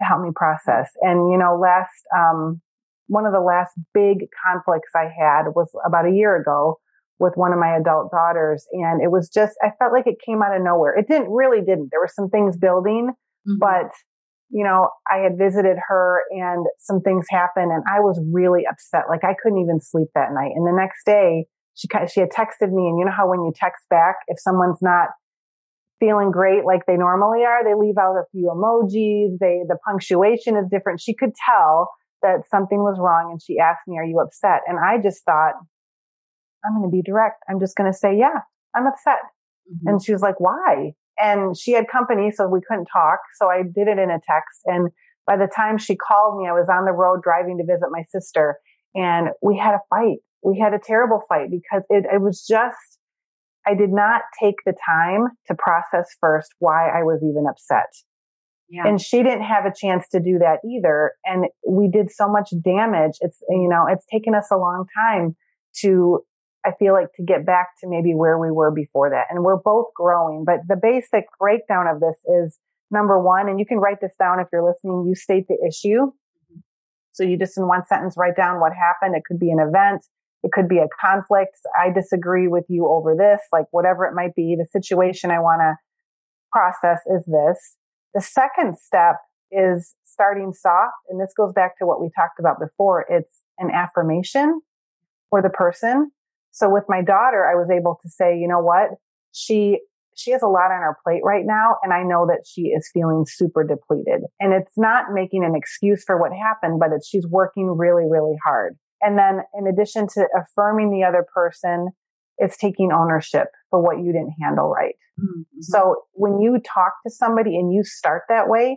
to 0.00 0.06
help 0.06 0.22
me 0.22 0.30
process. 0.34 0.90
And, 1.00 1.30
you 1.30 1.36
know, 1.36 1.58
last, 1.60 1.90
um, 2.16 2.60
one 3.08 3.26
of 3.26 3.32
the 3.32 3.40
last 3.40 3.72
big 3.92 4.28
conflicts 4.46 4.92
I 4.94 5.10
had 5.18 5.50
was 5.54 5.70
about 5.84 6.06
a 6.06 6.12
year 6.12 6.36
ago 6.36 6.78
with 7.18 7.34
one 7.34 7.52
of 7.52 7.58
my 7.58 7.76
adult 7.76 8.10
daughters. 8.10 8.64
And 8.72 9.02
it 9.02 9.10
was 9.10 9.28
just, 9.28 9.54
I 9.62 9.70
felt 9.78 9.92
like 9.92 10.06
it 10.06 10.16
came 10.24 10.42
out 10.42 10.54
of 10.56 10.62
nowhere. 10.62 10.96
It 10.96 11.08
didn't 11.08 11.30
really 11.30 11.60
didn't. 11.60 11.88
There 11.90 12.00
were 12.00 12.10
some 12.12 12.28
things 12.28 12.56
building, 12.56 13.10
mm-hmm. 13.10 13.58
but 13.58 13.90
you 14.52 14.64
know, 14.64 14.90
I 15.10 15.18
had 15.18 15.38
visited 15.38 15.76
her 15.88 16.22
and 16.30 16.66
some 16.78 17.00
things 17.00 17.24
happened 17.30 17.72
and 17.72 17.82
I 17.88 18.00
was 18.00 18.20
really 18.30 18.64
upset. 18.70 19.04
Like 19.08 19.24
I 19.24 19.34
couldn't 19.42 19.58
even 19.58 19.80
sleep 19.80 20.08
that 20.14 20.32
night. 20.32 20.52
And 20.54 20.66
the 20.66 20.76
next 20.76 21.04
day 21.04 21.46
she, 21.74 21.88
she 22.12 22.20
had 22.20 22.28
texted 22.30 22.70
me 22.70 22.86
and 22.86 22.98
you 22.98 23.06
know 23.06 23.16
how 23.16 23.28
when 23.28 23.40
you 23.40 23.52
text 23.56 23.88
back, 23.88 24.16
if 24.28 24.38
someone's 24.38 24.82
not 24.82 25.08
feeling 25.98 26.30
great 26.30 26.66
like 26.66 26.84
they 26.86 26.96
normally 26.96 27.44
are, 27.44 27.64
they 27.64 27.74
leave 27.74 27.96
out 27.96 28.16
a 28.16 28.24
few 28.30 28.52
emojis. 28.52 29.38
They, 29.40 29.62
the 29.66 29.78
punctuation 29.88 30.56
is 30.56 30.66
different. 30.70 31.00
She 31.00 31.14
could 31.14 31.32
tell 31.48 31.88
that 32.20 32.42
something 32.50 32.78
was 32.78 32.98
wrong 33.00 33.30
and 33.32 33.40
she 33.40 33.58
asked 33.58 33.88
me, 33.88 33.96
are 33.96 34.04
you 34.04 34.20
upset? 34.20 34.60
And 34.68 34.78
I 34.78 35.00
just 35.02 35.24
thought, 35.24 35.54
I'm 36.64 36.78
going 36.78 36.90
to 36.90 36.94
be 36.94 37.02
direct. 37.02 37.42
I'm 37.48 37.58
just 37.58 37.74
going 37.74 37.90
to 37.90 37.96
say, 37.96 38.16
yeah, 38.18 38.44
I'm 38.76 38.86
upset. 38.86 39.18
Mm-hmm. 39.72 39.88
And 39.88 40.04
she 40.04 40.12
was 40.12 40.20
like, 40.20 40.38
why? 40.38 40.92
And 41.18 41.56
she 41.56 41.72
had 41.72 41.86
company, 41.90 42.30
so 42.30 42.48
we 42.48 42.60
couldn't 42.66 42.86
talk. 42.92 43.18
So 43.40 43.50
I 43.50 43.62
did 43.62 43.88
it 43.88 43.98
in 43.98 44.10
a 44.10 44.20
text. 44.26 44.60
And 44.66 44.90
by 45.26 45.36
the 45.36 45.48
time 45.54 45.78
she 45.78 45.96
called 45.96 46.40
me, 46.40 46.48
I 46.48 46.52
was 46.52 46.68
on 46.70 46.84
the 46.84 46.92
road 46.92 47.22
driving 47.22 47.58
to 47.58 47.64
visit 47.64 47.88
my 47.90 48.04
sister 48.08 48.56
and 48.94 49.28
we 49.40 49.56
had 49.56 49.74
a 49.74 49.80
fight. 49.88 50.18
We 50.42 50.58
had 50.58 50.74
a 50.74 50.80
terrible 50.82 51.20
fight 51.28 51.50
because 51.50 51.84
it, 51.88 52.04
it 52.12 52.20
was 52.20 52.44
just, 52.46 52.98
I 53.66 53.74
did 53.74 53.90
not 53.90 54.22
take 54.42 54.56
the 54.66 54.74
time 54.84 55.28
to 55.46 55.54
process 55.54 56.16
first 56.20 56.50
why 56.58 56.88
I 56.88 57.02
was 57.02 57.22
even 57.22 57.46
upset. 57.48 57.86
Yeah. 58.68 58.86
And 58.86 59.00
she 59.00 59.22
didn't 59.22 59.42
have 59.42 59.66
a 59.66 59.72
chance 59.74 60.08
to 60.12 60.18
do 60.18 60.38
that 60.38 60.58
either. 60.66 61.12
And 61.24 61.46
we 61.68 61.88
did 61.88 62.10
so 62.10 62.26
much 62.26 62.50
damage. 62.64 63.18
It's, 63.20 63.38
you 63.48 63.68
know, 63.68 63.84
it's 63.88 64.06
taken 64.10 64.34
us 64.34 64.48
a 64.50 64.56
long 64.56 64.86
time 64.98 65.36
to 65.82 66.24
I 66.64 66.72
feel 66.78 66.92
like 66.92 67.12
to 67.16 67.22
get 67.22 67.44
back 67.44 67.70
to 67.80 67.88
maybe 67.88 68.14
where 68.14 68.38
we 68.38 68.50
were 68.50 68.70
before 68.70 69.10
that. 69.10 69.26
And 69.30 69.42
we're 69.42 69.56
both 69.56 69.86
growing, 69.94 70.44
but 70.44 70.60
the 70.68 70.76
basic 70.80 71.24
breakdown 71.38 71.86
of 71.86 72.00
this 72.00 72.18
is 72.26 72.58
number 72.90 73.18
one, 73.18 73.48
and 73.48 73.58
you 73.58 73.66
can 73.66 73.78
write 73.78 74.00
this 74.00 74.14
down 74.18 74.38
if 74.38 74.46
you're 74.52 74.66
listening, 74.66 75.06
you 75.08 75.14
state 75.14 75.46
the 75.48 75.58
issue. 75.66 76.12
So 77.12 77.24
you 77.24 77.38
just 77.38 77.58
in 77.58 77.66
one 77.66 77.84
sentence 77.86 78.14
write 78.16 78.36
down 78.36 78.60
what 78.60 78.72
happened. 78.72 79.16
It 79.16 79.24
could 79.26 79.38
be 79.38 79.50
an 79.50 79.58
event. 79.58 80.04
It 80.42 80.52
could 80.52 80.68
be 80.68 80.78
a 80.78 80.88
conflict. 81.00 81.56
I 81.78 81.90
disagree 81.90 82.48
with 82.48 82.64
you 82.68 82.88
over 82.88 83.14
this, 83.16 83.40
like 83.52 83.66
whatever 83.70 84.06
it 84.06 84.14
might 84.14 84.34
be. 84.34 84.56
The 84.58 84.66
situation 84.66 85.30
I 85.30 85.38
want 85.38 85.60
to 85.60 85.76
process 86.52 87.00
is 87.06 87.24
this. 87.26 87.76
The 88.14 88.20
second 88.20 88.78
step 88.78 89.16
is 89.50 89.94
starting 90.04 90.52
soft. 90.52 90.94
And 91.08 91.20
this 91.20 91.32
goes 91.36 91.52
back 91.52 91.78
to 91.78 91.86
what 91.86 92.00
we 92.00 92.10
talked 92.16 92.40
about 92.40 92.58
before. 92.58 93.06
It's 93.08 93.42
an 93.58 93.70
affirmation 93.70 94.60
for 95.30 95.42
the 95.42 95.50
person. 95.50 96.10
So 96.52 96.70
with 96.70 96.84
my 96.88 97.02
daughter, 97.02 97.46
I 97.46 97.54
was 97.54 97.68
able 97.70 97.98
to 98.02 98.08
say, 98.08 98.38
you 98.38 98.46
know 98.46 98.60
what? 98.60 98.90
She, 99.32 99.80
she 100.14 100.30
has 100.30 100.42
a 100.42 100.46
lot 100.46 100.70
on 100.70 100.80
her 100.80 100.96
plate 101.02 101.22
right 101.24 101.44
now. 101.44 101.76
And 101.82 101.92
I 101.92 102.02
know 102.02 102.26
that 102.26 102.44
she 102.46 102.68
is 102.68 102.88
feeling 102.92 103.24
super 103.26 103.64
depleted 103.64 104.22
and 104.38 104.52
it's 104.52 104.76
not 104.76 105.06
making 105.12 105.44
an 105.44 105.54
excuse 105.56 106.04
for 106.04 106.20
what 106.20 106.32
happened, 106.32 106.78
but 106.78 106.90
it's, 106.94 107.08
she's 107.08 107.26
working 107.26 107.66
really, 107.66 108.04
really 108.08 108.36
hard. 108.44 108.76
And 109.00 109.18
then 109.18 109.40
in 109.58 109.66
addition 109.66 110.06
to 110.14 110.28
affirming 110.38 110.90
the 110.90 111.04
other 111.04 111.26
person, 111.34 111.88
it's 112.38 112.56
taking 112.56 112.92
ownership 112.92 113.48
for 113.70 113.80
what 113.82 113.98
you 113.98 114.12
didn't 114.12 114.34
handle 114.40 114.68
right. 114.68 114.94
Mm-hmm. 115.18 115.60
So 115.60 116.04
when 116.12 116.40
you 116.40 116.58
talk 116.60 116.92
to 117.06 117.10
somebody 117.10 117.56
and 117.56 117.72
you 117.72 117.82
start 117.82 118.22
that 118.28 118.48
way, 118.48 118.76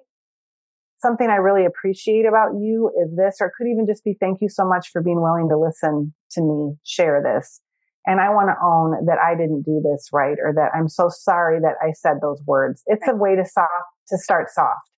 something 0.98 1.30
I 1.30 1.36
really 1.36 1.66
appreciate 1.66 2.26
about 2.26 2.54
you 2.60 2.92
is 3.04 3.16
this, 3.16 3.38
or 3.40 3.48
it 3.48 3.54
could 3.58 3.68
even 3.68 3.86
just 3.86 4.04
be 4.04 4.16
thank 4.20 4.40
you 4.42 4.50
so 4.50 4.66
much 4.68 4.90
for 4.92 5.02
being 5.02 5.22
willing 5.22 5.50
to 5.50 5.58
listen 5.58 6.14
to 6.32 6.42
me 6.42 6.76
share 6.84 7.22
this. 7.24 7.62
And 8.06 8.20
I 8.20 8.30
want 8.30 8.50
to 8.50 8.56
own 8.64 9.06
that 9.08 9.18
I 9.18 9.36
didn't 9.36 9.64
do 9.64 9.82
this 9.84 10.10
right 10.14 10.38
or 10.44 10.54
that 10.54 10.72
I'm 10.76 10.88
so 10.88 11.10
sorry 11.10 11.60
that 11.62 11.76
I 11.82 11.92
said 11.92 12.18
those 12.22 12.42
words. 12.46 12.84
It's 12.86 13.08
a 13.08 13.16
way 13.16 13.36
to 13.36 13.46
soft, 13.46 13.70
to 14.10 14.18
start 14.18 14.50
soft. 14.52 14.92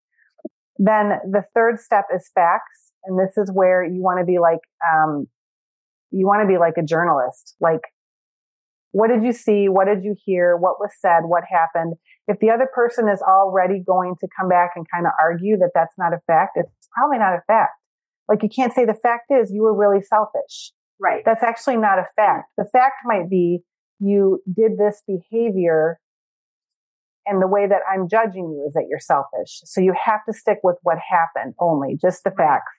Then 0.78 1.20
the 1.24 1.43
third 1.53 1.80
step 1.80 2.05
is 2.14 2.30
facts. 2.36 2.91
And 3.05 3.18
this 3.18 3.38
is 3.38 3.49
where 3.53 3.84
you 3.84 4.01
want 4.01 4.20
to 4.20 4.26
be 4.26 4.39
like, 4.39 4.60
um, 4.93 5.28
you 6.12 6.28
want 6.28 6.41
to 6.41 6.47
be 6.47 6.58
like 6.58 6.74
a 6.78 6.84
journalist. 6.84 7.55
Like, 7.62 7.82
what 8.91 9.08
did 9.08 9.24
you 9.24 9.32
see? 9.32 9.70
What 9.70 9.86
did 9.86 10.03
you 10.03 10.16
hear? 10.26 10.58
What 10.58 10.80
was 10.80 10.91
said? 10.99 11.22
What 11.24 11.43
happened? 11.49 11.95
If 12.28 12.39
the 12.39 12.49
other 12.49 12.68
person 12.74 13.08
is 13.08 13.22
already 13.22 13.82
going 13.86 14.16
to 14.20 14.28
come 14.38 14.49
back 14.49 14.72
and 14.76 14.86
kind 14.93 15.05
of 15.05 15.14
argue 15.22 15.58
that 15.58 15.72
that's 15.74 15.97
not 15.97 16.14
a 16.14 16.20
fact, 16.28 16.51
it's 16.55 16.89
probably 16.93 17.20
not 17.20 17.34
a 17.34 17.41
fact. 17.47 17.74
Like 18.28 18.43
you 18.43 18.49
can't 18.49 18.74
say 18.74 18.86
the 18.86 18.93
fact 18.93 19.32
is 19.32 19.51
you 19.51 19.62
were 19.62 19.76
really 19.76 20.01
selfish. 20.01 20.74
Right. 21.00 21.24
That's 21.26 21.43
actually 21.43 21.78
not 21.78 22.00
a 22.00 22.06
fact. 22.16 22.50
The 22.58 22.66
fact 22.66 22.95
might 23.06 23.30
be 23.30 23.60
you 24.00 24.41
did 24.52 24.78
this 24.78 25.04
behavior 25.08 26.00
and 27.26 27.41
the 27.41 27.48
way 27.48 27.68
that 27.68 27.82
I'm 27.91 28.08
judging 28.08 28.45
you 28.45 28.66
is 28.68 28.74
that 28.74 28.86
you're 28.89 29.00
selfish. 29.00 29.60
So 29.66 29.82
you 29.82 29.93
have 30.06 30.22
to 30.28 30.34
stick 30.34 30.60
with 30.64 30.78
what 30.84 30.98
happened 30.98 31.56
only, 31.60 31.98
just 32.02 32.24
the 32.24 32.32
facts. 32.32 32.72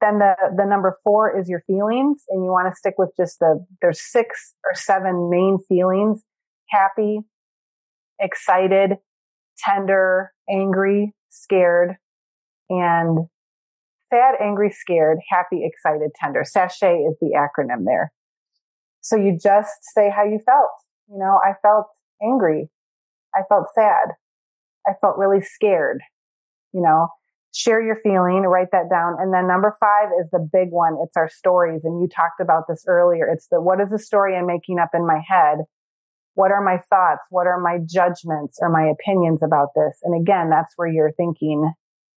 Then 0.00 0.18
the, 0.18 0.34
the 0.56 0.64
number 0.64 0.96
four 1.04 1.38
is 1.38 1.48
your 1.48 1.62
feelings 1.66 2.24
and 2.28 2.42
you 2.42 2.50
want 2.50 2.72
to 2.72 2.76
stick 2.76 2.94
with 2.98 3.10
just 3.16 3.38
the, 3.38 3.64
there's 3.82 4.00
six 4.00 4.54
or 4.64 4.74
seven 4.74 5.28
main 5.30 5.58
feelings. 5.68 6.24
Happy, 6.70 7.20
excited, 8.18 8.96
tender, 9.58 10.32
angry, 10.50 11.14
scared, 11.28 11.96
and 12.70 13.26
sad, 14.12 14.34
angry, 14.40 14.70
scared, 14.70 15.18
happy, 15.30 15.64
excited, 15.64 16.10
tender. 16.20 16.44
Sashay 16.44 16.98
is 16.98 17.16
the 17.20 17.30
acronym 17.36 17.84
there. 17.86 18.12
So 19.00 19.16
you 19.16 19.38
just 19.42 19.70
say 19.94 20.10
how 20.14 20.24
you 20.24 20.38
felt. 20.44 20.70
You 21.08 21.18
know, 21.18 21.40
I 21.44 21.54
felt 21.62 21.86
angry. 22.22 22.68
I 23.34 23.40
felt 23.48 23.66
sad. 23.74 24.14
I 24.86 24.92
felt 25.00 25.16
really 25.16 25.40
scared. 25.40 26.00
You 26.72 26.82
know, 26.82 27.08
share 27.54 27.82
your 27.82 27.96
feeling, 28.02 28.42
write 28.42 28.70
that 28.72 28.88
down. 28.90 29.16
And 29.18 29.32
then 29.32 29.46
number 29.46 29.74
five 29.78 30.08
is 30.22 30.30
the 30.30 30.46
big 30.52 30.70
one. 30.70 30.96
It's 31.02 31.16
our 31.16 31.28
stories. 31.28 31.84
And 31.84 32.00
you 32.00 32.08
talked 32.08 32.40
about 32.40 32.64
this 32.68 32.84
earlier. 32.86 33.26
It's 33.26 33.48
the, 33.48 33.60
what 33.60 33.80
is 33.80 33.90
the 33.90 33.98
story 33.98 34.36
I'm 34.36 34.46
making 34.46 34.78
up 34.78 34.90
in 34.94 35.06
my 35.06 35.20
head? 35.26 35.58
What 36.34 36.50
are 36.50 36.64
my 36.64 36.78
thoughts? 36.88 37.22
What 37.30 37.46
are 37.46 37.60
my 37.60 37.78
judgments 37.84 38.58
or 38.60 38.70
my 38.70 38.86
opinions 38.86 39.42
about 39.42 39.68
this? 39.76 39.98
And 40.02 40.18
again, 40.20 40.48
that's 40.48 40.72
where 40.76 40.88
you're 40.88 41.12
thinking, 41.12 41.72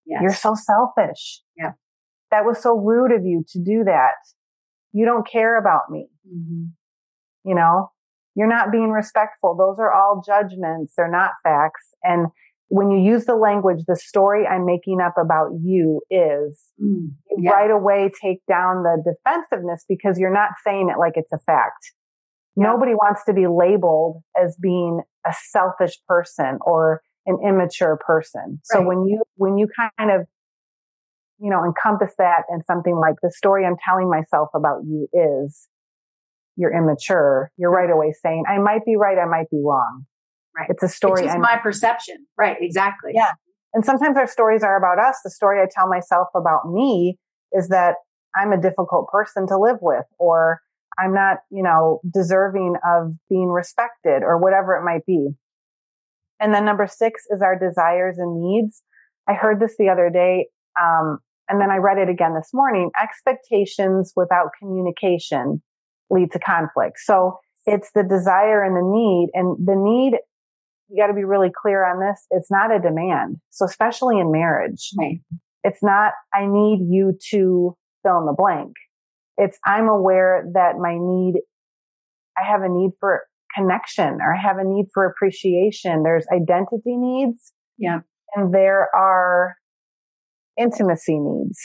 yes. 0.06 0.22
you're 0.22 0.34
so 0.34 0.56
selfish. 0.56 1.41
Yeah. 1.58 1.72
That 2.32 2.45
was 2.45 2.61
so 2.61 2.76
rude 2.76 3.11
of 3.11 3.26
you 3.26 3.43
to 3.49 3.59
do 3.59 3.84
that. 3.86 4.15
You 4.93 5.05
don't 5.05 5.28
care 5.28 5.57
about 5.57 5.89
me. 5.89 6.07
Mm-hmm. 6.28 6.65
You 7.43 7.55
know, 7.55 7.91
you're 8.36 8.47
not 8.47 8.71
being 8.71 8.91
respectful. 8.91 9.55
Those 9.55 9.78
are 9.80 9.93
all 9.93 10.23
judgments. 10.26 10.93
They're 10.97 11.11
not 11.11 11.32
facts. 11.43 11.93
And 12.03 12.28
when 12.69 12.89
you 12.89 12.99
use 12.99 13.26
the 13.26 13.36
language, 13.36 13.84
the 13.88 13.95
story 13.95 14.47
I'm 14.47 14.65
making 14.65 14.99
up 14.99 15.13
about 15.21 15.51
you 15.61 16.01
is, 16.09 16.59
mm, 16.82 17.09
yeah. 17.38 17.51
right 17.51 17.69
away 17.69 18.09
take 18.21 18.39
down 18.47 18.84
the 18.84 19.03
defensiveness 19.05 19.86
because 19.88 20.17
you're 20.17 20.34
not 20.34 20.49
saying 20.65 20.89
it 20.89 20.99
like 20.99 21.13
it's 21.15 21.32
a 21.32 21.38
fact. 21.38 21.93
Yeah. 22.57 22.71
Nobody 22.71 22.93
wants 22.93 23.23
to 23.26 23.34
be 23.34 23.45
labeled 23.47 24.23
as 24.41 24.57
being 24.59 25.01
a 25.26 25.34
selfish 25.51 25.99
person 26.07 26.57
or 26.61 27.01
an 27.28 27.38
immature 27.47 27.99
person. 28.05 28.59
So 28.63 28.82
when 28.82 29.05
you, 29.05 29.21
when 29.36 29.57
you 29.57 29.67
kind 29.78 30.11
of, 30.11 30.28
you 31.40 31.50
know, 31.50 31.64
encompass 31.64 32.14
that 32.18 32.44
in 32.52 32.64
something 32.64 32.96
like 32.96 33.16
the 33.22 33.32
story 33.32 33.66
I'm 33.66 33.76
telling 33.88 34.10
myself 34.10 34.50
about 34.56 34.82
you 34.86 35.08
is 35.14 35.68
you're 36.56 36.74
immature, 36.74 37.52
you're 37.58 37.72
right 37.72 37.90
mm-hmm. 37.90 37.94
away 37.94 38.14
saying, 38.22 38.44
I 38.48 38.58
might 38.60 38.86
be 38.86 38.96
right, 38.96 39.18
I 39.18 39.26
might 39.26 39.50
be 39.50 39.62
wrong. 39.64 40.06
Right. 40.58 40.70
It's 40.70 40.84
a 40.84 40.88
story. 40.88 41.26
It's 41.26 41.36
my 41.38 41.58
perception. 41.62 42.26
Right. 42.38 42.56
Exactly. 42.62 43.12
Yeah. 43.14 43.34
And 43.74 43.84
sometimes 43.84 44.16
our 44.16 44.28
stories 44.28 44.64
are 44.64 44.78
about 44.78 45.06
us. 45.06 45.20
The 45.24 45.30
story 45.30 45.62
I 45.62 45.68
tell 45.70 45.90
myself 45.90 46.30
about 46.34 46.72
me 46.72 47.18
is 47.52 47.68
that 47.68 47.96
I'm 48.38 48.54
a 48.54 48.62
difficult 48.62 49.10
person 49.10 49.48
to 49.48 49.58
live 49.58 49.78
with 49.82 50.06
or 50.18 50.62
I'm 50.98 51.14
not, 51.14 51.40
you 51.52 51.62
know, 51.62 52.00
deserving 52.14 52.76
of 52.90 53.16
being 53.30 53.50
respected 53.50 54.24
or 54.24 54.38
whatever 54.38 54.76
it 54.76 54.86
might 54.86 55.06
be. 55.06 55.32
And 56.40 56.54
then 56.54 56.64
number 56.64 56.88
six 56.88 57.24
is 57.30 57.42
our 57.42 57.58
desires 57.58 58.18
and 58.18 58.42
needs. 58.42 58.82
I 59.28 59.34
heard 59.34 59.60
this 59.60 59.76
the 59.78 59.90
other 59.90 60.10
day. 60.10 60.48
Um, 60.82 61.19
and 61.49 61.61
then 61.61 61.69
I 61.71 61.78
read 61.78 61.97
it 61.97 62.09
again 62.09 62.34
this 62.34 62.49
morning. 62.53 62.89
Expectations 63.01 64.13
without 64.15 64.49
communication 64.59 65.61
lead 66.09 66.32
to 66.32 66.39
conflict. 66.39 66.97
So 67.03 67.39
it's 67.65 67.91
the 67.93 68.03
desire 68.03 68.63
and 68.63 68.76
the 68.76 68.82
need 68.82 69.30
and 69.34 69.57
the 69.65 69.76
need 69.76 70.19
you 70.89 71.01
got 71.01 71.07
to 71.07 71.13
be 71.13 71.23
really 71.23 71.49
clear 71.49 71.84
on 71.86 71.99
this. 71.99 72.26
It's 72.30 72.51
not 72.51 72.73
a 72.73 72.80
demand. 72.80 73.38
So 73.49 73.65
especially 73.65 74.19
in 74.19 74.32
marriage, 74.32 74.91
right. 74.97 75.19
it's 75.63 75.82
not, 75.82 76.13
I 76.34 76.45
need 76.45 76.86
you 76.88 77.17
to 77.32 77.76
fill 78.03 78.19
in 78.19 78.26
the 78.26 78.36
blank. 78.38 78.73
It's, 79.38 79.57
I'm 79.65 79.89
aware 79.89 80.45
that 80.53 80.78
my 80.78 80.97
need, 80.99 81.41
I 82.38 82.47
have 82.47 82.61
a 82.61 82.69
need 82.69 82.91
for 82.99 83.23
connection 83.55 84.19
or 84.21 84.36
I 84.36 84.39
have 84.39 84.57
a 84.57 84.63
need 84.63 84.86
for 84.93 85.05
appreciation. 85.05 86.03
There's 86.03 86.28
identity 86.32 86.97
needs. 86.97 87.51
Yeah. 87.78 87.99
And 88.36 88.53
there 88.53 88.89
are 88.95 89.55
intimacy 90.58 91.20
needs. 91.20 91.60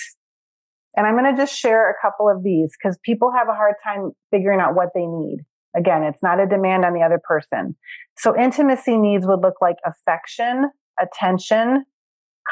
And 0.97 1.07
I'm 1.07 1.17
going 1.17 1.35
to 1.35 1.41
just 1.41 1.57
share 1.57 1.91
a 1.91 1.95
couple 2.03 2.29
of 2.29 2.43
these 2.43 2.75
because 2.77 2.99
people 3.05 3.33
have 3.37 3.49
a 3.49 3.55
hard 3.55 3.75
time 3.85 4.11
figuring 4.31 4.61
out 4.61 4.75
what 4.75 4.89
they 4.95 5.07
need. 5.07 5.39
Again, 5.77 6.03
it's 6.03 6.23
not 6.23 6.41
a 6.41 6.47
demand 6.47 6.85
on 6.85 6.95
the 6.95 7.03
other 7.03 7.21
person. 7.23 7.77
So 8.19 8.37
intimacy 8.37 8.97
needs 8.97 9.25
would 9.27 9.41
look 9.41 9.55
like 9.61 9.77
affection, 9.87 10.71
attention, 11.01 11.85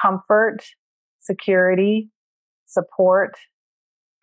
comfort, 0.00 0.58
security, 1.20 2.10
support, 2.66 3.36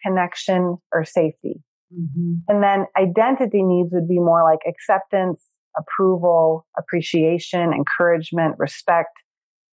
connection, 0.05 0.78
or 0.93 1.03
safety. 1.03 1.61
Mm-hmm. 1.93 2.34
And 2.47 2.63
then 2.63 2.86
identity 2.97 3.63
needs 3.63 3.89
would 3.91 4.07
be 4.07 4.20
more 4.20 4.43
like 4.43 4.59
acceptance, 4.68 5.43
approval, 5.78 6.66
appreciation, 6.78 7.74
encouragement, 7.74 8.55
respect, 8.57 9.11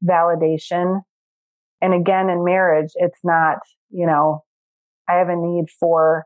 validation. 0.05 1.03
And 1.83 1.93
again, 1.93 2.31
in 2.31 2.45
marriage, 2.45 2.93
it's 2.95 3.19
not, 3.25 3.59
you 3.91 4.07
know, 4.07 4.45
I 5.09 5.15
have 5.15 5.29
a 5.29 5.37
need 5.37 5.67
for 5.81 6.25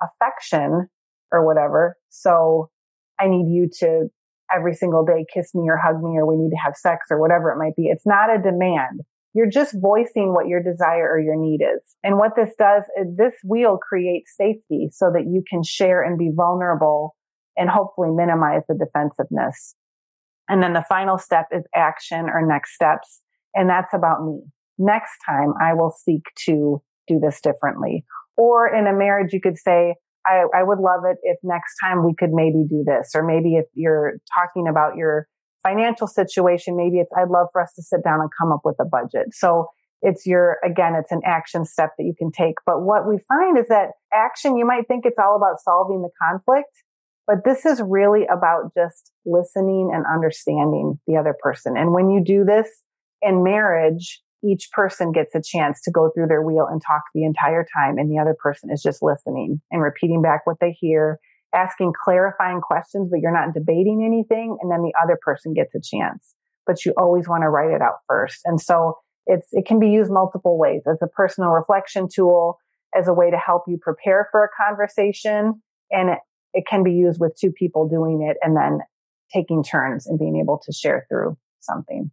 affection 0.00 0.88
or 1.32 1.44
whatever. 1.44 1.96
So 2.08 2.70
I 3.20 3.28
need 3.28 3.52
you 3.52 3.68
to 3.80 4.08
every 4.54 4.74
single 4.74 5.04
day 5.04 5.26
kiss 5.34 5.54
me 5.54 5.68
or 5.68 5.76
hug 5.76 6.02
me 6.02 6.16
or 6.16 6.26
we 6.26 6.36
need 6.36 6.50
to 6.50 6.62
have 6.64 6.74
sex 6.76 7.08
or 7.10 7.20
whatever 7.20 7.50
it 7.50 7.58
might 7.58 7.76
be. 7.76 7.86
It's 7.86 8.06
not 8.06 8.34
a 8.34 8.40
demand. 8.40 9.00
You're 9.34 9.50
just 9.50 9.76
voicing 9.78 10.32
what 10.32 10.46
your 10.46 10.62
desire 10.62 11.10
or 11.10 11.20
your 11.20 11.36
need 11.36 11.60
is. 11.60 11.96
And 12.02 12.16
what 12.16 12.32
this 12.34 12.54
does 12.58 12.84
is 12.98 13.16
this 13.16 13.34
wheel 13.44 13.76
creates 13.76 14.34
safety 14.36 14.88
so 14.90 15.10
that 15.12 15.24
you 15.24 15.42
can 15.48 15.62
share 15.62 16.02
and 16.02 16.16
be 16.16 16.30
vulnerable 16.34 17.14
and 17.56 17.68
hopefully 17.68 18.10
minimize 18.10 18.62
the 18.68 18.74
defensiveness. 18.74 19.74
And 20.48 20.62
then 20.62 20.72
the 20.72 20.84
final 20.88 21.18
step 21.18 21.48
is 21.52 21.64
action 21.74 22.26
or 22.32 22.46
next 22.46 22.74
steps. 22.74 23.20
And 23.54 23.68
that's 23.68 23.92
about 23.92 24.24
me. 24.24 24.40
Next 24.78 25.18
time 25.26 25.54
I 25.60 25.74
will 25.74 25.90
seek 25.90 26.22
to 26.46 26.80
do 27.06 27.18
this 27.20 27.40
differently. 27.40 28.04
Or 28.36 28.72
in 28.72 28.86
a 28.86 28.96
marriage, 28.96 29.32
you 29.32 29.40
could 29.40 29.58
say, 29.58 29.96
I, 30.26 30.44
I 30.54 30.62
would 30.62 30.78
love 30.78 31.00
it 31.04 31.16
if 31.22 31.38
next 31.42 31.74
time 31.82 32.04
we 32.04 32.14
could 32.16 32.30
maybe 32.32 32.64
do 32.68 32.84
this, 32.86 33.12
or 33.14 33.26
maybe 33.26 33.56
if 33.56 33.64
you're 33.74 34.18
talking 34.34 34.68
about 34.68 34.96
your 34.96 35.26
financial 35.62 36.06
situation, 36.06 36.76
maybe 36.76 36.98
it's, 36.98 37.10
I'd 37.16 37.30
love 37.30 37.48
for 37.52 37.62
us 37.62 37.72
to 37.74 37.82
sit 37.82 38.04
down 38.04 38.20
and 38.20 38.30
come 38.40 38.52
up 38.52 38.60
with 38.64 38.76
a 38.80 38.84
budget. 38.84 39.28
So 39.32 39.66
it's 40.02 40.26
your, 40.26 40.58
again, 40.64 40.94
it's 40.94 41.10
an 41.10 41.22
action 41.24 41.64
step 41.64 41.90
that 41.98 42.04
you 42.04 42.14
can 42.16 42.30
take. 42.30 42.54
But 42.64 42.82
what 42.82 43.08
we 43.08 43.18
find 43.26 43.58
is 43.58 43.66
that 43.68 43.92
action, 44.14 44.56
you 44.56 44.64
might 44.64 44.86
think 44.86 45.04
it's 45.04 45.18
all 45.18 45.34
about 45.36 45.60
solving 45.60 46.02
the 46.02 46.10
conflict, 46.22 46.70
but 47.26 47.38
this 47.44 47.66
is 47.66 47.82
really 47.84 48.24
about 48.24 48.72
just 48.76 49.10
listening 49.26 49.90
and 49.92 50.04
understanding 50.06 51.00
the 51.06 51.16
other 51.16 51.34
person. 51.42 51.76
And 51.76 51.92
when 51.92 52.10
you 52.10 52.22
do 52.24 52.44
this 52.44 52.68
in 53.20 53.42
marriage, 53.42 54.20
each 54.44 54.70
person 54.72 55.12
gets 55.12 55.34
a 55.34 55.42
chance 55.42 55.80
to 55.82 55.90
go 55.90 56.10
through 56.14 56.26
their 56.26 56.42
wheel 56.42 56.66
and 56.70 56.80
talk 56.86 57.02
the 57.14 57.24
entire 57.24 57.66
time 57.76 57.98
and 57.98 58.10
the 58.10 58.20
other 58.20 58.36
person 58.40 58.70
is 58.72 58.82
just 58.82 59.02
listening 59.02 59.60
and 59.70 59.82
repeating 59.82 60.22
back 60.22 60.46
what 60.46 60.58
they 60.60 60.76
hear 60.78 61.18
asking 61.54 61.92
clarifying 62.04 62.60
questions 62.60 63.08
but 63.10 63.20
you're 63.20 63.32
not 63.32 63.54
debating 63.54 64.04
anything 64.04 64.56
and 64.60 64.70
then 64.70 64.82
the 64.82 64.92
other 65.02 65.18
person 65.20 65.54
gets 65.54 65.74
a 65.74 65.80
chance. 65.80 66.34
But 66.66 66.84
you 66.84 66.92
always 66.98 67.26
want 67.26 67.42
to 67.42 67.48
write 67.48 67.70
it 67.70 67.80
out 67.80 67.96
first. 68.06 68.40
And 68.44 68.60
so 68.60 68.98
it's 69.26 69.48
it 69.52 69.66
can 69.66 69.78
be 69.78 69.88
used 69.88 70.10
multiple 70.10 70.58
ways. 70.58 70.82
As 70.86 70.98
a 71.02 71.06
personal 71.06 71.50
reflection 71.50 72.08
tool 72.12 72.58
as 72.94 73.08
a 73.08 73.14
way 73.14 73.30
to 73.30 73.38
help 73.38 73.64
you 73.66 73.78
prepare 73.80 74.28
for 74.30 74.44
a 74.44 74.48
conversation 74.64 75.62
and 75.90 76.10
it, 76.10 76.18
it 76.54 76.64
can 76.68 76.82
be 76.82 76.92
used 76.92 77.20
with 77.20 77.36
two 77.38 77.52
people 77.52 77.88
doing 77.88 78.26
it 78.28 78.36
and 78.42 78.56
then 78.56 78.80
taking 79.32 79.62
turns 79.62 80.06
and 80.06 80.18
being 80.18 80.38
able 80.40 80.60
to 80.64 80.72
share 80.72 81.06
through 81.10 81.36
something 81.60 82.10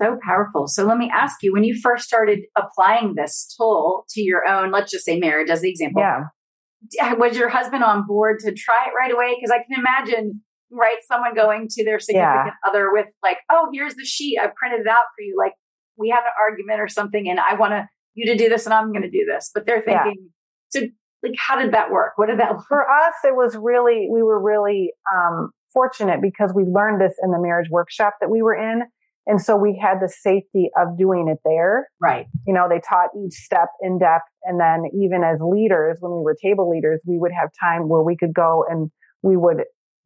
so 0.00 0.18
powerful. 0.24 0.66
So 0.66 0.84
let 0.84 0.98
me 0.98 1.10
ask 1.12 1.42
you, 1.42 1.52
when 1.52 1.64
you 1.64 1.78
first 1.80 2.04
started 2.04 2.40
applying 2.56 3.14
this 3.16 3.54
tool 3.56 4.04
to 4.10 4.20
your 4.20 4.46
own, 4.46 4.70
let's 4.70 4.90
just 4.90 5.04
say 5.04 5.18
marriage 5.18 5.50
as 5.50 5.60
the 5.60 5.70
example. 5.70 6.02
Yeah. 6.02 7.14
Was 7.14 7.36
your 7.36 7.48
husband 7.48 7.82
on 7.82 8.06
board 8.06 8.38
to 8.40 8.54
try 8.54 8.86
it 8.86 8.92
right 8.96 9.12
away? 9.12 9.36
Because 9.36 9.50
I 9.50 9.58
can 9.58 9.78
imagine, 9.78 10.42
right, 10.70 10.98
someone 11.06 11.34
going 11.34 11.66
to 11.70 11.84
their 11.84 11.98
significant 11.98 12.54
yeah. 12.64 12.70
other 12.70 12.90
with 12.92 13.06
like, 13.22 13.38
oh, 13.50 13.68
here's 13.72 13.96
the 13.96 14.04
sheet. 14.04 14.38
I 14.40 14.46
printed 14.56 14.82
it 14.82 14.86
out 14.86 15.06
for 15.16 15.22
you. 15.22 15.34
Like 15.36 15.54
we 15.96 16.10
had 16.10 16.20
an 16.20 16.32
argument 16.40 16.80
or 16.80 16.88
something 16.88 17.28
and 17.28 17.40
I 17.40 17.54
want 17.54 17.72
to 17.72 17.88
you 18.14 18.26
to 18.26 18.36
do 18.36 18.48
this 18.48 18.64
and 18.66 18.74
I'm 18.74 18.92
going 18.92 19.02
to 19.02 19.10
do 19.10 19.26
this. 19.28 19.50
But 19.52 19.66
they're 19.66 19.82
thinking, 19.82 20.30
yeah. 20.74 20.80
so 20.82 20.86
like, 21.22 21.34
how 21.36 21.60
did 21.60 21.72
that 21.72 21.90
work? 21.90 22.12
What 22.16 22.26
did 22.26 22.38
that 22.38 22.52
look 22.52 22.66
For 22.68 22.88
us, 23.06 23.14
it 23.24 23.34
was 23.34 23.56
really, 23.56 24.08
we 24.10 24.22
were 24.22 24.40
really, 24.40 24.92
um, 25.12 25.50
fortunate 25.72 26.22
because 26.22 26.52
we 26.54 26.64
learned 26.64 27.00
this 27.00 27.14
in 27.22 27.30
the 27.30 27.38
marriage 27.38 27.68
workshop 27.70 28.14
that 28.20 28.30
we 28.30 28.40
were 28.40 28.54
in 28.54 28.82
and 29.28 29.42
so 29.42 29.56
we 29.56 29.78
had 29.80 29.98
the 30.00 30.08
safety 30.08 30.70
of 30.74 30.96
doing 30.96 31.28
it 31.28 31.38
there. 31.44 31.88
Right. 32.00 32.26
You 32.46 32.54
know, 32.54 32.66
they 32.66 32.80
taught 32.80 33.10
each 33.14 33.34
step 33.34 33.68
in 33.82 33.98
depth. 33.98 34.24
And 34.44 34.58
then 34.58 34.84
even 34.98 35.22
as 35.22 35.38
leaders, 35.38 35.98
when 36.00 36.12
we 36.12 36.22
were 36.22 36.34
table 36.34 36.70
leaders, 36.70 37.02
we 37.06 37.18
would 37.18 37.32
have 37.38 37.50
time 37.62 37.90
where 37.90 38.02
we 38.02 38.16
could 38.16 38.32
go 38.32 38.64
and 38.68 38.90
we 39.22 39.36
would 39.36 39.64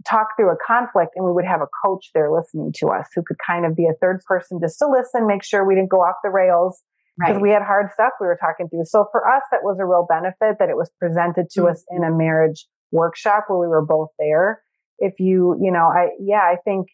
talk 0.08 0.26
through 0.36 0.50
a 0.50 0.56
conflict 0.66 1.12
and 1.14 1.24
we 1.24 1.30
would 1.30 1.44
have 1.44 1.60
a 1.60 1.68
coach 1.86 2.10
there 2.12 2.32
listening 2.32 2.72
to 2.78 2.88
us 2.88 3.06
who 3.14 3.22
could 3.22 3.36
kind 3.46 3.64
of 3.64 3.76
be 3.76 3.86
a 3.86 3.94
third 4.00 4.20
person 4.26 4.58
just 4.60 4.80
to 4.80 4.88
listen, 4.88 5.28
make 5.28 5.44
sure 5.44 5.64
we 5.64 5.76
didn't 5.76 5.90
go 5.90 5.98
off 5.98 6.16
the 6.24 6.30
rails 6.30 6.82
because 7.16 7.34
right. 7.34 7.42
we 7.42 7.50
had 7.50 7.62
hard 7.62 7.92
stuff 7.92 8.10
we 8.20 8.26
were 8.26 8.38
talking 8.40 8.68
through. 8.68 8.86
So 8.86 9.06
for 9.12 9.28
us, 9.28 9.42
that 9.52 9.60
was 9.62 9.78
a 9.78 9.86
real 9.86 10.04
benefit 10.08 10.58
that 10.58 10.68
it 10.68 10.76
was 10.76 10.90
presented 10.98 11.48
to 11.50 11.60
mm-hmm. 11.60 11.70
us 11.70 11.84
in 11.90 12.02
a 12.02 12.10
marriage 12.10 12.66
workshop 12.90 13.44
where 13.46 13.60
we 13.60 13.68
were 13.68 13.86
both 13.86 14.08
there. 14.18 14.62
If 14.98 15.20
you, 15.20 15.56
you 15.62 15.70
know, 15.70 15.86
I, 15.94 16.08
yeah, 16.18 16.40
I 16.40 16.56
think, 16.64 16.88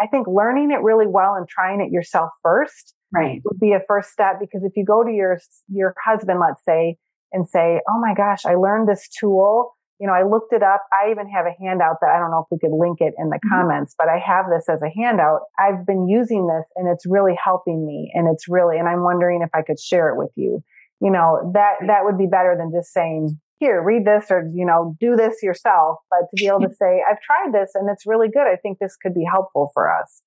I 0.00 0.06
think 0.06 0.26
learning 0.26 0.70
it 0.70 0.82
really 0.82 1.06
well 1.06 1.34
and 1.34 1.48
trying 1.48 1.80
it 1.80 1.92
yourself 1.92 2.30
first 2.42 2.94
right. 3.12 3.40
would 3.44 3.60
be 3.60 3.72
a 3.72 3.80
first 3.86 4.10
step 4.10 4.36
because 4.40 4.62
if 4.64 4.72
you 4.76 4.84
go 4.84 5.04
to 5.04 5.10
your, 5.10 5.38
your 5.68 5.94
husband, 6.04 6.40
let's 6.40 6.64
say, 6.64 6.96
and 7.32 7.48
say, 7.48 7.80
Oh 7.88 8.00
my 8.00 8.14
gosh, 8.14 8.44
I 8.44 8.54
learned 8.54 8.88
this 8.88 9.08
tool 9.08 9.74
you 10.00 10.08
know, 10.08 10.12
I 10.12 10.24
looked 10.24 10.52
it 10.52 10.62
up. 10.62 10.82
I 10.92 11.10
even 11.10 11.28
have 11.30 11.46
a 11.46 11.54
handout 11.62 11.96
that 12.00 12.10
I 12.10 12.18
don't 12.18 12.30
know 12.30 12.40
if 12.40 12.46
we 12.50 12.58
could 12.58 12.76
link 12.76 12.98
it 13.00 13.14
in 13.16 13.30
the 13.30 13.36
mm-hmm. 13.36 13.54
comments, 13.54 13.94
but 13.96 14.08
I 14.08 14.18
have 14.18 14.46
this 14.50 14.68
as 14.68 14.82
a 14.82 14.90
handout. 14.90 15.42
I've 15.58 15.86
been 15.86 16.08
using 16.08 16.46
this 16.46 16.66
and 16.76 16.88
it's 16.88 17.06
really 17.06 17.38
helping 17.42 17.86
me 17.86 18.10
and 18.14 18.28
it's 18.28 18.48
really, 18.48 18.78
and 18.78 18.88
I'm 18.88 19.02
wondering 19.02 19.42
if 19.42 19.50
I 19.54 19.62
could 19.62 19.78
share 19.78 20.08
it 20.08 20.18
with 20.18 20.30
you. 20.34 20.62
You 21.00 21.10
know, 21.10 21.50
that, 21.54 21.74
that 21.86 22.04
would 22.04 22.18
be 22.18 22.26
better 22.26 22.56
than 22.58 22.72
just 22.74 22.92
saying, 22.92 23.38
here, 23.58 23.82
read 23.82 24.04
this 24.04 24.26
or, 24.30 24.50
you 24.52 24.66
know, 24.66 24.96
do 25.00 25.16
this 25.16 25.42
yourself. 25.42 25.98
But 26.10 26.26
to 26.30 26.36
be 26.36 26.46
able 26.46 26.60
to 26.60 26.74
say, 26.78 27.02
I've 27.08 27.20
tried 27.20 27.52
this 27.52 27.72
and 27.74 27.88
it's 27.90 28.06
really 28.06 28.28
good. 28.28 28.46
I 28.46 28.56
think 28.56 28.78
this 28.78 28.96
could 28.96 29.14
be 29.14 29.24
helpful 29.30 29.70
for 29.74 29.90
us. 29.90 30.22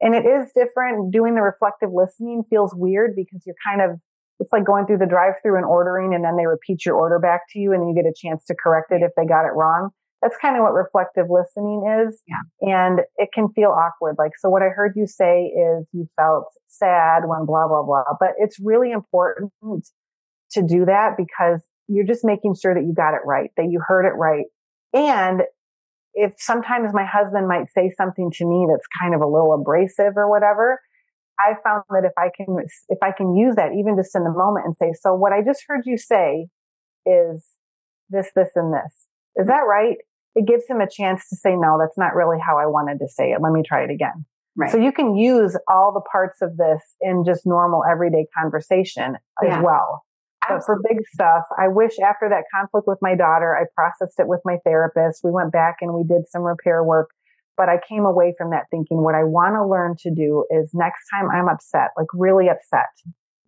And 0.00 0.14
it 0.14 0.24
is 0.24 0.52
different. 0.54 1.12
Doing 1.12 1.34
the 1.34 1.42
reflective 1.42 1.90
listening 1.92 2.44
feels 2.48 2.72
weird 2.74 3.16
because 3.16 3.42
you're 3.44 3.56
kind 3.66 3.82
of 3.82 4.00
it's 4.40 4.52
like 4.52 4.64
going 4.64 4.86
through 4.86 4.98
the 4.98 5.06
drive 5.06 5.34
through 5.42 5.56
and 5.56 5.64
ordering 5.64 6.14
and 6.14 6.24
then 6.24 6.36
they 6.36 6.46
repeat 6.46 6.86
your 6.86 6.94
order 6.94 7.18
back 7.18 7.42
to 7.50 7.58
you 7.58 7.72
and 7.72 7.82
then 7.82 7.88
you 7.88 7.94
get 7.94 8.08
a 8.08 8.14
chance 8.14 8.44
to 8.44 8.54
correct 8.54 8.92
it 8.92 9.02
if 9.02 9.10
they 9.16 9.26
got 9.26 9.44
it 9.44 9.52
wrong. 9.54 9.90
That's 10.22 10.36
kind 10.40 10.56
of 10.56 10.62
what 10.62 10.74
reflective 10.74 11.26
listening 11.28 12.06
is. 12.06 12.22
Yeah. 12.26 12.72
And 12.72 13.00
it 13.16 13.30
can 13.32 13.48
feel 13.48 13.70
awkward. 13.70 14.16
Like, 14.18 14.32
so 14.38 14.48
what 14.48 14.62
I 14.62 14.68
heard 14.68 14.92
you 14.96 15.06
say 15.06 15.46
is 15.46 15.88
you 15.92 16.06
felt 16.16 16.46
sad 16.66 17.22
when 17.26 17.46
blah, 17.46 17.68
blah, 17.68 17.82
blah, 17.82 18.04
but 18.18 18.30
it's 18.38 18.58
really 18.60 18.90
important 18.90 19.52
to 20.52 20.62
do 20.62 20.84
that 20.86 21.16
because 21.16 21.62
you're 21.88 22.06
just 22.06 22.24
making 22.24 22.54
sure 22.54 22.74
that 22.74 22.82
you 22.82 22.94
got 22.94 23.14
it 23.14 23.22
right, 23.24 23.50
that 23.56 23.66
you 23.70 23.80
heard 23.84 24.06
it 24.06 24.14
right. 24.16 24.44
And 24.92 25.42
if 26.14 26.34
sometimes 26.38 26.92
my 26.92 27.04
husband 27.04 27.48
might 27.48 27.70
say 27.70 27.90
something 27.96 28.30
to 28.32 28.46
me 28.46 28.66
that's 28.70 28.86
kind 29.00 29.14
of 29.14 29.20
a 29.20 29.26
little 29.26 29.54
abrasive 29.54 30.16
or 30.16 30.30
whatever, 30.30 30.80
I 31.38 31.54
found 31.62 31.84
that 31.90 32.04
if 32.04 32.12
I 32.18 32.30
can, 32.34 32.56
if 32.88 32.98
I 33.02 33.12
can 33.12 33.36
use 33.36 33.56
that 33.56 33.72
even 33.78 33.96
just 33.96 34.14
in 34.14 34.24
the 34.24 34.30
moment 34.30 34.66
and 34.66 34.76
say, 34.76 34.92
so 35.00 35.14
what 35.14 35.32
I 35.32 35.42
just 35.42 35.64
heard 35.66 35.82
you 35.84 35.96
say 35.96 36.48
is 37.06 37.46
this, 38.10 38.30
this, 38.34 38.50
and 38.56 38.72
this. 38.72 39.06
Is 39.36 39.46
that 39.46 39.62
right? 39.68 39.96
It 40.34 40.46
gives 40.46 40.64
him 40.68 40.80
a 40.80 40.88
chance 40.90 41.28
to 41.30 41.36
say, 41.36 41.54
no, 41.54 41.78
that's 41.80 41.96
not 41.96 42.14
really 42.14 42.38
how 42.44 42.58
I 42.58 42.66
wanted 42.66 42.98
to 42.98 43.08
say 43.08 43.30
it. 43.30 43.40
Let 43.40 43.52
me 43.52 43.62
try 43.66 43.84
it 43.84 43.90
again. 43.90 44.26
Right. 44.56 44.70
So 44.70 44.78
you 44.78 44.90
can 44.90 45.14
use 45.14 45.56
all 45.68 45.92
the 45.92 46.02
parts 46.10 46.42
of 46.42 46.56
this 46.56 46.82
in 47.00 47.24
just 47.24 47.46
normal 47.46 47.82
everyday 47.88 48.26
conversation 48.36 49.16
yeah. 49.40 49.58
as 49.58 49.64
well. 49.64 50.02
But 50.46 50.64
for 50.64 50.80
big 50.88 50.98
stuff, 51.12 51.44
I 51.58 51.68
wish 51.68 51.98
after 51.98 52.28
that 52.28 52.44
conflict 52.54 52.86
with 52.86 52.98
my 53.02 53.14
daughter, 53.14 53.56
I 53.56 53.64
processed 53.74 54.20
it 54.20 54.28
with 54.28 54.40
my 54.44 54.58
therapist. 54.64 55.22
We 55.24 55.30
went 55.30 55.52
back 55.52 55.76
and 55.80 55.94
we 55.94 56.04
did 56.04 56.28
some 56.28 56.42
repair 56.42 56.84
work 56.84 57.10
but 57.58 57.68
I 57.68 57.76
came 57.86 58.06
away 58.06 58.32
from 58.38 58.50
that 58.50 58.66
thinking 58.70 59.02
what 59.02 59.16
I 59.16 59.24
want 59.24 59.56
to 59.56 59.66
learn 59.66 59.96
to 60.02 60.14
do 60.14 60.46
is 60.48 60.70
next 60.72 61.02
time 61.12 61.28
I'm 61.28 61.48
upset, 61.48 61.90
like 61.98 62.06
really 62.14 62.48
upset, 62.48 62.86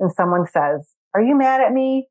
and 0.01 0.13
someone 0.13 0.47
says, 0.47 0.91
Are 1.15 1.23
you 1.23 1.37
mad 1.37 1.63
at 1.63 1.73
me? 1.73 2.09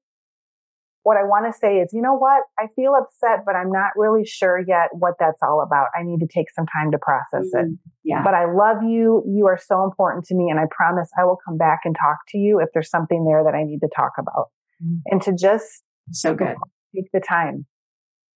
What 1.04 1.18
I 1.18 1.24
want 1.24 1.52
to 1.52 1.58
say 1.58 1.78
is, 1.78 1.92
you 1.92 2.02
know 2.02 2.14
what? 2.14 2.44
I 2.58 2.68
feel 2.76 2.94
upset, 2.94 3.44
but 3.46 3.56
I'm 3.56 3.72
not 3.72 3.92
really 3.96 4.26
sure 4.26 4.60
yet 4.66 4.90
what 4.94 5.16
that's 5.20 5.42
all 5.42 5.62
about. 5.62 5.88
I 5.98 6.04
need 6.04 6.20
to 6.20 6.28
take 6.28 6.52
some 6.52 6.66
time 6.68 6.92
to 6.92 6.98
process 7.00 7.50
mm-hmm. 7.54 7.74
it. 7.74 7.80
Yeah. 8.04 8.24
But 8.24 8.34
I 8.34 8.52
love 8.52 8.84
you. 8.84 9.24
You 9.26 9.48
are 9.48 9.58
so 9.58 9.84
important 9.84 10.26
to 10.26 10.36
me. 10.36 10.50
And 10.50 10.60
I 10.60 10.66
promise 10.70 11.10
I 11.18 11.24
will 11.24 11.38
come 11.44 11.58
back 11.58 11.80
and 11.86 11.96
talk 11.96 12.18
to 12.30 12.38
you 12.38 12.60
if 12.60 12.70
there's 12.74 12.90
something 12.90 13.26
there 13.26 13.44
that 13.44 13.56
I 13.56 13.64
need 13.64 13.80
to 13.80 13.90
talk 13.96 14.12
about. 14.20 14.48
Mm-hmm. 14.84 14.98
And 15.06 15.22
to 15.24 15.34
just 15.40 15.84
so 16.12 16.34
good. 16.34 16.56
Take 16.96 17.12
the 17.14 17.20
time. 17.20 17.66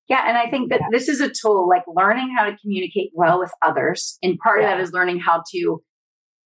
Yeah, 0.07 0.23
and 0.27 0.37
I 0.37 0.49
think 0.49 0.69
that 0.69 0.81
yeah. 0.81 0.87
this 0.91 1.07
is 1.07 1.21
a 1.21 1.29
tool 1.29 1.67
like 1.67 1.83
learning 1.87 2.35
how 2.37 2.45
to 2.45 2.57
communicate 2.57 3.11
well 3.13 3.39
with 3.39 3.51
others. 3.65 4.17
And 4.21 4.37
part 4.37 4.61
yeah. 4.61 4.71
of 4.71 4.77
that 4.77 4.83
is 4.83 4.91
learning 4.91 5.19
how 5.19 5.43
to 5.53 5.81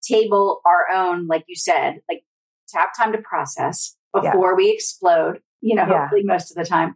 table 0.04 0.62
our 0.66 0.96
own, 0.96 1.28
like 1.28 1.44
you 1.48 1.56
said, 1.56 1.96
like 2.10 2.24
to 2.70 2.78
have 2.78 2.90
time 2.98 3.12
to 3.14 3.18
process 3.18 3.96
before 4.14 4.56
we 4.56 4.72
explode, 4.72 5.40
you 5.62 5.76
know, 5.76 5.86
hopefully 5.86 6.22
most 6.24 6.52
of 6.52 6.56
the 6.56 6.70
time. 6.70 6.96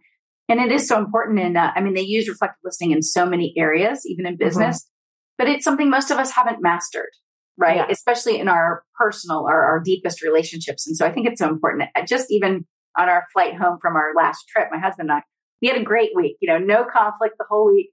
And 0.49 0.59
it 0.59 0.71
is 0.71 0.87
so 0.87 0.97
important 0.97 1.39
in, 1.39 1.55
uh, 1.55 1.71
I 1.75 1.81
mean, 1.81 1.93
they 1.93 2.01
use 2.01 2.27
reflective 2.27 2.59
listening 2.63 2.91
in 2.91 3.01
so 3.01 3.25
many 3.25 3.53
areas, 3.57 4.05
even 4.05 4.25
in 4.25 4.33
mm-hmm. 4.33 4.45
business, 4.45 4.83
mm-hmm. 4.83 5.43
but 5.43 5.49
it's 5.49 5.63
something 5.63 5.89
most 5.89 6.11
of 6.11 6.17
us 6.17 6.31
haven't 6.31 6.61
mastered, 6.61 7.09
right? 7.57 7.77
Yeah. 7.77 7.87
Especially 7.89 8.39
in 8.39 8.47
our 8.47 8.83
personal 8.99 9.45
or 9.47 9.63
our 9.63 9.79
deepest 9.79 10.21
relationships. 10.21 10.87
And 10.87 10.95
so 10.95 11.05
I 11.05 11.11
think 11.11 11.27
it's 11.27 11.39
so 11.39 11.47
important. 11.47 11.89
Just 12.07 12.27
even 12.31 12.65
on 12.97 13.09
our 13.09 13.25
flight 13.33 13.55
home 13.55 13.77
from 13.81 13.95
our 13.95 14.13
last 14.15 14.45
trip, 14.47 14.67
my 14.71 14.79
husband 14.79 15.09
and 15.09 15.19
I, 15.19 15.23
we 15.61 15.67
had 15.67 15.79
a 15.79 15.83
great 15.83 16.11
week, 16.15 16.37
you 16.41 16.49
know, 16.49 16.57
no 16.57 16.83
conflict 16.83 17.35
the 17.37 17.45
whole 17.49 17.71
week. 17.71 17.91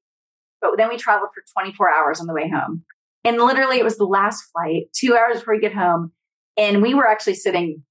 But 0.60 0.76
then 0.76 0.88
we 0.88 0.96
traveled 0.96 1.30
for 1.34 1.42
24 1.60 1.90
hours 1.90 2.20
on 2.20 2.26
the 2.26 2.34
way 2.34 2.50
home. 2.50 2.84
And 3.24 3.36
literally, 3.36 3.78
it 3.78 3.84
was 3.84 3.98
the 3.98 4.04
last 4.04 4.44
flight, 4.52 4.84
two 4.94 5.16
hours 5.16 5.38
before 5.38 5.54
we 5.54 5.60
get 5.60 5.74
home. 5.74 6.12
And 6.56 6.82
we 6.82 6.94
were 6.94 7.06
actually 7.06 7.34
sitting 7.34 7.82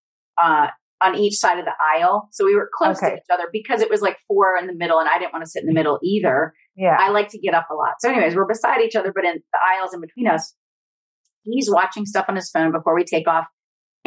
uh, 0.42 0.68
on 1.02 1.16
each 1.16 1.36
side 1.36 1.60
of 1.60 1.66
the 1.66 1.74
aisle. 1.96 2.30
So 2.32 2.46
we 2.46 2.56
were 2.56 2.70
close 2.74 2.98
okay. 2.98 3.10
to 3.10 3.16
each 3.16 3.24
other 3.32 3.46
because 3.52 3.82
it 3.82 3.90
was 3.90 4.02
like 4.02 4.18
four 4.28 4.58
in 4.60 4.68
the 4.68 4.74
middle, 4.74 5.00
and 5.00 5.08
I 5.08 5.20
didn't 5.20 5.34
want 5.34 5.46
to 5.46 5.50
sit 5.50 5.62
in 5.62 5.68
the 5.68 5.74
middle 5.74 6.00
either. 6.04 6.54
Yeah. 6.76 6.98
I 7.00 7.10
like 7.10 7.30
to 7.30 7.40
get 7.40 7.54
up 7.54 7.68
a 7.72 7.76
lot. 7.76 7.96
So, 8.00 8.10
anyways, 8.10 8.36
we're 8.36 8.46
beside 8.46 8.82
each 8.82 8.96
other, 8.96 9.12
but 9.14 9.26
in 9.26 9.36
the 9.36 9.60
aisles 9.76 9.94
in 9.94 10.02
between 10.02 10.28
us, 10.28 10.54
he's 11.44 11.70
watching 11.72 12.06
stuff 12.06 12.26
on 12.28 12.36
his 12.36 12.50
phone 12.50 12.72
before 12.72 12.96
we 12.96 13.04
take 13.04 13.28
off. 13.28 13.46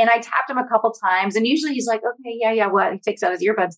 And 0.01 0.09
I 0.09 0.19
tapped 0.19 0.49
him 0.49 0.57
a 0.57 0.67
couple 0.67 0.91
times, 0.93 1.37
and 1.37 1.47
usually 1.47 1.75
he's 1.75 1.87
like, 1.87 2.01
okay, 2.01 2.35
yeah, 2.41 2.53
yeah, 2.53 2.69
what? 2.69 2.93
He 2.93 2.99
takes 2.99 3.23
out 3.23 3.33
his 3.33 3.45
earbuds. 3.45 3.75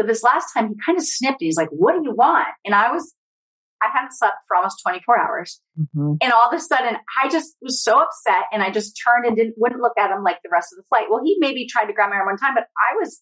But 0.00 0.06
this 0.06 0.22
last 0.22 0.54
time 0.54 0.68
he 0.68 0.74
kind 0.84 0.96
of 0.96 1.04
snipped 1.04 1.42
and 1.42 1.46
he's 1.46 1.58
like, 1.58 1.68
What 1.68 1.92
do 1.92 2.00
you 2.02 2.14
want? 2.14 2.48
And 2.64 2.74
I 2.74 2.90
was, 2.90 3.14
I 3.82 3.88
hadn't 3.92 4.12
slept 4.12 4.36
for 4.48 4.56
almost 4.56 4.80
24 4.82 5.20
hours. 5.20 5.60
Mm-hmm. 5.78 6.14
And 6.22 6.32
all 6.32 6.48
of 6.48 6.54
a 6.54 6.58
sudden 6.58 6.96
I 7.22 7.28
just 7.28 7.54
was 7.60 7.84
so 7.84 8.00
upset 8.00 8.44
and 8.50 8.62
I 8.62 8.70
just 8.70 8.98
turned 9.04 9.26
and 9.26 9.36
didn't, 9.36 9.56
wouldn't 9.58 9.82
look 9.82 9.98
at 9.98 10.10
him 10.10 10.24
like 10.24 10.38
the 10.42 10.48
rest 10.50 10.72
of 10.72 10.78
the 10.78 10.84
flight. 10.88 11.08
Well, 11.10 11.20
he 11.22 11.36
maybe 11.38 11.66
tried 11.66 11.84
to 11.84 11.92
grab 11.92 12.08
my 12.08 12.16
arm 12.16 12.26
one 12.26 12.38
time, 12.38 12.54
but 12.54 12.64
I 12.80 12.96
was 12.98 13.20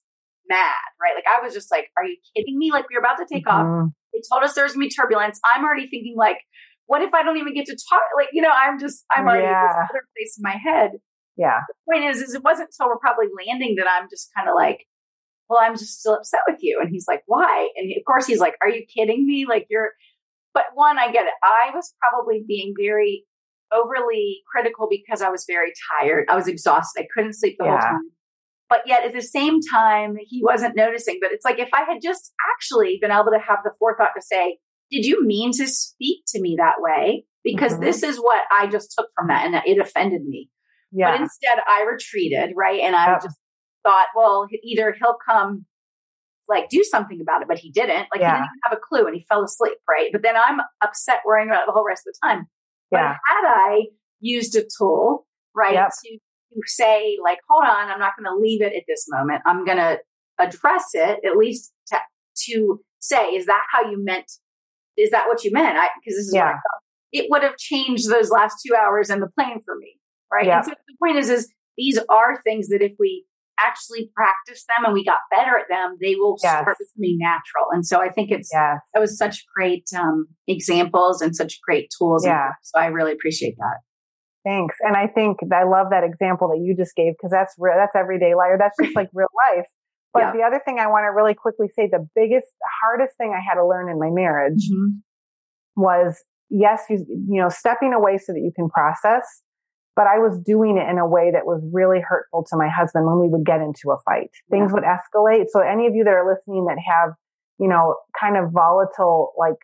mad, 0.49 0.87
right? 1.03 1.15
Like 1.17 1.27
I 1.27 1.43
was 1.43 1.53
just 1.53 1.69
like, 1.73 1.89
Are 1.97 2.05
you 2.05 2.17
kidding 2.37 2.57
me? 2.57 2.71
Like 2.71 2.89
we 2.89 2.95
were 2.95 3.03
about 3.03 3.19
to 3.19 3.27
take 3.27 3.47
mm-hmm. 3.47 3.87
off. 3.87 3.91
They 4.13 4.21
told 4.31 4.45
us 4.45 4.55
there's 4.55 4.75
gonna 4.75 4.87
be 4.87 4.91
turbulence. 4.91 5.41
I'm 5.45 5.65
already 5.65 5.91
thinking 5.91 6.15
like, 6.17 6.39
what 6.87 7.03
if 7.03 7.13
I 7.13 7.25
don't 7.25 7.39
even 7.39 7.55
get 7.55 7.67
to 7.67 7.77
talk? 7.91 8.03
Like, 8.17 8.29
you 8.33 8.41
know, 8.41 8.55
I'm 8.55 8.79
just, 8.79 9.05
I'm 9.11 9.27
already 9.27 9.43
yeah. 9.43 9.61
in 9.61 9.67
this 9.67 9.91
other 9.91 10.07
place 10.17 10.39
in 10.39 10.43
my 10.43 10.57
head. 10.57 10.93
Yeah. 11.39 11.61
The 11.68 11.93
point 11.93 12.11
is, 12.11 12.20
is 12.20 12.34
it 12.34 12.43
wasn't 12.43 12.70
until 12.72 12.91
we're 12.91 12.99
probably 12.99 13.28
landing 13.47 13.76
that 13.76 13.86
I'm 13.89 14.09
just 14.11 14.30
kind 14.36 14.49
of 14.49 14.57
like, 14.57 14.84
well, 15.49 15.61
I'm 15.62 15.76
just 15.76 16.01
still 16.01 16.14
upset 16.14 16.41
with 16.47 16.59
you. 16.61 16.80
And 16.82 16.91
he's 16.91 17.07
like, 17.09 17.22
why? 17.26 17.70
And 17.76 17.91
of 17.97 18.05
course, 18.05 18.26
he's 18.26 18.41
like, 18.41 18.57
are 18.61 18.68
you 18.68 18.84
kidding 18.93 19.24
me? 19.26 19.47
Like, 19.49 19.66
you're, 19.70 19.93
but 20.53 20.64
one, 20.74 20.99
I 20.99 21.11
get 21.11 21.26
it. 21.26 21.32
I 21.43 21.70
was 21.74 21.95
probably 22.01 22.45
being 22.47 22.74
very 22.78 23.24
overly 23.72 24.41
critical 24.51 24.89
because 24.91 25.22
I 25.22 25.30
was 25.30 25.45
very 25.47 25.72
tired. 25.99 26.26
I 26.28 26.36
was 26.36 26.49
exhausted. 26.49 27.03
I 27.03 27.07
couldn't 27.14 27.34
sleep 27.34 27.57
the 27.59 27.66
yeah. 27.66 27.70
whole 27.70 27.80
time. 27.80 28.11
But 28.68 28.80
yet 28.84 29.05
at 29.05 29.14
the 29.14 29.22
same 29.22 29.61
time, 29.72 30.16
he 30.20 30.43
wasn't 30.43 30.76
noticing. 30.76 31.18
But 31.22 31.32
it's 31.32 31.45
like 31.45 31.59
if 31.59 31.70
I 31.72 31.84
had 31.91 32.03
just 32.03 32.32
actually 32.55 32.99
been 33.01 33.12
able 33.12 33.30
to 33.32 33.39
have 33.39 33.61
the 33.64 33.72
forethought 33.78 34.11
to 34.16 34.22
say, 34.22 34.59
did 34.91 35.07
you 35.07 35.24
mean 35.24 35.53
to 35.53 35.66
speak 35.66 36.24
to 36.28 36.41
me 36.41 36.57
that 36.59 36.76
way? 36.78 37.24
Because 37.45 37.74
mm-hmm. 37.74 37.84
this 37.84 38.03
is 38.03 38.18
what 38.18 38.43
I 38.53 38.66
just 38.66 38.95
took 38.97 39.09
from 39.14 39.28
that 39.28 39.47
and 39.47 39.55
it 39.64 39.78
offended 39.78 40.24
me. 40.26 40.51
Yeah. 40.93 41.12
But 41.12 41.20
instead 41.20 41.59
I 41.66 41.84
retreated, 41.91 42.55
right? 42.57 42.80
And 42.80 42.97
I 42.97 43.14
just 43.22 43.36
thought, 43.86 44.07
well, 44.16 44.47
either 44.62 44.95
he'll 44.99 45.16
come 45.28 45.66
like 46.49 46.68
do 46.70 46.82
something 46.82 47.20
about 47.20 47.43
it, 47.43 47.49
but 47.49 47.59
he 47.59 47.70
didn't. 47.70 48.09
Like 48.12 48.20
yeah. 48.20 48.28
he 48.28 48.32
didn't 48.32 48.45
even 48.45 48.61
have 48.64 48.78
a 48.78 48.80
clue 48.80 49.07
and 49.07 49.14
he 49.14 49.24
fell 49.28 49.45
asleep, 49.45 49.78
right? 49.89 50.09
But 50.12 50.22
then 50.22 50.34
I'm 50.36 50.61
upset 50.82 51.18
worrying 51.26 51.49
about 51.49 51.62
it 51.62 51.66
the 51.66 51.72
whole 51.72 51.84
rest 51.86 52.05
of 52.07 52.14
the 52.14 52.26
time. 52.26 52.47
But 52.91 52.99
yeah. 52.99 53.16
had 53.26 53.45
I 53.47 53.82
used 54.20 54.57
a 54.57 54.64
tool, 54.78 55.26
right, 55.55 55.74
yep. 55.74 55.91
to, 55.91 56.11
to 56.12 56.61
say, 56.64 57.18
like, 57.22 57.39
hold 57.49 57.64
on, 57.64 57.91
I'm 57.91 57.99
not 57.99 58.12
going 58.18 58.32
to 58.32 58.41
leave 58.41 58.62
it 58.62 58.72
at 58.74 58.84
this 58.89 59.05
moment. 59.11 59.43
I'm 59.45 59.66
going 59.66 59.76
to 59.76 59.99
address 60.39 60.84
it, 60.95 61.18
at 61.24 61.36
least 61.36 61.72
to, 61.89 61.99
to 62.47 62.80
say, 63.01 63.26
is 63.28 63.45
that 63.47 63.64
how 63.70 63.91
you 63.91 64.03
meant? 64.03 64.30
Is 64.97 65.11
that 65.11 65.26
what 65.28 65.45
you 65.45 65.53
meant? 65.53 65.76
Because 66.01 66.16
this 66.16 66.26
is 66.28 66.32
yeah. 66.34 66.45
what 66.45 66.49
I 66.49 66.53
thought. 66.53 66.80
It 67.12 67.26
would 67.30 67.43
have 67.43 67.57
changed 67.59 68.11
those 68.11 68.30
last 68.30 68.57
two 68.66 68.74
hours 68.74 69.11
in 69.11 69.20
the 69.20 69.28
plane 69.39 69.61
for 69.64 69.76
me, 69.76 69.98
right? 70.33 70.47
Yep. 70.47 70.57
And 70.57 70.64
so 70.66 70.70
the 70.70 70.95
point 71.03 71.18
is, 71.18 71.31
is 71.31 71.53
these 71.76 71.99
are 72.09 72.41
things 72.43 72.68
that 72.68 72.83
if 72.83 72.93
we 72.99 73.24
actually 73.59 74.11
practice 74.14 74.64
them 74.66 74.85
and 74.85 74.95
we 74.95 75.05
got 75.05 75.18
better 75.31 75.59
at 75.59 75.66
them, 75.68 75.97
they 76.01 76.14
will 76.14 76.37
yes. 76.43 76.61
start 76.62 76.76
becoming 76.79 77.18
natural. 77.18 77.66
And 77.72 77.85
so 77.85 78.01
I 78.01 78.09
think 78.09 78.31
it's 78.31 78.51
yes. 78.53 78.79
that 78.95 79.01
was 79.01 79.18
such 79.18 79.45
great 79.55 79.89
um, 79.97 80.26
examples 80.47 81.20
and 81.20 81.35
such 81.35 81.61
great 81.62 81.91
tools. 81.99 82.24
Yeah. 82.24 82.51
So 82.62 82.79
I 82.79 82.87
really 82.87 83.12
appreciate 83.12 83.57
that. 83.59 83.79
Thanks. 84.45 84.76
And 84.81 84.97
I 84.97 85.07
think 85.09 85.39
I 85.53 85.64
love 85.64 85.89
that 85.91 86.05
example 86.05 86.49
that 86.49 86.61
you 86.62 86.76
just 86.76 86.95
gave 86.95 87.14
because 87.14 87.33
that's 87.33 87.55
real, 87.59 87.74
that's 87.76 87.97
everyday 87.97 88.35
life. 88.35 88.53
That's 88.59 88.76
just 88.83 88.97
like 88.97 89.09
real 89.12 89.29
life. 89.37 89.66
But 90.14 90.20
yeah. 90.20 90.33
the 90.33 90.43
other 90.43 90.61
thing 90.64 90.79
I 90.81 90.87
want 90.87 91.05
to 91.05 91.14
really 91.14 91.35
quickly 91.35 91.68
say, 91.76 91.87
the 91.87 92.09
biggest, 92.16 92.49
hardest 92.81 93.18
thing 93.18 93.37
I 93.37 93.45
had 93.47 93.57
to 93.57 93.66
learn 93.66 93.91
in 93.91 93.99
my 93.99 94.09
marriage 94.11 94.66
mm-hmm. 94.72 94.97
was 95.76 96.24
yes, 96.49 96.85
you, 96.89 97.05
you 97.29 97.41
know, 97.41 97.51
stepping 97.51 97.93
away 97.93 98.16
so 98.16 98.33
that 98.33 98.41
you 98.41 98.51
can 98.57 98.70
process. 98.70 99.43
But 99.99 100.07
I 100.07 100.23
was 100.23 100.39
doing 100.39 100.79
it 100.79 100.89
in 100.89 100.99
a 100.99 101.09
way 101.09 101.33
that 101.35 101.43
was 101.45 101.61
really 101.73 101.99
hurtful 101.99 102.47
to 102.51 102.57
my 102.57 102.69
husband 102.71 103.05
when 103.05 103.19
we 103.19 103.27
would 103.27 103.45
get 103.45 103.59
into 103.59 103.91
a 103.91 103.99
fight. 104.07 104.31
Things 104.49 104.71
yeah. 104.71 104.75
would 104.79 104.85
escalate. 104.87 105.47
So 105.51 105.59
any 105.59 105.89
of 105.89 105.97
you 105.97 106.05
that 106.05 106.15
are 106.15 106.23
listening 106.23 106.67
that 106.67 106.79
have, 106.79 107.15
you 107.59 107.67
know, 107.67 107.97
kind 108.15 108.37
of 108.37 108.53
volatile 108.53 109.33
like 109.37 109.59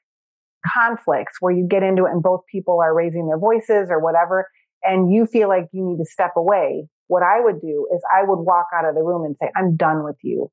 conflicts 0.66 1.35
where 1.39 1.55
you 1.55 1.68
get 1.70 1.85
into 1.85 2.07
it 2.07 2.11
and 2.11 2.20
both 2.20 2.41
people 2.51 2.80
are 2.82 2.93
raising 2.93 3.28
their 3.28 3.39
voices 3.39 3.87
or 3.91 4.03
whatever, 4.03 4.49
and 4.82 5.12
you 5.14 5.24
feel 5.24 5.47
like 5.47 5.68
you 5.70 5.87
need 5.87 6.03
to 6.03 6.11
step 6.11 6.32
away, 6.37 6.89
what 7.07 7.22
I 7.22 7.39
would 7.39 7.61
do 7.61 7.87
is 7.95 8.03
I 8.12 8.24
would 8.24 8.43
walk 8.43 8.66
out 8.74 8.89
of 8.89 8.97
the 8.97 9.05
room 9.05 9.24
and 9.24 9.37
say, 9.41 9.53
I'm 9.55 9.76
done 9.76 10.03
with 10.03 10.16
you. 10.24 10.51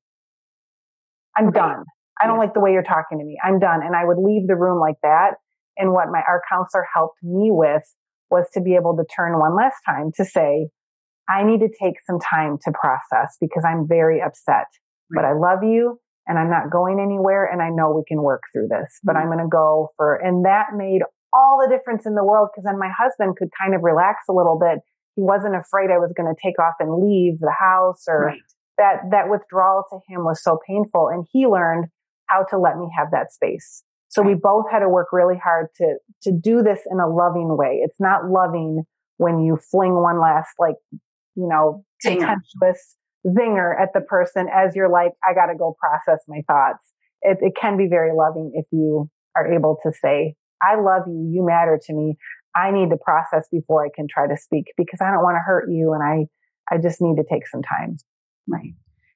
I'm 1.36 1.46
right. 1.46 1.54
done. 1.54 1.84
I 2.20 2.28
don't 2.28 2.36
yeah. 2.36 2.40
like 2.40 2.54
the 2.54 2.60
way 2.60 2.70
you're 2.70 2.84
talking 2.84 3.18
to 3.18 3.24
me. 3.24 3.36
I'm 3.42 3.58
done. 3.58 3.80
And 3.82 3.96
I 3.96 4.04
would 4.04 4.18
leave 4.18 4.46
the 4.46 4.54
room 4.54 4.78
like 4.78 4.98
that. 5.02 5.38
And 5.76 5.92
what 5.92 6.06
my, 6.12 6.22
our 6.28 6.40
counselor 6.48 6.86
helped 6.94 7.18
me 7.24 7.50
with 7.50 7.82
was 8.32 8.48
to 8.54 8.60
be 8.60 8.74
able 8.74 8.96
to 8.96 9.04
turn 9.14 9.38
one 9.38 9.54
last 9.54 9.76
time 9.86 10.10
to 10.16 10.24
say, 10.24 10.68
I 11.28 11.44
need 11.44 11.60
to 11.60 11.68
take 11.68 12.00
some 12.04 12.18
time 12.18 12.58
to 12.64 12.72
process 12.72 13.36
because 13.40 13.62
I'm 13.68 13.86
very 13.86 14.20
upset, 14.20 14.66
right. 15.12 15.14
but 15.14 15.24
I 15.24 15.34
love 15.34 15.62
you 15.62 16.00
and 16.26 16.38
I'm 16.38 16.50
not 16.50 16.70
going 16.70 16.98
anywhere. 16.98 17.44
And 17.44 17.62
I 17.62 17.68
know 17.68 17.92
we 17.92 18.02
can 18.08 18.22
work 18.22 18.42
through 18.52 18.68
this, 18.68 18.98
but 19.04 19.14
mm-hmm. 19.14 19.22
I'm 19.22 19.26
going 19.28 19.44
to 19.44 19.50
go 19.50 19.90
for, 19.96 20.16
and 20.16 20.44
that 20.44 20.74
made 20.74 21.02
all 21.32 21.60
the 21.62 21.68
difference 21.68 22.06
in 22.06 22.14
the 22.14 22.24
world 22.24 22.48
because 22.52 22.64
then 22.64 22.78
my 22.78 22.90
husband 22.90 23.36
could 23.36 23.48
kind 23.60 23.74
of 23.74 23.82
relax 23.82 24.24
a 24.28 24.32
little 24.32 24.58
bit. 24.58 24.80
He 25.14 25.22
wasn't 25.22 25.56
afraid 25.56 25.90
I 25.90 25.98
was 25.98 26.12
going 26.16 26.32
to 26.32 26.40
take 26.40 26.58
off 26.58 26.74
and 26.80 27.04
leave 27.04 27.38
the 27.38 27.52
house 27.52 28.04
or 28.08 28.32
right. 28.32 28.40
that, 28.78 29.10
that 29.10 29.28
withdrawal 29.28 29.84
to 29.90 30.00
him 30.08 30.24
was 30.24 30.42
so 30.42 30.58
painful. 30.66 31.08
And 31.08 31.26
he 31.30 31.46
learned 31.46 31.86
how 32.26 32.44
to 32.50 32.58
let 32.58 32.76
me 32.78 32.88
have 32.96 33.08
that 33.12 33.32
space. 33.32 33.84
So 34.12 34.20
we 34.20 34.34
both 34.34 34.66
had 34.70 34.80
to 34.80 34.90
work 34.90 35.08
really 35.10 35.38
hard 35.42 35.68
to, 35.76 35.96
to 36.24 36.32
do 36.32 36.62
this 36.62 36.80
in 36.90 37.00
a 37.00 37.08
loving 37.08 37.56
way. 37.56 37.80
It's 37.82 37.98
not 37.98 38.28
loving 38.30 38.82
when 39.16 39.40
you 39.40 39.56
fling 39.70 39.94
one 39.94 40.20
last, 40.20 40.50
like, 40.58 40.74
you 41.34 41.48
know, 41.48 41.82
contemptuous 42.02 42.96
zinger 43.26 43.72
at 43.80 43.88
the 43.94 44.02
person 44.02 44.48
as 44.52 44.76
you're 44.76 44.90
like, 44.90 45.12
I 45.26 45.32
got 45.32 45.46
to 45.46 45.56
go 45.56 45.74
process 45.80 46.24
my 46.28 46.42
thoughts. 46.46 46.92
It, 47.22 47.38
it 47.40 47.52
can 47.58 47.78
be 47.78 47.86
very 47.88 48.10
loving 48.14 48.52
if 48.54 48.66
you 48.70 49.08
are 49.34 49.50
able 49.50 49.78
to 49.82 49.92
say, 49.92 50.34
I 50.60 50.78
love 50.78 51.02
you. 51.06 51.30
You 51.32 51.46
matter 51.46 51.80
to 51.86 51.94
me. 51.94 52.16
I 52.54 52.70
need 52.70 52.90
to 52.90 52.98
process 53.02 53.48
before 53.50 53.82
I 53.82 53.88
can 53.94 54.06
try 54.10 54.28
to 54.28 54.36
speak 54.36 54.74
because 54.76 55.00
I 55.00 55.10
don't 55.10 55.22
want 55.22 55.36
to 55.36 55.42
hurt 55.46 55.70
you. 55.70 55.94
And 55.94 56.02
I, 56.02 56.74
I 56.74 56.78
just 56.78 57.00
need 57.00 57.16
to 57.16 57.24
take 57.30 57.48
some 57.48 57.62
time. 57.62 57.96
Right. 58.46 58.74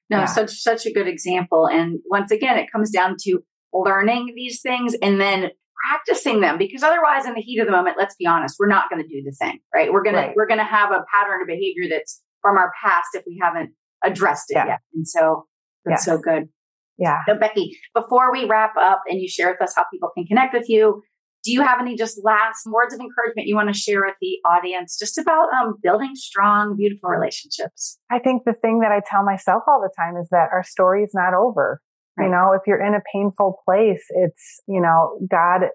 No, 0.09 0.19
yeah. 0.19 0.25
such, 0.25 0.53
such 0.53 0.87
a 0.87 0.91
good 0.91 1.07
example. 1.07 1.67
And 1.67 1.99
once 2.09 2.31
again, 2.31 2.57
it 2.57 2.71
comes 2.71 2.89
down 2.89 3.15
to 3.25 3.43
learning 3.73 4.33
these 4.35 4.61
things 4.61 4.95
and 5.01 5.19
then 5.19 5.49
practicing 5.85 6.41
them 6.41 6.57
because 6.57 6.83
otherwise 6.83 7.25
in 7.25 7.33
the 7.33 7.41
heat 7.41 7.59
of 7.59 7.67
the 7.67 7.71
moment, 7.71 7.97
let's 7.97 8.15
be 8.15 8.25
honest, 8.25 8.55
we're 8.59 8.67
not 8.67 8.89
going 8.89 9.01
to 9.01 9.07
do 9.07 9.21
the 9.23 9.31
same, 9.31 9.59
right? 9.73 9.91
We're 9.91 10.03
going 10.03 10.15
right. 10.15 10.27
to, 10.27 10.33
we're 10.35 10.47
going 10.47 10.59
to 10.59 10.65
have 10.65 10.91
a 10.91 11.03
pattern 11.13 11.41
of 11.41 11.47
behavior 11.47 11.85
that's 11.89 12.21
from 12.41 12.57
our 12.57 12.71
past 12.83 13.09
if 13.13 13.23
we 13.27 13.39
haven't 13.41 13.71
addressed 14.03 14.45
it 14.49 14.55
yeah. 14.55 14.65
yet. 14.65 14.79
And 14.93 15.07
so 15.07 15.45
that's 15.85 16.05
yes. 16.07 16.15
so 16.15 16.21
good. 16.21 16.49
Yeah. 16.97 17.19
So 17.27 17.35
Becky, 17.35 17.77
before 17.93 18.31
we 18.31 18.45
wrap 18.45 18.73
up 18.79 19.03
and 19.07 19.21
you 19.21 19.27
share 19.27 19.49
with 19.51 19.61
us 19.61 19.73
how 19.75 19.85
people 19.91 20.09
can 20.15 20.25
connect 20.25 20.53
with 20.53 20.67
you, 20.67 21.03
do 21.43 21.53
you 21.53 21.61
have 21.61 21.79
any 21.79 21.95
just 21.95 22.19
last 22.23 22.65
words 22.65 22.93
of 22.93 22.99
encouragement 22.99 23.47
you 23.47 23.55
want 23.55 23.73
to 23.73 23.79
share 23.79 24.01
with 24.03 24.15
the 24.19 24.37
audience 24.45 24.97
just 24.97 25.17
about 25.17 25.47
um, 25.53 25.75
building 25.81 26.11
strong, 26.15 26.75
beautiful 26.75 27.09
relationships? 27.09 27.99
I 28.11 28.19
think 28.19 28.43
the 28.45 28.53
thing 28.53 28.79
that 28.81 28.91
I 28.91 29.01
tell 29.09 29.23
myself 29.23 29.63
all 29.67 29.79
the 29.79 29.93
time 29.95 30.17
is 30.19 30.27
that 30.31 30.49
our 30.51 30.63
story 30.63 31.03
is 31.03 31.11
not 31.13 31.33
over. 31.33 31.79
Right. 32.17 32.25
You 32.25 32.31
know, 32.31 32.53
if 32.53 32.61
you're 32.65 32.83
in 32.83 32.93
a 32.93 33.01
painful 33.13 33.61
place, 33.65 34.05
it's, 34.09 34.61
you 34.67 34.81
know, 34.81 35.19
God, 35.29 35.67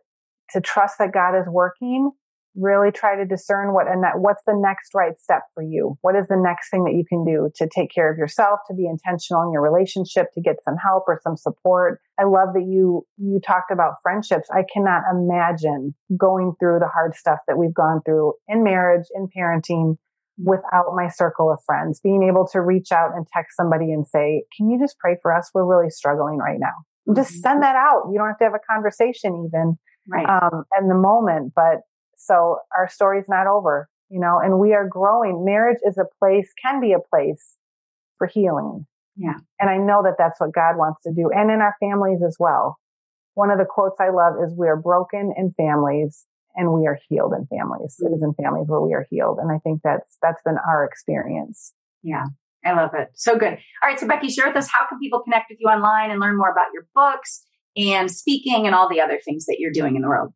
to 0.50 0.60
trust 0.60 0.96
that 0.98 1.12
God 1.12 1.38
is 1.38 1.46
working 1.48 2.10
really 2.54 2.90
try 2.90 3.16
to 3.16 3.24
discern 3.24 3.72
what 3.72 3.88
and 3.88 4.02
that 4.02 4.18
what's 4.18 4.42
the 4.46 4.54
next 4.54 4.94
right 4.94 5.18
step 5.18 5.42
for 5.54 5.62
you? 5.62 5.96
What 6.02 6.16
is 6.16 6.28
the 6.28 6.36
next 6.36 6.70
thing 6.70 6.84
that 6.84 6.92
you 6.92 7.04
can 7.08 7.24
do 7.24 7.50
to 7.56 7.68
take 7.68 7.90
care 7.90 8.12
of 8.12 8.18
yourself 8.18 8.60
to 8.68 8.74
be 8.74 8.86
intentional 8.86 9.42
in 9.42 9.52
your 9.52 9.62
relationship 9.62 10.26
to 10.34 10.40
get 10.40 10.56
some 10.64 10.76
help 10.76 11.04
or 11.06 11.20
some 11.22 11.36
support? 11.36 12.00
I 12.18 12.24
love 12.24 12.54
that 12.54 12.66
you 12.68 13.06
you 13.16 13.40
talked 13.44 13.70
about 13.70 13.94
friendships. 14.02 14.48
I 14.52 14.64
cannot 14.72 15.02
imagine 15.10 15.94
going 16.16 16.52
through 16.60 16.80
the 16.80 16.88
hard 16.88 17.14
stuff 17.14 17.38
that 17.48 17.56
we've 17.56 17.74
gone 17.74 18.00
through 18.04 18.34
in 18.48 18.62
marriage 18.62 19.06
in 19.14 19.28
parenting 19.36 19.96
without 20.38 20.94
my 20.94 21.08
circle 21.08 21.50
of 21.50 21.58
friends 21.64 22.00
being 22.02 22.22
able 22.22 22.46
to 22.46 22.60
reach 22.60 22.90
out 22.90 23.10
and 23.14 23.26
text 23.32 23.56
somebody 23.56 23.92
and 23.92 24.06
say 24.06 24.42
can 24.56 24.70
you 24.70 24.78
just 24.78 24.98
pray 24.98 25.16
for 25.20 25.32
us 25.32 25.50
we're 25.52 25.64
really 25.64 25.90
struggling 25.90 26.38
right 26.38 26.58
now 26.58 26.72
mm-hmm. 27.08 27.14
just 27.14 27.42
send 27.42 27.62
that 27.62 27.76
out 27.76 28.04
you 28.10 28.18
don't 28.18 28.28
have 28.28 28.38
to 28.38 28.44
have 28.44 28.54
a 28.54 28.72
conversation 28.72 29.46
even 29.46 29.76
right 30.08 30.26
um 30.28 30.64
in 30.80 30.88
the 30.88 30.94
moment 30.94 31.52
but 31.54 31.80
so 32.22 32.58
our 32.76 32.88
story's 32.88 33.28
not 33.28 33.46
over, 33.46 33.88
you 34.08 34.20
know, 34.20 34.38
and 34.42 34.58
we 34.58 34.74
are 34.74 34.86
growing. 34.86 35.44
Marriage 35.44 35.78
is 35.84 35.98
a 35.98 36.04
place, 36.18 36.52
can 36.64 36.80
be 36.80 36.92
a 36.92 37.00
place 37.00 37.56
for 38.16 38.26
healing. 38.26 38.86
Yeah. 39.16 39.34
And 39.60 39.68
I 39.68 39.76
know 39.76 40.02
that 40.04 40.14
that's 40.18 40.40
what 40.40 40.54
God 40.54 40.76
wants 40.76 41.02
to 41.02 41.12
do 41.12 41.30
and 41.34 41.50
in 41.50 41.60
our 41.60 41.74
families 41.80 42.20
as 42.26 42.36
well. 42.38 42.78
One 43.34 43.50
of 43.50 43.58
the 43.58 43.66
quotes 43.68 43.98
I 44.00 44.10
love 44.10 44.34
is 44.42 44.54
we 44.56 44.68
are 44.68 44.76
broken 44.76 45.34
in 45.36 45.52
families 45.52 46.26
and 46.54 46.72
we 46.72 46.86
are 46.86 46.98
healed 47.08 47.32
in 47.36 47.46
families. 47.46 47.96
It 47.98 48.14
is 48.14 48.22
in 48.22 48.34
families 48.34 48.66
where 48.68 48.80
we 48.80 48.94
are 48.94 49.06
healed. 49.10 49.38
And 49.38 49.50
I 49.50 49.58
think 49.58 49.80
that's, 49.82 50.18
that's 50.22 50.42
been 50.44 50.56
our 50.66 50.84
experience. 50.84 51.72
Yeah. 52.02 52.26
I 52.64 52.72
love 52.74 52.90
it. 52.94 53.08
So 53.14 53.36
good. 53.36 53.54
All 53.54 53.88
right. 53.88 53.98
So 53.98 54.06
Becky, 54.06 54.28
share 54.28 54.46
with 54.46 54.56
us 54.56 54.68
how 54.70 54.86
can 54.88 54.98
people 54.98 55.20
connect 55.20 55.50
with 55.50 55.58
you 55.60 55.68
online 55.68 56.10
and 56.10 56.20
learn 56.20 56.36
more 56.36 56.50
about 56.50 56.68
your 56.72 56.86
books 56.94 57.44
and 57.76 58.10
speaking 58.10 58.66
and 58.66 58.74
all 58.74 58.88
the 58.88 59.00
other 59.00 59.18
things 59.24 59.46
that 59.46 59.56
you're 59.58 59.72
doing 59.72 59.96
in 59.96 60.02
the 60.02 60.08
world? 60.08 60.32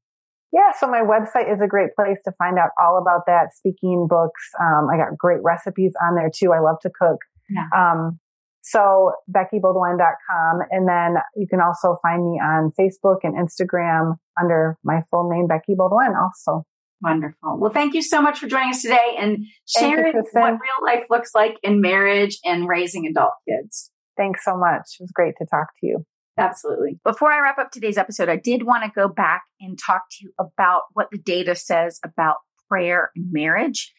Yeah, 0.53 0.73
so 0.79 0.87
my 0.87 1.01
website 1.01 1.53
is 1.53 1.61
a 1.61 1.67
great 1.67 1.95
place 1.95 2.19
to 2.25 2.33
find 2.39 2.59
out 2.59 2.71
all 2.81 2.99
about 2.99 3.27
that. 3.27 3.55
Speaking 3.55 4.07
books, 4.09 4.43
um, 4.59 4.89
I 4.93 4.97
got 4.97 5.19
great 5.19 5.43
recipes 5.43 5.93
on 6.03 6.15
there 6.15 6.31
too. 6.35 6.53
I 6.53 6.61
love 6.61 6.77
to 6.83 6.91
cook. 6.91 7.19
Yeah. 7.51 7.67
Um, 7.77 8.19
so 8.67 9.13
BeckyBaudouin.com. 9.31 10.61
And 10.71 10.89
then 10.89 11.15
you 11.37 11.47
can 11.47 11.61
also 11.61 11.97
find 12.03 12.29
me 12.29 12.41
on 12.41 12.73
Facebook 12.79 13.19
and 13.23 13.37
Instagram 13.37 14.17
under 14.39 14.77
my 14.83 15.03
full 15.09 15.31
name, 15.31 15.47
Becky 15.47 15.75
Baudouin 15.79 16.21
also. 16.21 16.65
Wonderful. 17.01 17.59
Well, 17.61 17.71
thank 17.71 17.95
you 17.95 18.03
so 18.03 18.21
much 18.21 18.41
for 18.41 18.49
joining 18.49 18.71
us 18.71 18.83
today 18.83 19.17
and 19.19 19.45
sharing 19.69 20.15
you, 20.15 20.25
what 20.33 20.51
real 20.51 20.85
life 20.85 21.05
looks 21.11 21.31
like 21.33 21.57
in 21.63 21.81
marriage 21.81 22.39
and 22.45 22.69
raising 22.69 23.07
adult 23.07 23.35
kids. 23.49 23.93
Thanks 24.17 24.45
so 24.45 24.57
much. 24.57 24.83
It 24.99 25.05
was 25.05 25.13
great 25.15 25.35
to 25.39 25.47
talk 25.47 25.69
to 25.81 25.87
you. 25.87 26.05
Absolutely. 26.37 26.99
Before 27.05 27.31
I 27.31 27.41
wrap 27.41 27.59
up 27.59 27.71
today's 27.71 27.99
episode, 27.99 28.29
I 28.29 28.37
did 28.37 28.65
want 28.65 28.83
to 28.83 28.91
go 28.95 29.09
back 29.09 29.45
and 29.61 29.79
talk 29.79 30.03
to 30.11 30.17
you 30.23 30.33
about 30.41 30.83
what 30.93 31.09
the 31.13 31.19
data 31.19 31.55
says 31.55 32.01
about 32.05 32.37
prayer 32.69 33.11
and 33.15 33.27
marriage. 33.31 33.93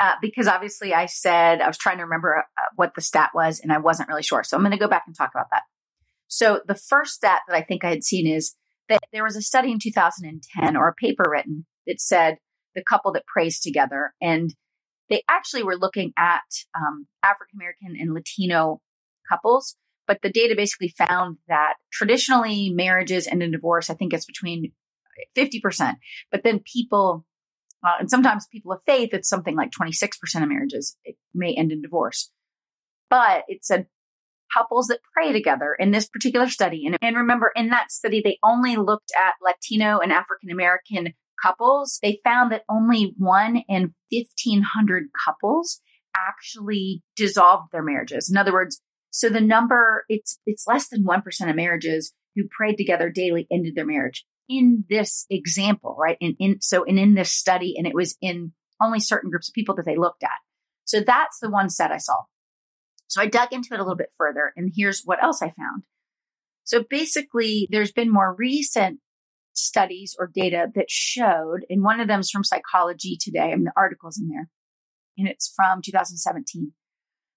Uh, 0.00 0.14
because 0.22 0.48
obviously 0.48 0.94
I 0.94 1.06
said 1.06 1.60
I 1.60 1.66
was 1.66 1.76
trying 1.76 1.98
to 1.98 2.04
remember 2.04 2.44
uh, 2.58 2.62
what 2.74 2.94
the 2.94 3.02
stat 3.02 3.30
was 3.34 3.60
and 3.60 3.70
I 3.70 3.78
wasn't 3.78 4.08
really 4.08 4.22
sure. 4.22 4.42
So 4.42 4.56
I'm 4.56 4.62
going 4.62 4.72
to 4.72 4.78
go 4.78 4.88
back 4.88 5.04
and 5.06 5.14
talk 5.14 5.30
about 5.34 5.48
that. 5.50 5.62
So 6.26 6.62
the 6.66 6.74
first 6.74 7.14
stat 7.14 7.42
that 7.46 7.54
I 7.54 7.62
think 7.62 7.84
I 7.84 7.90
had 7.90 8.02
seen 8.02 8.26
is 8.26 8.54
that 8.88 9.02
there 9.12 9.24
was 9.24 9.36
a 9.36 9.42
study 9.42 9.70
in 9.70 9.78
2010 9.78 10.76
or 10.76 10.88
a 10.88 10.94
paper 10.94 11.24
written 11.30 11.66
that 11.86 12.00
said 12.00 12.38
the 12.74 12.82
couple 12.82 13.12
that 13.12 13.26
prays 13.26 13.60
together 13.60 14.14
and 14.22 14.54
they 15.10 15.22
actually 15.28 15.64
were 15.64 15.76
looking 15.76 16.12
at 16.16 16.40
um, 16.74 17.06
African 17.22 17.58
American 17.58 18.00
and 18.00 18.14
Latino 18.14 18.80
couples 19.28 19.76
but 20.10 20.22
the 20.22 20.28
data 20.28 20.56
basically 20.56 20.88
found 20.88 21.36
that 21.46 21.74
traditionally 21.92 22.68
marriages 22.68 23.28
end 23.28 23.44
in 23.44 23.52
divorce. 23.52 23.90
I 23.90 23.94
think 23.94 24.12
it's 24.12 24.26
between 24.26 24.72
50%. 25.36 25.94
But 26.32 26.42
then 26.42 26.58
people, 26.58 27.24
uh, 27.84 27.96
and 27.98 28.10
sometimes 28.10 28.46
people 28.52 28.72
of 28.72 28.82
faith, 28.84 29.10
it's 29.12 29.28
something 29.28 29.56
like 29.56 29.70
26% 29.70 30.10
of 30.42 30.48
marriages 30.48 30.96
may 31.34 31.54
end 31.54 31.72
in 31.72 31.80
divorce. 31.80 32.30
But 33.08 33.44
it 33.48 33.64
said 33.64 33.86
couples 34.52 34.88
that 34.88 35.00
pray 35.14 35.32
together 35.32 35.76
in 35.78 35.90
this 35.90 36.08
particular 36.08 36.48
study. 36.48 36.84
And, 36.86 36.96
and 37.00 37.16
remember, 37.16 37.52
in 37.54 37.68
that 37.68 37.90
study, 37.90 38.20
they 38.22 38.38
only 38.42 38.76
looked 38.76 39.12
at 39.16 39.34
Latino 39.42 39.98
and 39.98 40.12
African 40.12 40.50
American 40.50 41.14
couples. 41.42 41.98
They 42.02 42.20
found 42.24 42.52
that 42.52 42.64
only 42.68 43.14
one 43.16 43.62
in 43.68 43.94
1,500 44.10 45.04
couples 45.24 45.80
actually 46.16 47.02
dissolved 47.16 47.72
their 47.72 47.82
marriages. 47.82 48.28
In 48.28 48.36
other 48.36 48.52
words, 48.52 48.80
so 49.10 49.28
the 49.28 49.40
number, 49.40 50.04
it's, 50.08 50.38
it's 50.46 50.66
less 50.66 50.88
than 50.88 51.04
1% 51.04 51.50
of 51.50 51.56
marriages 51.56 52.12
who 52.36 52.44
prayed 52.48 52.76
together 52.76 53.10
daily 53.10 53.46
ended 53.50 53.74
their 53.74 53.86
marriage 53.86 54.24
in 54.50 54.84
this 54.90 55.26
example, 55.30 55.96
right? 55.96 56.18
And 56.20 56.34
in, 56.40 56.60
so, 56.60 56.84
and 56.84 56.98
in 56.98 57.14
this 57.14 57.30
study, 57.30 57.76
and 57.78 57.86
it 57.86 57.94
was 57.94 58.16
in 58.20 58.52
only 58.82 58.98
certain 58.98 59.30
groups 59.30 59.48
of 59.48 59.54
people 59.54 59.76
that 59.76 59.86
they 59.86 59.96
looked 59.96 60.24
at. 60.24 60.30
So 60.84 61.00
that's 61.00 61.38
the 61.38 61.48
one 61.48 61.70
set 61.70 61.92
I 61.92 61.98
saw. 61.98 62.22
So 63.06 63.22
I 63.22 63.26
dug 63.26 63.52
into 63.52 63.68
it 63.72 63.78
a 63.78 63.82
little 63.84 63.96
bit 63.96 64.12
further, 64.18 64.52
and 64.56 64.72
here's 64.74 65.02
what 65.04 65.22
else 65.22 65.40
I 65.40 65.50
found. 65.50 65.84
So 66.64 66.84
basically, 66.88 67.68
there's 67.70 67.92
been 67.92 68.12
more 68.12 68.34
recent 68.36 68.98
studies 69.52 70.16
or 70.18 70.30
data 70.32 70.66
that 70.74 70.90
showed, 70.90 71.60
and 71.70 71.82
one 71.82 72.00
of 72.00 72.08
them 72.08 72.20
is 72.20 72.30
from 72.30 72.44
Psychology 72.44 73.16
Today. 73.20 73.52
I 73.52 73.54
mean, 73.54 73.64
the 73.64 73.72
article's 73.76 74.18
in 74.20 74.28
there, 74.28 74.48
and 75.16 75.28
it's 75.28 75.52
from 75.54 75.80
2017. 75.80 76.72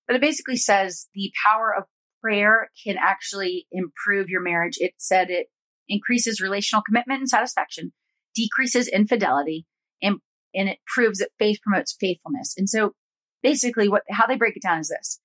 But 0.07 0.15
it 0.15 0.21
basically 0.21 0.57
says 0.57 1.09
the 1.13 1.31
power 1.45 1.73
of 1.75 1.85
prayer 2.21 2.71
can 2.83 2.97
actually 2.99 3.67
improve 3.71 4.29
your 4.29 4.41
marriage. 4.41 4.77
It 4.79 4.93
said 4.97 5.29
it 5.29 5.47
increases 5.87 6.41
relational 6.41 6.83
commitment 6.83 7.19
and 7.19 7.29
satisfaction. 7.29 7.93
decreases 8.35 8.87
infidelity, 8.87 9.65
and, 10.01 10.17
and 10.53 10.69
it 10.69 10.79
proves 10.87 11.19
that 11.19 11.29
faith 11.37 11.59
promotes 11.61 11.95
faithfulness. 11.99 12.53
And 12.57 12.69
so 12.69 12.93
basically 13.41 13.89
what 13.89 14.03
how 14.09 14.25
they 14.25 14.35
break 14.35 14.55
it 14.55 14.63
down 14.63 14.79
is 14.79 14.89
this. 14.89 15.19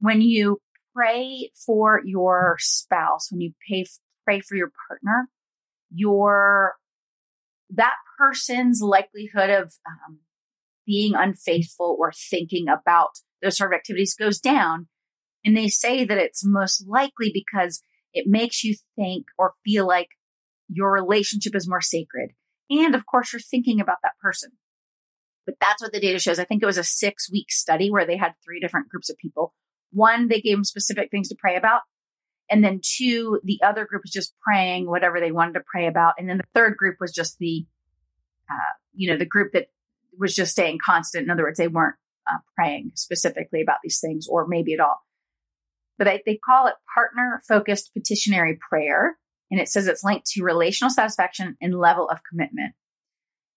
When 0.00 0.20
you 0.20 0.58
pray 0.94 1.50
for 1.66 2.00
your 2.04 2.56
spouse, 2.58 3.28
when 3.30 3.40
you 3.40 3.52
pay, 3.68 3.86
pray 4.24 4.40
for 4.40 4.56
your 4.56 4.70
partner, 4.88 5.28
your 5.90 6.74
that 7.70 7.94
person's 8.18 8.80
likelihood 8.82 9.50
of 9.50 9.74
um, 9.86 10.18
being 10.86 11.14
unfaithful 11.14 11.96
or 11.98 12.12
thinking 12.12 12.66
about 12.68 13.10
those 13.40 13.56
sort 13.56 13.72
of 13.72 13.76
activities 13.76 14.14
goes 14.14 14.38
down. 14.38 14.88
And 15.44 15.56
they 15.56 15.68
say 15.68 16.04
that 16.04 16.18
it's 16.18 16.44
most 16.44 16.84
likely 16.86 17.32
because 17.32 17.82
it 18.12 18.26
makes 18.26 18.64
you 18.64 18.76
think 18.96 19.26
or 19.38 19.54
feel 19.64 19.86
like 19.86 20.08
your 20.68 20.92
relationship 20.92 21.54
is 21.54 21.68
more 21.68 21.80
sacred. 21.80 22.30
And 22.70 22.94
of 22.94 23.06
course, 23.06 23.32
you're 23.32 23.40
thinking 23.40 23.80
about 23.80 23.98
that 24.02 24.18
person. 24.20 24.52
But 25.44 25.56
that's 25.60 25.82
what 25.82 25.92
the 25.92 26.00
data 26.00 26.18
shows. 26.18 26.38
I 26.38 26.44
think 26.44 26.62
it 26.62 26.66
was 26.66 26.78
a 26.78 26.84
six 26.84 27.30
week 27.30 27.50
study 27.50 27.90
where 27.90 28.06
they 28.06 28.16
had 28.16 28.34
three 28.44 28.60
different 28.60 28.88
groups 28.88 29.10
of 29.10 29.18
people. 29.18 29.52
One, 29.90 30.28
they 30.28 30.40
gave 30.40 30.56
them 30.56 30.64
specific 30.64 31.10
things 31.10 31.28
to 31.28 31.36
pray 31.38 31.56
about. 31.56 31.82
And 32.50 32.64
then 32.64 32.80
two, 32.82 33.40
the 33.44 33.60
other 33.62 33.84
group 33.84 34.02
was 34.04 34.12
just 34.12 34.34
praying 34.46 34.88
whatever 34.88 35.20
they 35.20 35.32
wanted 35.32 35.54
to 35.54 35.62
pray 35.70 35.86
about. 35.86 36.14
And 36.18 36.28
then 36.28 36.38
the 36.38 36.44
third 36.54 36.76
group 36.76 36.96
was 37.00 37.12
just 37.12 37.38
the, 37.38 37.66
uh, 38.50 38.74
you 38.94 39.10
know, 39.10 39.16
the 39.16 39.26
group 39.26 39.52
that 39.52 39.68
was 40.18 40.34
just 40.34 40.52
staying 40.52 40.78
constant. 40.84 41.24
In 41.24 41.30
other 41.30 41.44
words, 41.44 41.58
they 41.58 41.68
weren't 41.68 41.96
uh, 42.30 42.38
praying 42.54 42.92
specifically 42.94 43.62
about 43.62 43.78
these 43.82 44.00
things 44.00 44.26
or 44.28 44.46
maybe 44.46 44.74
at 44.74 44.80
all. 44.80 45.00
But 45.98 46.04
they, 46.04 46.22
they 46.24 46.38
call 46.44 46.66
it 46.66 46.74
partner 46.94 47.42
focused 47.46 47.92
petitionary 47.92 48.58
prayer. 48.68 49.16
And 49.50 49.60
it 49.60 49.68
says 49.68 49.86
it's 49.86 50.04
linked 50.04 50.26
to 50.28 50.42
relational 50.42 50.90
satisfaction 50.90 51.56
and 51.60 51.78
level 51.78 52.08
of 52.08 52.20
commitment. 52.28 52.72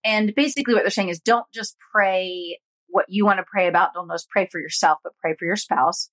And 0.04 0.36
basically 0.36 0.74
what 0.74 0.84
they're 0.84 0.90
saying 0.90 1.10
is 1.10 1.20
don't 1.20 1.46
just 1.54 1.76
pray 1.94 2.60
what 2.88 3.06
you 3.10 3.26
want 3.26 3.40
to 3.40 3.46
pray 3.50 3.68
about. 3.68 3.94
Don't 3.94 4.10
just 4.10 4.30
pray 4.30 4.46
for 4.46 4.60
yourself, 4.60 5.00
but 5.04 5.14
pray 5.22 5.36
for 5.38 5.46
your 5.46 5.56
spouse. 5.56 6.10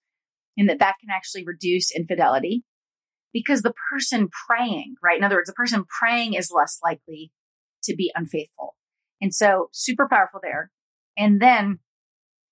And 0.57 0.69
that 0.69 0.79
that 0.81 0.97
can 1.01 1.11
actually 1.11 1.45
reduce 1.45 1.95
infidelity 1.95 2.65
because 3.33 3.63
the 3.63 3.75
person 3.91 4.29
praying, 4.47 4.97
right? 5.03 5.17
In 5.17 5.25
other 5.25 5.37
words, 5.37 5.49
the 5.49 5.55
person 5.55 5.85
praying 6.01 6.35
is 6.35 6.53
less 6.55 6.79
likely 6.83 7.33
to 7.85 7.95
be 7.97 8.13
unfaithful. 8.15 8.77
And 9.21 9.35
so 9.35 9.69
super 9.73 10.09
powerful 10.09 10.41
there. 10.43 10.71
And 11.17 11.41
then 11.41 11.79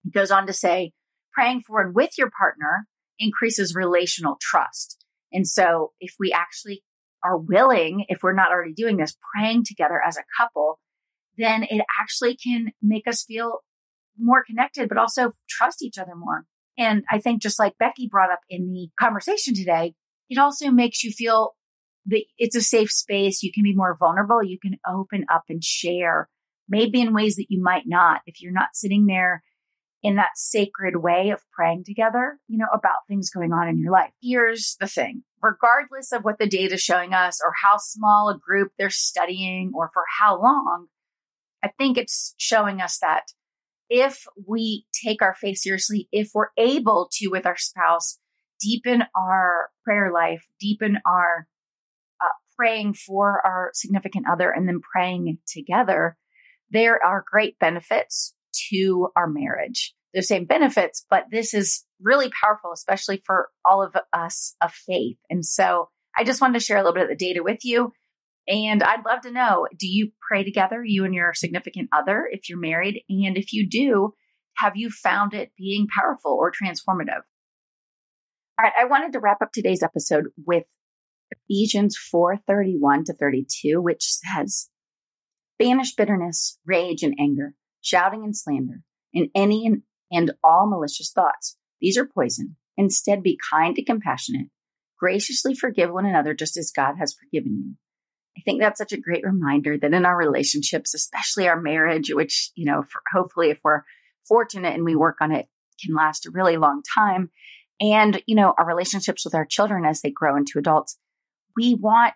he 0.02 0.10
goes 0.10 0.30
on 0.30 0.46
to 0.46 0.52
say, 0.52 0.92
praying 1.32 1.62
for 1.66 1.80
and 1.80 1.94
with 1.94 2.16
your 2.16 2.30
partner 2.30 2.86
increases 3.20 3.74
relational 3.74 4.36
trust. 4.40 5.04
And 5.32 5.46
so 5.46 5.92
if 6.00 6.14
we 6.18 6.32
actually 6.32 6.82
are 7.22 7.38
willing, 7.38 8.06
if 8.08 8.22
we're 8.22 8.34
not 8.34 8.50
already 8.50 8.72
doing 8.72 8.96
this, 8.96 9.16
praying 9.32 9.64
together 9.64 10.00
as 10.04 10.16
a 10.16 10.24
couple, 10.36 10.80
then 11.38 11.64
it 11.64 11.84
actually 12.00 12.36
can 12.36 12.72
make 12.82 13.06
us 13.06 13.22
feel 13.22 13.60
more 14.18 14.42
connected, 14.44 14.88
but 14.88 14.98
also 14.98 15.32
trust 15.48 15.82
each 15.82 15.98
other 15.98 16.14
more. 16.16 16.46
And 16.76 17.04
I 17.10 17.18
think 17.18 17.42
just 17.42 17.58
like 17.58 17.78
Becky 17.78 18.08
brought 18.10 18.32
up 18.32 18.40
in 18.48 18.72
the 18.72 18.88
conversation 18.98 19.54
today, 19.54 19.94
it 20.28 20.38
also 20.38 20.70
makes 20.70 21.04
you 21.04 21.12
feel 21.12 21.54
that 22.06 22.24
it's 22.38 22.56
a 22.56 22.62
safe 22.62 22.90
space. 22.90 23.42
You 23.42 23.52
can 23.52 23.62
be 23.62 23.74
more 23.74 23.96
vulnerable. 23.98 24.42
You 24.42 24.58
can 24.58 24.78
open 24.88 25.26
up 25.32 25.44
and 25.48 25.62
share, 25.62 26.28
maybe 26.68 27.00
in 27.00 27.14
ways 27.14 27.36
that 27.36 27.46
you 27.50 27.62
might 27.62 27.84
not 27.86 28.22
if 28.26 28.40
you're 28.40 28.52
not 28.52 28.70
sitting 28.74 29.06
there 29.06 29.42
in 30.02 30.16
that 30.16 30.36
sacred 30.36 30.96
way 30.96 31.30
of 31.30 31.42
praying 31.52 31.84
together, 31.84 32.38
you 32.48 32.56
know, 32.56 32.68
about 32.72 33.06
things 33.06 33.30
going 33.30 33.52
on 33.52 33.68
in 33.68 33.78
your 33.78 33.92
life. 33.92 34.12
Here's 34.22 34.76
the 34.80 34.86
thing. 34.86 35.22
Regardless 35.42 36.12
of 36.12 36.22
what 36.22 36.38
the 36.38 36.48
data 36.48 36.74
is 36.74 36.80
showing 36.80 37.12
us 37.12 37.40
or 37.44 37.52
how 37.62 37.76
small 37.76 38.28
a 38.28 38.38
group 38.38 38.72
they're 38.78 38.90
studying 38.90 39.72
or 39.74 39.90
for 39.92 40.02
how 40.18 40.40
long, 40.40 40.86
I 41.62 41.70
think 41.76 41.98
it's 41.98 42.34
showing 42.38 42.80
us 42.80 42.98
that 42.98 43.24
if 43.90 44.24
we 44.46 44.86
take 45.04 45.20
our 45.20 45.34
faith 45.34 45.58
seriously, 45.58 46.08
if 46.12 46.30
we're 46.32 46.50
able 46.56 47.08
to, 47.12 47.28
with 47.28 47.44
our 47.44 47.56
spouse, 47.58 48.18
deepen 48.60 49.02
our 49.14 49.70
prayer 49.84 50.12
life, 50.12 50.46
deepen 50.60 50.98
our 51.04 51.46
uh, 52.20 52.28
praying 52.56 52.94
for 52.94 53.44
our 53.44 53.70
significant 53.74 54.26
other, 54.30 54.50
and 54.50 54.68
then 54.68 54.80
praying 54.80 55.38
together, 55.46 56.16
there 56.70 57.02
are 57.04 57.24
great 57.28 57.58
benefits 57.58 58.34
to 58.70 59.08
our 59.16 59.28
marriage. 59.28 59.94
The 60.12 60.22
same 60.22 60.44
benefits, 60.44 61.06
but 61.08 61.26
this 61.30 61.54
is 61.54 61.84
really 62.00 62.30
powerful, 62.42 62.72
especially 62.72 63.22
for 63.24 63.48
all 63.64 63.82
of 63.82 63.94
us 64.12 64.56
of 64.60 64.72
faith. 64.72 65.18
And 65.28 65.44
so 65.44 65.88
I 66.18 66.24
just 66.24 66.40
wanted 66.40 66.58
to 66.58 66.64
share 66.64 66.78
a 66.78 66.80
little 66.80 66.94
bit 66.94 67.04
of 67.04 67.08
the 67.08 67.16
data 67.16 67.42
with 67.42 67.64
you. 67.64 67.92
And 68.48 68.82
I'd 68.82 69.04
love 69.06 69.20
to 69.22 69.30
know 69.30 69.68
do 69.78 69.86
you 69.86 70.10
pray 70.28 70.42
together, 70.42 70.82
you 70.84 71.04
and 71.04 71.14
your 71.14 71.32
significant 71.34 71.88
other, 71.92 72.28
if 72.30 72.48
you're 72.48 72.58
married? 72.58 73.02
And 73.08 73.36
if 73.36 73.52
you 73.52 73.68
do, 73.68 74.14
have 74.56 74.72
you 74.76 74.90
found 74.90 75.32
it 75.34 75.52
being 75.56 75.86
powerful 75.96 76.32
or 76.32 76.50
transformative? 76.50 77.22
All 78.58 78.64
right, 78.64 78.72
I 78.78 78.84
wanted 78.86 79.12
to 79.12 79.20
wrap 79.20 79.40
up 79.40 79.52
today's 79.52 79.82
episode 79.82 80.24
with 80.44 80.64
Ephesians 81.48 81.96
4 81.96 82.38
31 82.46 83.04
to 83.04 83.14
32, 83.14 83.80
which 83.80 84.02
says, 84.02 84.68
Banish 85.58 85.94
bitterness, 85.94 86.58
rage, 86.66 87.02
and 87.02 87.14
anger 87.18 87.54
shouting 87.80 88.24
and 88.24 88.36
slander, 88.36 88.82
and 89.14 89.28
any 89.34 89.66
and, 89.66 89.82
and 90.10 90.32
all 90.42 90.68
malicious 90.68 91.10
thoughts. 91.12 91.56
These 91.80 91.96
are 91.96 92.06
poison. 92.06 92.56
Instead, 92.76 93.22
be 93.22 93.38
kind 93.52 93.76
and 93.76 93.86
compassionate. 93.86 94.48
Graciously 94.98 95.54
forgive 95.54 95.90
one 95.90 96.06
another 96.06 96.34
just 96.34 96.56
as 96.56 96.72
God 96.74 96.94
has 96.98 97.14
forgiven 97.14 97.62
you. 97.64 97.74
I 98.38 98.42
think 98.42 98.60
that's 98.60 98.78
such 98.78 98.92
a 98.92 99.00
great 99.00 99.24
reminder 99.24 99.76
that 99.78 99.92
in 99.92 100.06
our 100.06 100.16
relationships, 100.16 100.94
especially 100.94 101.48
our 101.48 101.60
marriage, 101.60 102.10
which, 102.12 102.52
you 102.54 102.64
know, 102.64 102.82
for, 102.82 103.02
hopefully 103.12 103.50
if 103.50 103.58
we're 103.64 103.82
fortunate 104.26 104.74
and 104.74 104.84
we 104.84 104.94
work 104.94 105.16
on 105.20 105.32
it, 105.32 105.46
can 105.84 105.94
last 105.94 106.26
a 106.26 106.30
really 106.30 106.56
long 106.56 106.82
time. 106.94 107.30
And, 107.80 108.22
you 108.26 108.34
know, 108.34 108.54
our 108.56 108.66
relationships 108.66 109.24
with 109.24 109.34
our 109.34 109.46
children 109.46 109.84
as 109.84 110.00
they 110.00 110.10
grow 110.10 110.36
into 110.36 110.58
adults, 110.58 110.98
we 111.56 111.74
want 111.74 112.14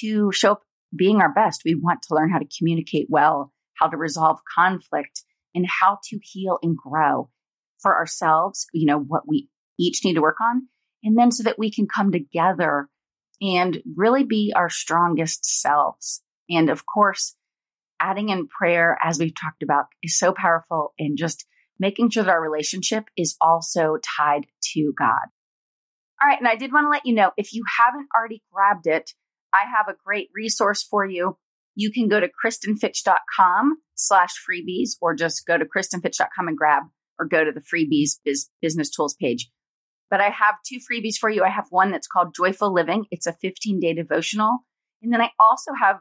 to 0.00 0.32
show 0.32 0.52
up 0.52 0.62
being 0.94 1.20
our 1.20 1.32
best. 1.32 1.62
We 1.64 1.74
want 1.74 2.02
to 2.02 2.14
learn 2.14 2.30
how 2.30 2.38
to 2.38 2.48
communicate 2.58 3.06
well 3.08 3.52
how 3.78 3.88
to 3.88 3.96
resolve 3.96 4.40
conflict, 4.54 5.22
and 5.54 5.66
how 5.66 5.98
to 6.04 6.18
heal 6.22 6.58
and 6.62 6.76
grow 6.76 7.30
for 7.78 7.96
ourselves, 7.96 8.66
you 8.72 8.86
know, 8.86 8.98
what 8.98 9.28
we 9.28 9.48
each 9.78 10.04
need 10.04 10.14
to 10.14 10.22
work 10.22 10.40
on. 10.40 10.68
And 11.02 11.18
then 11.18 11.30
so 11.30 11.42
that 11.44 11.58
we 11.58 11.70
can 11.70 11.86
come 11.86 12.10
together 12.12 12.88
and 13.40 13.82
really 13.94 14.24
be 14.24 14.52
our 14.56 14.70
strongest 14.70 15.44
selves. 15.44 16.22
And 16.48 16.70
of 16.70 16.86
course, 16.86 17.36
adding 18.00 18.30
in 18.30 18.48
prayer, 18.48 18.98
as 19.02 19.18
we've 19.18 19.34
talked 19.34 19.62
about, 19.62 19.86
is 20.02 20.16
so 20.18 20.32
powerful 20.32 20.94
and 20.98 21.18
just 21.18 21.46
making 21.78 22.10
sure 22.10 22.22
that 22.22 22.30
our 22.30 22.40
relationship 22.40 23.04
is 23.16 23.36
also 23.40 23.98
tied 24.16 24.46
to 24.72 24.92
God. 24.96 25.26
All 26.22 26.28
right. 26.28 26.38
And 26.38 26.48
I 26.48 26.56
did 26.56 26.72
want 26.72 26.86
to 26.86 26.90
let 26.90 27.06
you 27.06 27.14
know 27.14 27.32
if 27.36 27.52
you 27.52 27.64
haven't 27.78 28.08
already 28.16 28.42
grabbed 28.52 28.86
it, 28.86 29.12
I 29.52 29.64
have 29.76 29.88
a 29.88 29.98
great 30.04 30.30
resource 30.34 30.82
for 30.82 31.04
you 31.04 31.36
you 31.74 31.90
can 31.90 32.08
go 32.08 32.20
to 32.20 32.28
kristinfitch.com 32.28 33.76
slash 33.94 34.30
freebies 34.48 34.90
or 35.00 35.14
just 35.14 35.46
go 35.46 35.58
to 35.58 35.64
kristinfitch.com 35.64 36.48
and 36.48 36.56
grab 36.56 36.84
or 37.18 37.26
go 37.26 37.44
to 37.44 37.52
the 37.52 37.60
freebies 37.60 38.18
biz, 38.24 38.48
business 38.60 38.90
tools 38.90 39.14
page. 39.20 39.50
But 40.10 40.20
I 40.20 40.28
have 40.28 40.56
two 40.66 40.78
freebies 40.78 41.16
for 41.16 41.30
you. 41.30 41.42
I 41.42 41.48
have 41.48 41.66
one 41.70 41.90
that's 41.90 42.06
called 42.06 42.34
Joyful 42.34 42.72
Living. 42.72 43.06
It's 43.10 43.26
a 43.26 43.32
15 43.32 43.80
day 43.80 43.94
devotional. 43.94 44.58
And 45.02 45.12
then 45.12 45.20
I 45.20 45.30
also 45.38 45.72
have 45.78 45.98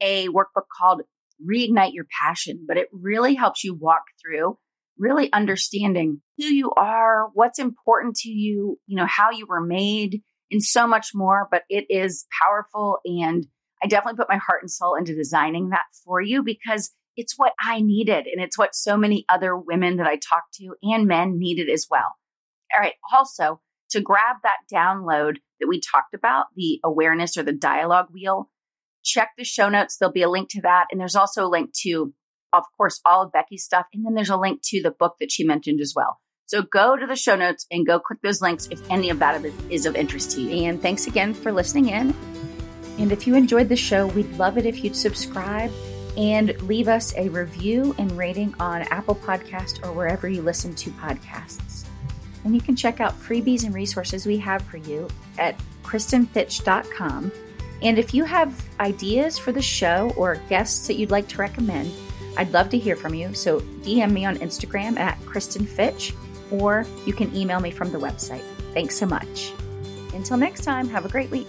a 0.00 0.28
workbook 0.28 0.66
called 0.78 1.02
Reignite 1.48 1.94
Your 1.94 2.06
Passion, 2.22 2.64
but 2.66 2.76
it 2.76 2.88
really 2.92 3.34
helps 3.34 3.64
you 3.64 3.74
walk 3.74 4.02
through 4.22 4.58
really 4.98 5.32
understanding 5.32 6.20
who 6.38 6.44
you 6.44 6.70
are, 6.76 7.28
what's 7.34 7.58
important 7.58 8.16
to 8.16 8.28
you, 8.28 8.78
you 8.86 8.96
know, 8.96 9.06
how 9.06 9.30
you 9.30 9.46
were 9.46 9.60
made, 9.60 10.22
and 10.50 10.62
so 10.62 10.86
much 10.86 11.08
more. 11.14 11.48
But 11.50 11.62
it 11.68 11.86
is 11.88 12.26
powerful 12.42 12.98
and 13.04 13.46
I 13.84 13.86
definitely 13.86 14.16
put 14.16 14.30
my 14.30 14.38
heart 14.38 14.62
and 14.62 14.70
soul 14.70 14.94
into 14.94 15.14
designing 15.14 15.68
that 15.68 15.84
for 16.04 16.20
you 16.20 16.42
because 16.42 16.90
it's 17.16 17.34
what 17.36 17.52
I 17.60 17.80
needed. 17.80 18.26
And 18.26 18.42
it's 18.42 18.58
what 18.58 18.74
so 18.74 18.96
many 18.96 19.26
other 19.28 19.54
women 19.56 19.98
that 19.98 20.06
I 20.06 20.16
talked 20.16 20.54
to 20.54 20.74
and 20.82 21.06
men 21.06 21.38
needed 21.38 21.68
as 21.68 21.86
well. 21.90 22.16
All 22.72 22.80
right. 22.80 22.94
Also, 23.12 23.60
to 23.90 24.00
grab 24.00 24.36
that 24.42 24.56
download 24.72 25.36
that 25.60 25.68
we 25.68 25.80
talked 25.80 26.14
about, 26.14 26.46
the 26.56 26.80
awareness 26.82 27.36
or 27.36 27.42
the 27.42 27.52
dialogue 27.52 28.08
wheel, 28.10 28.50
check 29.04 29.32
the 29.36 29.44
show 29.44 29.68
notes. 29.68 29.98
There'll 29.98 30.12
be 30.12 30.22
a 30.22 30.30
link 30.30 30.48
to 30.52 30.62
that. 30.62 30.86
And 30.90 30.98
there's 30.98 31.14
also 31.14 31.44
a 31.44 31.48
link 31.48 31.70
to, 31.82 32.14
of 32.54 32.64
course, 32.78 33.02
all 33.04 33.22
of 33.22 33.32
Becky's 33.32 33.64
stuff. 33.64 33.86
And 33.92 34.04
then 34.04 34.14
there's 34.14 34.30
a 34.30 34.38
link 34.38 34.62
to 34.64 34.82
the 34.82 34.90
book 34.90 35.16
that 35.20 35.30
she 35.30 35.44
mentioned 35.44 35.80
as 35.80 35.92
well. 35.94 36.20
So 36.46 36.62
go 36.62 36.96
to 36.96 37.06
the 37.06 37.16
show 37.16 37.36
notes 37.36 37.66
and 37.70 37.86
go 37.86 38.00
click 38.00 38.20
those 38.22 38.40
links 38.40 38.66
if 38.70 38.80
any 38.90 39.10
of 39.10 39.18
that 39.18 39.44
is 39.70 39.84
of 39.84 39.94
interest 39.94 40.32
to 40.32 40.40
you. 40.40 40.68
And 40.68 40.80
thanks 40.80 41.06
again 41.06 41.34
for 41.34 41.52
listening 41.52 41.90
in. 41.90 42.14
And 42.98 43.10
if 43.10 43.26
you 43.26 43.34
enjoyed 43.34 43.68
the 43.68 43.76
show, 43.76 44.06
we'd 44.06 44.30
love 44.36 44.58
it 44.58 44.66
if 44.66 44.84
you'd 44.84 44.96
subscribe 44.96 45.70
and 46.16 46.60
leave 46.62 46.88
us 46.88 47.14
a 47.16 47.28
review 47.28 47.94
and 47.98 48.10
rating 48.12 48.54
on 48.60 48.82
Apple 48.82 49.16
Podcast 49.16 49.84
or 49.84 49.92
wherever 49.92 50.28
you 50.28 50.42
listen 50.42 50.74
to 50.76 50.90
podcasts. 50.92 51.86
And 52.44 52.54
you 52.54 52.60
can 52.60 52.76
check 52.76 53.00
out 53.00 53.18
freebies 53.20 53.64
and 53.64 53.74
resources 53.74 54.26
we 54.26 54.38
have 54.38 54.62
for 54.62 54.76
you 54.76 55.08
at 55.38 55.58
kristinfitch.com. 55.82 57.32
And 57.82 57.98
if 57.98 58.14
you 58.14 58.24
have 58.24 58.64
ideas 58.80 59.38
for 59.38 59.50
the 59.50 59.62
show 59.62 60.12
or 60.16 60.36
guests 60.48 60.86
that 60.86 60.94
you'd 60.94 61.10
like 61.10 61.28
to 61.28 61.38
recommend, 61.38 61.92
I'd 62.36 62.52
love 62.52 62.68
to 62.70 62.78
hear 62.78 62.96
from 62.96 63.14
you. 63.14 63.34
So 63.34 63.60
DM 63.60 64.12
me 64.12 64.24
on 64.24 64.36
Instagram 64.36 64.98
at 64.98 65.18
kristinfitch, 65.20 66.14
or 66.50 66.86
you 67.06 67.12
can 67.12 67.34
email 67.34 67.60
me 67.60 67.70
from 67.70 67.90
the 67.90 67.98
website. 67.98 68.44
Thanks 68.72 68.96
so 68.96 69.06
much. 69.06 69.52
Until 70.14 70.36
next 70.36 70.64
time, 70.64 70.88
have 70.88 71.04
a 71.04 71.08
great 71.08 71.30
week. 71.30 71.48